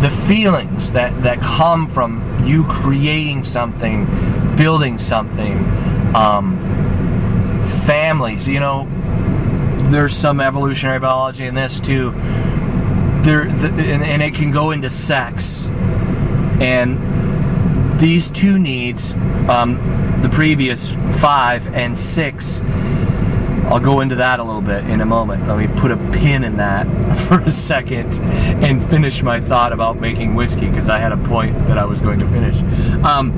[0.00, 4.06] the feelings that that come from you creating something,
[4.56, 5.58] building something.
[6.14, 6.87] Um,
[7.88, 8.86] families, you know,
[9.90, 12.10] there's some evolutionary biology in this too.
[13.22, 15.70] There, the, and, and it can go into sex,
[16.60, 19.14] and these two needs,
[19.48, 22.60] um, the previous five and six,
[23.68, 25.46] I'll go into that a little bit in a moment.
[25.46, 26.86] Let me put a pin in that
[27.28, 28.18] for a second
[28.64, 32.00] and finish my thought about making whiskey because I had a point that I was
[32.00, 32.62] going to finish.
[33.04, 33.32] Um,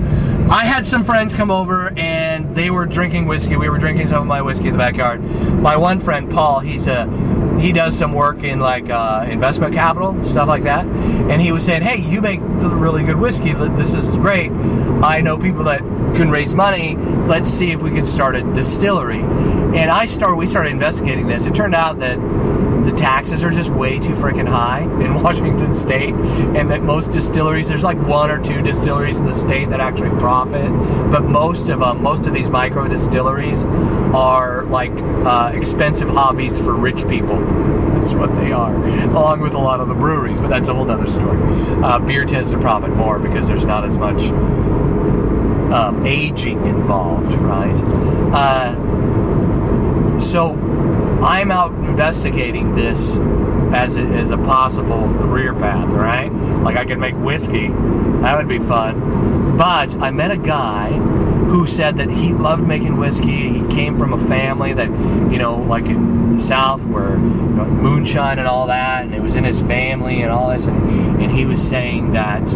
[0.48, 3.56] I had some friends come over and they were drinking whiskey.
[3.56, 5.20] We were drinking some of my whiskey in the backyard.
[5.60, 7.08] My one friend, Paul, he's a
[7.60, 10.86] he does some work in like uh, investment capital stuff like that
[11.30, 13.52] and he was saying hey you make really good whiskey.
[13.52, 14.50] This is great.
[14.50, 15.80] I know people that
[16.16, 16.96] can raise money.
[16.96, 19.20] Let's see if we can start a distillery.
[19.20, 21.46] And i started we started investigating this.
[21.46, 22.18] It turned out that
[22.84, 27.68] the taxes are just way too freaking high in Washington state, and that most distilleries,
[27.68, 30.70] there's like one or two distilleries in the state that actually profit,
[31.10, 33.64] but most of them, most of these micro distilleries
[34.14, 34.92] are like
[35.26, 37.38] uh, expensive hobbies for rich people.
[37.94, 40.90] That's what they are, along with a lot of the breweries, but that's a whole
[40.90, 41.38] other story.
[41.82, 44.22] Uh, beer tends to profit more because there's not as much
[45.70, 47.76] um, aging involved, right?
[48.32, 50.54] Uh, so
[51.22, 53.18] I'm out investigating this
[53.72, 56.32] as a, as a possible career path, right?
[56.32, 59.56] Like I could make whiskey, that would be fun.
[59.56, 60.90] But I met a guy
[61.50, 63.48] who said that he loved making whiskey.
[63.48, 64.88] He came from a family that,
[65.30, 69.20] you know, like in the South, where you know, moonshine and all that, and it
[69.20, 70.64] was in his family and all this.
[70.64, 72.48] And, and he was saying that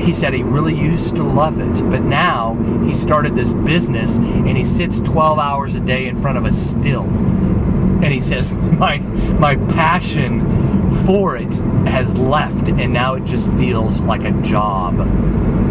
[0.00, 2.54] he said he really used to love it, but now
[2.84, 6.50] he started this business and he sits 12 hours a day in front of a
[6.50, 7.04] still.
[7.04, 11.54] And he says, My my passion for it
[11.86, 15.00] has left and now it just feels like a job.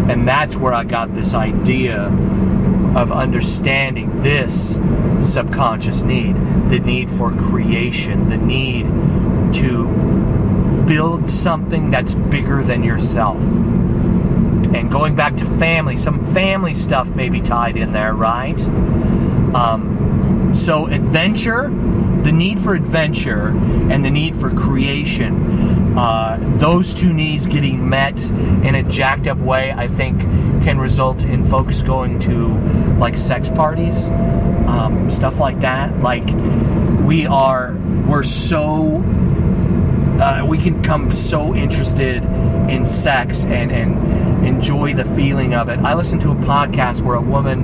[0.10, 2.06] And that's where I got this idea
[2.96, 4.80] of understanding this
[5.22, 6.36] subconscious need,
[6.70, 8.86] the need for creation, the need
[9.56, 9.88] to
[10.88, 13.44] build something that's bigger than yourself
[14.74, 18.60] and going back to family, some family stuff may be tied in there, right?
[19.56, 21.70] Um, so, adventure,
[22.24, 28.22] the need for adventure, and the need for creation, uh, those two needs getting met
[28.64, 30.22] in a jacked up way, I think,
[30.64, 32.50] can result in folks going to
[32.98, 34.10] like sex parties,
[34.68, 36.00] um, stuff like that.
[36.02, 36.28] Like,
[37.06, 37.76] we are,
[38.08, 39.04] we're so
[40.20, 42.24] uh, we can come so interested
[42.70, 45.80] in sex and, and enjoy the feeling of it.
[45.80, 47.64] I listened to a podcast where a woman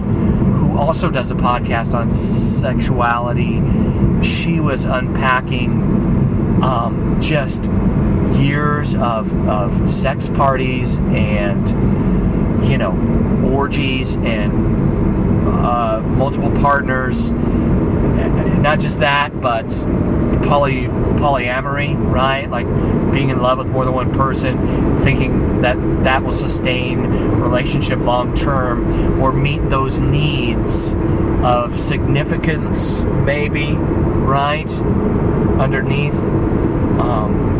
[0.53, 3.61] who also does a podcast on sexuality,
[4.23, 5.71] she was unpacking
[6.63, 7.69] um, just
[8.39, 11.67] years of, of sex parties and,
[12.67, 12.91] you know,
[13.43, 14.51] orgies and
[15.47, 17.31] uh, multiple partners.
[17.31, 19.67] Not just that, but
[20.43, 20.83] poly
[21.17, 22.49] polyamory, right?
[22.49, 22.67] Like
[23.11, 27.01] being in love with more than one person, thinking that that will sustain
[27.39, 30.95] relationship long term or meet those needs
[31.43, 34.69] of significance, maybe, right?
[35.59, 36.19] Underneath.
[36.99, 37.55] Um,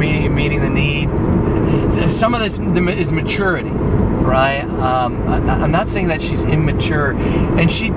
[0.00, 2.10] meeting, meeting the need.
[2.10, 4.64] Some of this is maturity, right?
[4.64, 7.90] Um, I, I'm not saying that she's immature, and she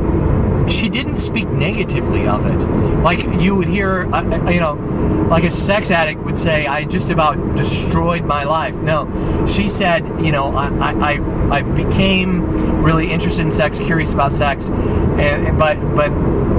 [0.70, 2.64] she didn't speak negatively of it.
[3.04, 4.74] Like you would hear, uh, uh, you know,
[5.30, 10.06] like a sex addict would say, "I just about destroyed my life." No, she said,
[10.20, 15.78] you know, I I, I became really interested in sex, curious about sex, and, but
[15.96, 16.12] but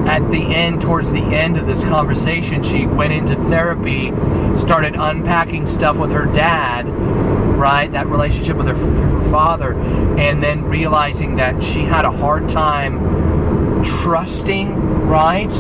[0.09, 4.13] at the end, towards the end of this conversation, she went into therapy,
[4.57, 6.89] started unpacking stuff with her dad,
[7.59, 7.91] right?
[7.91, 13.24] That relationship with her, her father, and then realizing that she had a hard time
[13.85, 14.75] trusting,
[15.07, 15.53] right?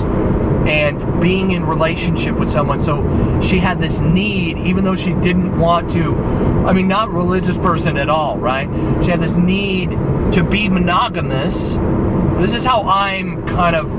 [0.67, 2.81] And being in relationship with someone.
[2.81, 6.17] So she had this need, even though she didn't want to,
[6.67, 8.69] I mean, not religious person at all, right?
[9.05, 9.91] She had this need
[10.33, 11.75] to be monogamous.
[12.41, 13.93] This is how I'm kind of.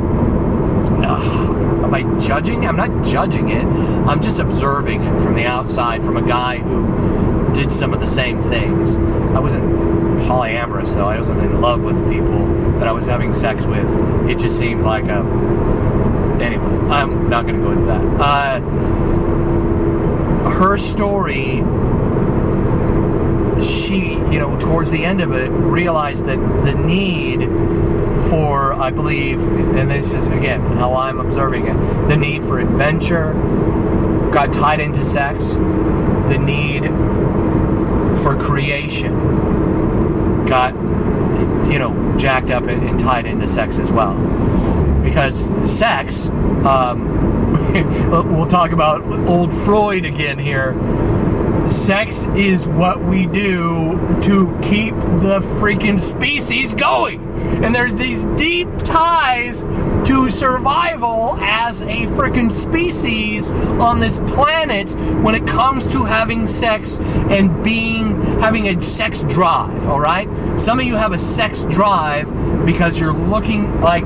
[1.05, 1.53] Uh,
[1.83, 2.65] am I judging?
[2.65, 3.63] I'm not judging it.
[3.63, 8.07] I'm just observing it from the outside, from a guy who did some of the
[8.07, 8.95] same things.
[9.35, 11.07] I wasn't polyamorous though.
[11.07, 12.45] I wasn't in love with people
[12.79, 13.87] that I was having sex with.
[14.29, 15.23] It just seemed like a.
[16.41, 18.01] Anyway, I'm not going to go into that.
[18.21, 18.59] Uh,
[20.49, 21.57] her story,
[23.61, 27.45] she, you know, towards the end of it, realized that the need
[28.29, 31.75] for, I believe, and this is again how I'm observing it,
[32.07, 33.33] the need for adventure
[34.31, 36.85] got tied into sex, the need
[38.23, 39.34] for creation
[40.45, 40.73] got
[41.69, 44.13] you know, jacked up and, and tied into sex as well.
[45.03, 46.27] Because sex,
[46.65, 47.73] um,
[48.33, 50.73] we'll talk about old Freud again here.
[51.67, 57.21] sex is what we do to keep the freaking species going.
[57.63, 59.63] And there's these deep ties
[60.05, 64.91] to survival as a freaking species on this planet
[65.21, 66.99] when it comes to having sex
[67.29, 70.29] and being having a sex drive, all right?
[70.59, 72.27] Some of you have a sex drive
[72.65, 74.05] because you're looking like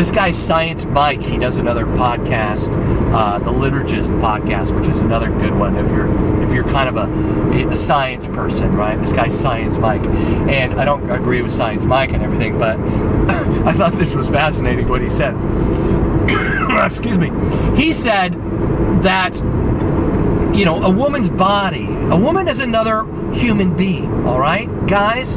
[0.00, 2.72] this guy Science Mike, he does another podcast,
[3.14, 6.96] uh, the Liturgist podcast, which is another good one if you're if you're kind of
[6.96, 8.98] a, a science person, right?
[8.98, 12.78] This guy's Science Mike, and I don't agree with Science Mike and everything, but
[13.66, 15.34] I thought this was fascinating what he said.
[16.86, 17.30] Excuse me.
[17.76, 18.32] He said
[19.02, 19.36] that
[20.56, 23.04] you know a woman's body, a woman is another
[23.34, 24.26] human being.
[24.26, 25.36] All right, guys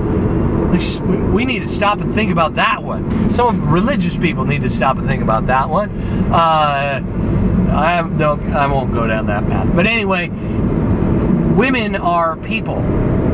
[0.74, 3.32] we need to stop and think about that one.
[3.32, 5.90] Some religious people need to stop and think about that one.
[6.32, 7.02] Uh,
[7.74, 9.70] I no, I won't go down that path.
[9.76, 12.78] But anyway, women are people.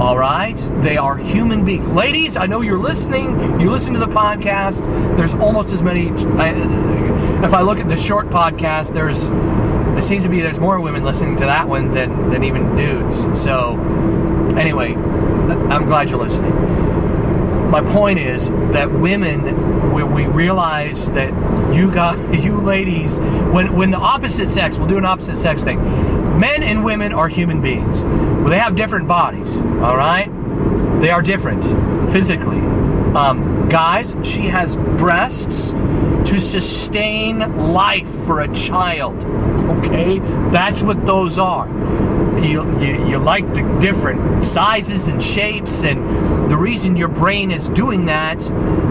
[0.02, 1.88] All right, they are human beings.
[1.88, 3.60] Ladies, I know you're listening.
[3.60, 4.80] You listen to the podcast.
[5.18, 6.10] There's almost as many.
[6.38, 6.52] I,
[7.44, 9.30] if I look at the short podcast, there's
[9.98, 13.22] it seems to be there's more women listening to that one than than even dudes.
[13.42, 13.78] So
[14.58, 16.79] anyway, I'm glad you're listening
[17.70, 21.30] my point is that women, when we realize that
[21.74, 25.80] you got you ladies, when when the opposite sex, we'll do an opposite sex thing.
[26.40, 28.02] Men and women are human beings.
[28.02, 29.58] Well, they have different bodies.
[29.58, 30.30] All right,
[31.02, 31.64] they are different
[32.12, 32.60] physically.
[33.16, 37.40] Um, guys, she has breasts to sustain
[37.74, 39.24] life for a child.
[39.78, 40.20] Okay,
[40.52, 41.68] that's what those are
[42.44, 47.70] you, you, you like the different sizes and shapes, and the reason your brain is
[47.70, 48.42] doing that,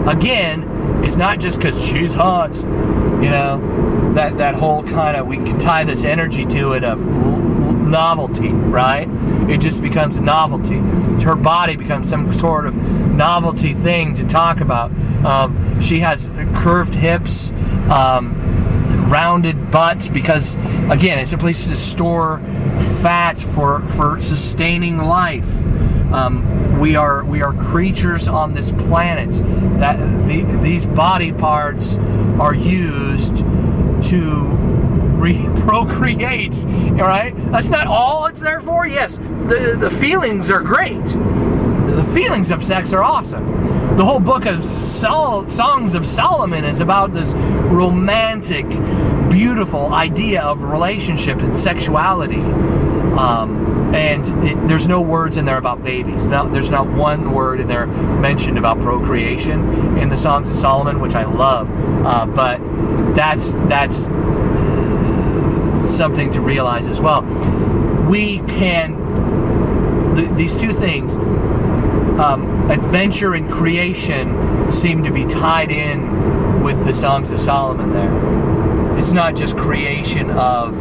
[0.07, 0.63] again,
[1.03, 5.57] is not just because she's hot, you know, that, that whole kind of, we can
[5.59, 9.07] tie this energy to it of novelty, right?
[9.49, 10.77] It just becomes novelty.
[11.23, 14.91] Her body becomes some sort of novelty thing to talk about.
[15.25, 17.51] Um, she has curved hips.
[17.89, 18.48] Um,
[19.09, 20.55] rounded butts because
[20.89, 22.39] again it's a place to store
[23.01, 25.65] fat for for sustaining life.
[26.13, 29.31] Um, we are we are creatures on this planet
[29.79, 31.97] that the, these body parts
[32.39, 33.37] are used
[34.09, 34.47] to
[35.17, 37.33] re- procreate right?
[37.51, 38.85] That's not all it's there for?
[38.85, 39.17] Yes.
[39.17, 41.03] The the feelings are great.
[41.03, 43.58] The feelings of sex are awesome
[43.99, 48.65] the whole book of Sol- Songs of Solomon is about this romantic,
[49.29, 52.39] beautiful idea of relationships and sexuality.
[52.39, 56.29] Um, and it, there's no words in there about babies.
[56.29, 61.15] There's not one word in there mentioned about procreation in the Songs of Solomon, which
[61.15, 61.69] I love.
[62.05, 62.59] Uh, but
[63.15, 64.05] that's that's
[65.93, 67.23] something to realize as well.
[68.09, 71.17] We can th- these two things
[72.19, 78.97] um, adventure and creation seem to be tied in with the Songs of Solomon there.
[78.97, 80.77] It's not just creation of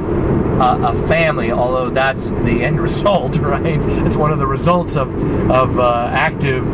[0.61, 3.85] uh, a family, although that's the end result, right?
[4.05, 5.09] It's one of the results of,
[5.51, 6.67] of uh, active,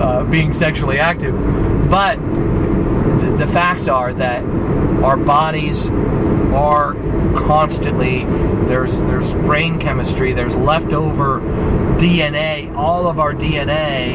[0.00, 1.34] uh, being sexually active.
[1.88, 4.42] But th- the facts are that
[5.04, 5.88] our bodies
[6.52, 6.94] are
[7.34, 8.24] constantly
[8.66, 11.40] there's there's brain chemistry there's leftover
[12.02, 14.14] DNA all of our DNA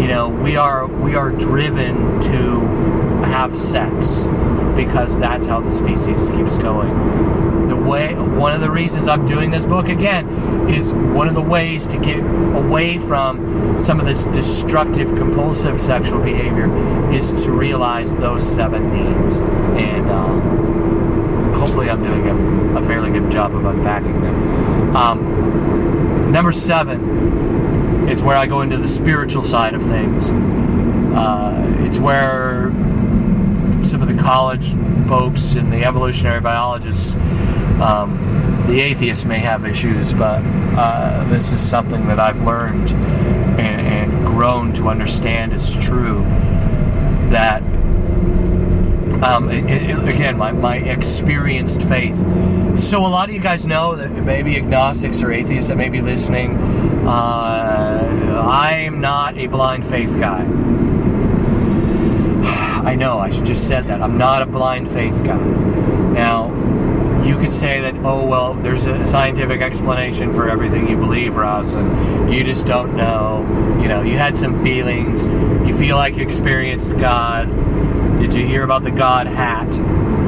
[0.00, 2.60] you know we are we are driven to
[3.24, 4.28] have sex
[4.76, 7.66] because that's how the species keeps going.
[7.66, 10.28] The way one of the reasons I'm doing this book again
[10.70, 16.22] is one of the ways to get away from some of this destructive compulsive sexual
[16.22, 16.72] behavior
[17.12, 19.40] is to realize those seven needs.
[19.40, 20.77] And uh,
[21.58, 24.96] hopefully I'm doing a, a, fairly good job of unpacking them.
[24.96, 30.30] Um, number seven is where I go into the spiritual side of things.
[30.30, 32.70] Uh, it's where
[33.84, 34.74] some of the college
[35.08, 37.14] folks and the evolutionary biologists,
[37.80, 40.42] um, the atheists may have issues, but
[40.76, 46.22] uh, this is something that I've learned and, and grown to understand is true.
[47.30, 47.62] That
[49.22, 52.16] um, it, it, again, my, my experienced faith.
[52.78, 56.00] So, a lot of you guys know that maybe agnostics or atheists that may be
[56.00, 56.56] listening,
[57.06, 60.44] uh, I'm not a blind faith guy.
[62.84, 64.00] I know, I just said that.
[64.00, 65.36] I'm not a blind faith guy.
[65.36, 66.54] Now,
[67.24, 71.74] you could say that, oh, well, there's a scientific explanation for everything you believe, Ross,
[71.74, 73.44] and you just don't know.
[73.82, 75.26] You know, you had some feelings,
[75.68, 77.48] you feel like you experienced God
[78.18, 79.68] did you hear about the God hat?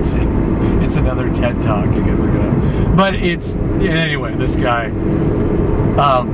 [0.00, 2.96] It's it's another TED talk you can look it up.
[2.96, 4.34] But it's anyway.
[4.34, 6.30] This guy, um,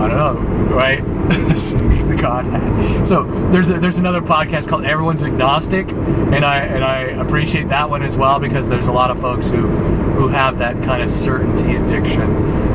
[0.00, 0.98] I don't know, right?
[1.28, 3.06] the God hat.
[3.06, 7.90] So there's a, there's another podcast called Everyone's Agnostic, and I and I appreciate that
[7.90, 11.10] one as well because there's a lot of folks who who have that kind of
[11.10, 12.22] certainty addiction.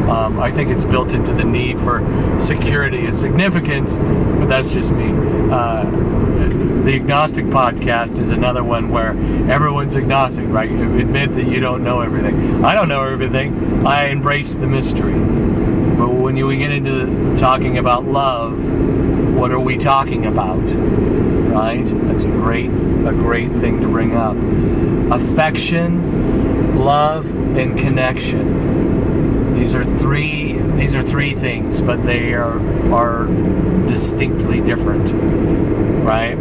[0.10, 2.02] Um, I think it's built into the need for
[2.40, 5.12] security and significance, but that's just me.
[5.52, 6.05] Uh,
[6.86, 9.10] the agnostic podcast is another one where
[9.50, 10.70] everyone's agnostic, right?
[10.70, 12.64] You admit that you don't know everything.
[12.64, 13.86] I don't know everything.
[13.88, 15.14] I embrace the mystery.
[15.14, 18.72] But when you, we get into talking about love,
[19.34, 20.62] what are we talking about?
[20.62, 21.86] Right?
[21.86, 24.38] That's a great a great thing to bring up.
[25.12, 27.26] Affection, love,
[27.58, 28.75] and connection.
[29.56, 32.60] These are three these are three things, but they are
[32.94, 33.26] are
[33.88, 35.12] distinctly different.
[36.04, 36.38] Right?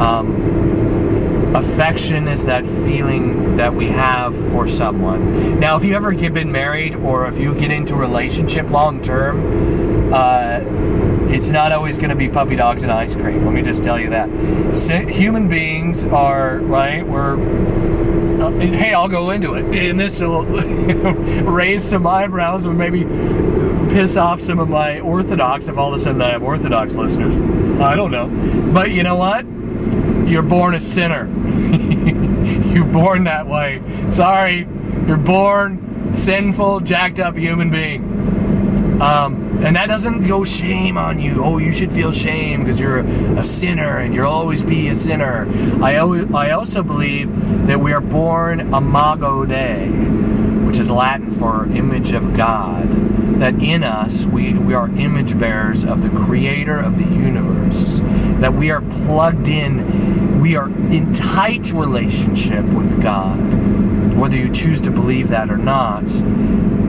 [0.00, 5.58] Um, affection is that feeling that we have for someone.
[5.58, 9.00] Now, if you ever get been married or if you get into a relationship long
[9.00, 10.60] term, uh,
[11.30, 13.44] it's not always going to be puppy dogs and ice cream.
[13.44, 14.28] Let me just tell you that.
[15.10, 17.06] Human beings are right.
[17.06, 17.36] We're
[18.48, 23.04] uh, hey, I'll go into it, and this will raise some eyebrows or maybe
[23.94, 27.34] piss off some of my Orthodox if all of a sudden I have Orthodox listeners.
[27.80, 28.28] I don't know,
[28.72, 29.44] but you know what?
[30.28, 31.26] You're born a sinner.
[32.74, 33.82] you're born that way.
[34.10, 34.66] Sorry,
[35.06, 39.00] you're born sinful, jacked up human being.
[39.00, 41.42] Um, and that doesn't go shame on you.
[41.42, 45.48] Oh, you should feel shame because you're a sinner and you'll always be a sinner.
[45.82, 52.12] I, I also believe that we are born imago Dei, which is Latin for image
[52.12, 52.88] of God.
[53.40, 57.98] That in us, we, we are image bearers of the creator of the universe.
[58.40, 64.16] That we are plugged in, we are in tight relationship with God.
[64.16, 66.04] Whether you choose to believe that or not,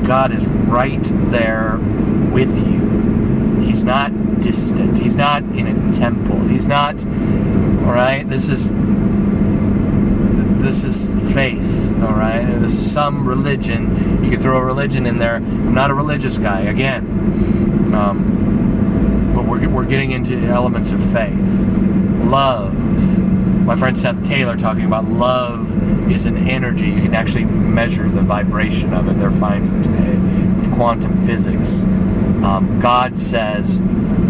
[0.05, 1.79] God is right there
[2.31, 3.61] with you.
[3.61, 4.97] He's not distant.
[4.97, 6.39] He's not in a temple.
[6.47, 8.27] He's not, all right?
[8.27, 8.72] This is
[10.60, 12.45] this is faith, all right?
[12.60, 14.23] This is some religion.
[14.23, 15.35] You could throw a religion in there.
[15.38, 17.93] I'm not a religious guy, again.
[17.93, 21.39] Um, but we're, we're getting into elements of faith.
[22.26, 22.76] Love.
[23.65, 26.89] My friend Seth Taylor talking about love is an energy.
[26.89, 29.18] You can actually measure the vibration of it.
[29.19, 30.18] They're finding today
[30.57, 31.84] with quantum physics.
[32.43, 33.81] Um, God says,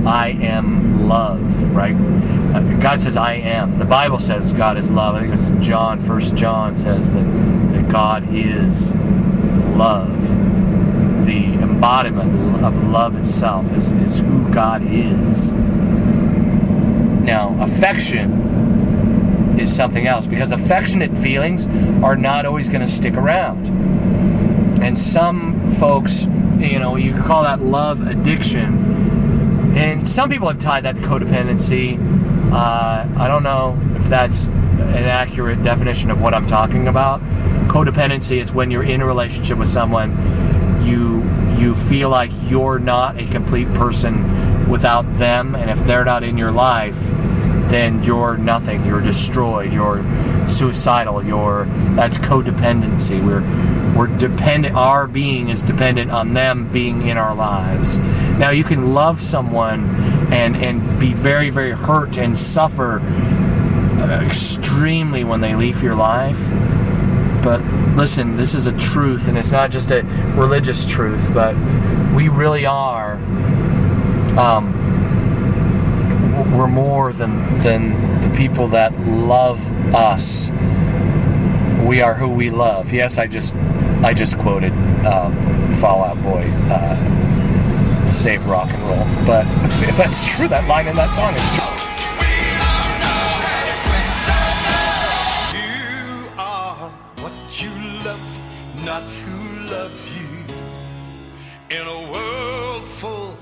[0.05, 1.95] I am love, right?
[1.95, 3.77] Uh, God says, I am.
[3.79, 5.15] The Bible says God is love.
[5.15, 7.23] I think it's John, First John says that,
[7.73, 8.93] that God is
[9.75, 10.27] love.
[11.25, 15.53] The embodiment of love itself is, is who God is.
[17.29, 21.67] Now, affection is something else because affectionate feelings
[22.03, 23.67] are not always going to stick around.
[24.81, 26.25] And some folks,
[26.59, 29.75] you know, you could call that love addiction.
[29.75, 31.97] And some people have tied that to codependency.
[32.51, 37.21] Uh, I don't know if that's an accurate definition of what I'm talking about.
[37.67, 40.15] Codependency is when you're in a relationship with someone,
[40.83, 41.23] you
[41.59, 46.37] you feel like you're not a complete person without them, and if they're not in
[46.37, 46.97] your life,
[47.69, 48.85] then you're nothing.
[48.85, 49.71] You're destroyed.
[49.71, 50.03] You're
[50.47, 51.23] suicidal.
[51.23, 51.65] You're
[51.95, 53.23] that's codependency.
[53.25, 53.43] We're
[53.95, 54.75] we're dependent.
[54.75, 57.99] Our being is dependent on them being in our lives.
[58.37, 59.89] Now you can love someone
[60.31, 66.39] and and be very very hurt and suffer uh, extremely when they leave your life.
[67.43, 67.61] But
[67.95, 70.03] listen, this is a truth, and it's not just a
[70.35, 71.55] religious truth, but
[72.13, 73.13] we really are.
[74.37, 74.78] Um,
[76.57, 79.59] we're more than than the people that love
[79.93, 80.49] us.
[81.85, 82.91] We are who we love.
[82.91, 83.55] Yes, I just
[84.03, 84.73] I just quoted
[85.05, 89.45] um, Fall Out Boy, uh, "Save Rock and Roll," but
[89.87, 91.79] if that's true, that line in that song is true.
[98.85, 100.27] Not who loves you.
[101.69, 103.37] In a world full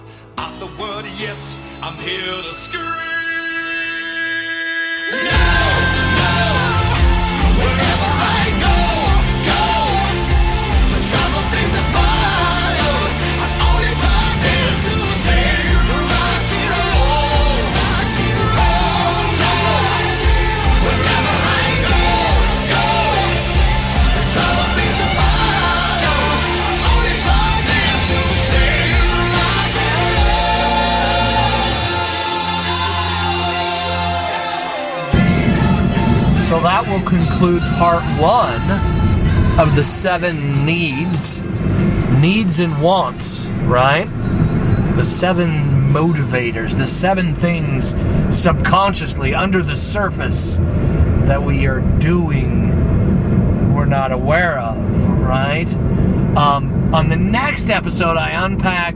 [0.67, 3.16] the word yes, I'm here to scream.
[37.05, 41.39] Conclude part one of the seven needs,
[42.19, 44.07] needs and wants, right?
[44.95, 47.95] The seven motivators, the seven things
[48.35, 50.57] subconsciously under the surface
[51.27, 52.67] that we are doing
[53.77, 55.71] we're not aware of, right?
[56.35, 58.95] Um, on the next episode, I unpack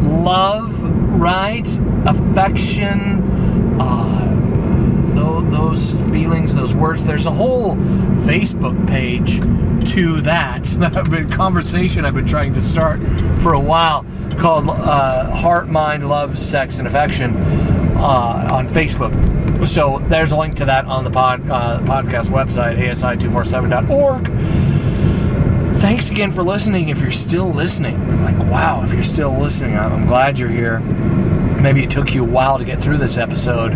[0.00, 0.80] love,
[1.20, 1.66] right?
[2.06, 3.31] Affection,
[5.52, 7.04] those feelings, those words.
[7.04, 7.76] There's a whole
[8.26, 9.40] Facebook page
[9.92, 10.64] to that.
[10.82, 13.00] that I've been conversation I've been trying to start
[13.40, 14.04] for a while
[14.38, 17.36] called uh, Heart, Mind, Love, Sex, and Affection
[17.96, 19.12] uh, on Facebook.
[19.66, 24.28] So there's a link to that on the pod, uh, podcast website, asi247.org.
[25.80, 26.88] Thanks again for listening.
[26.88, 30.78] If you're still listening, like wow, if you're still listening, I'm I'm glad you're here.
[31.62, 33.72] Maybe it took you a while to get through this episode,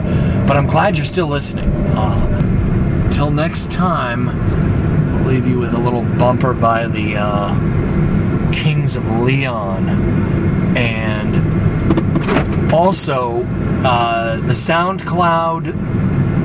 [0.47, 1.71] but I'm glad you're still listening.
[1.97, 8.97] Uh, till next time, I'll leave you with a little bumper by the uh, Kings
[8.97, 9.89] of Leon
[10.77, 11.37] and
[12.73, 13.45] also
[13.85, 15.65] uh, the SoundCloud,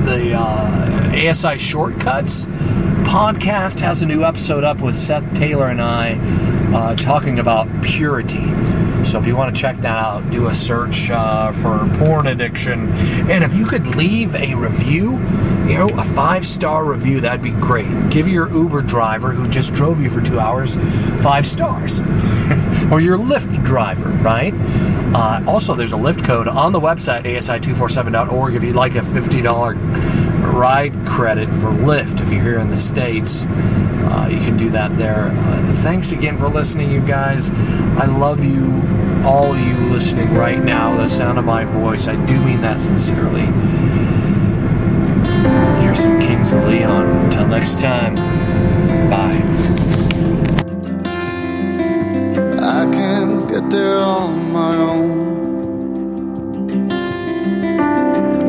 [0.06, 2.46] the uh, ASI Shortcuts
[3.04, 6.12] podcast has a new episode up with Seth Taylor and I
[6.72, 8.46] uh, talking about purity.
[9.12, 12.88] So if you want to check that out, do a search uh, for porn addiction.
[13.30, 15.18] And if you could leave a review,
[15.68, 18.08] you know, a five star review, that'd be great.
[18.08, 20.76] Give your Uber driver who just drove you for two hours
[21.22, 22.00] five stars.
[22.90, 24.54] or your Lyft driver, right?
[25.14, 30.54] Uh, also, there's a Lyft code on the website, asi247.org, if you'd like a $50
[30.54, 33.44] ride credit for Lyft if you're here in the States.
[33.44, 35.28] Uh, you can do that there.
[35.28, 37.50] Uh, thanks again for listening, you guys.
[37.50, 38.66] I love you,
[39.24, 40.96] all you listening right now.
[40.96, 43.46] The sound of my voice, I do mean that sincerely.
[45.82, 47.08] Here's some Kings of Leon.
[47.08, 48.14] Until next time,
[49.08, 49.40] bye.
[52.60, 55.22] I can't get there on my own.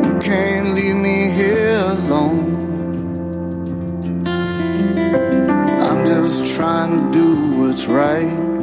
[0.04, 2.56] You can't leave me here alone.
[5.86, 8.53] I'm just trying to do what's right.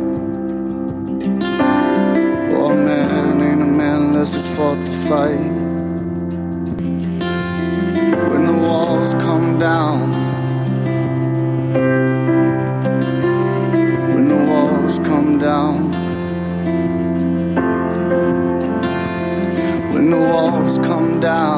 [4.32, 5.52] forces fought the fight.
[8.32, 10.12] When the walls come down,
[14.14, 15.92] when the walls come down,
[19.94, 21.51] when the walls come down.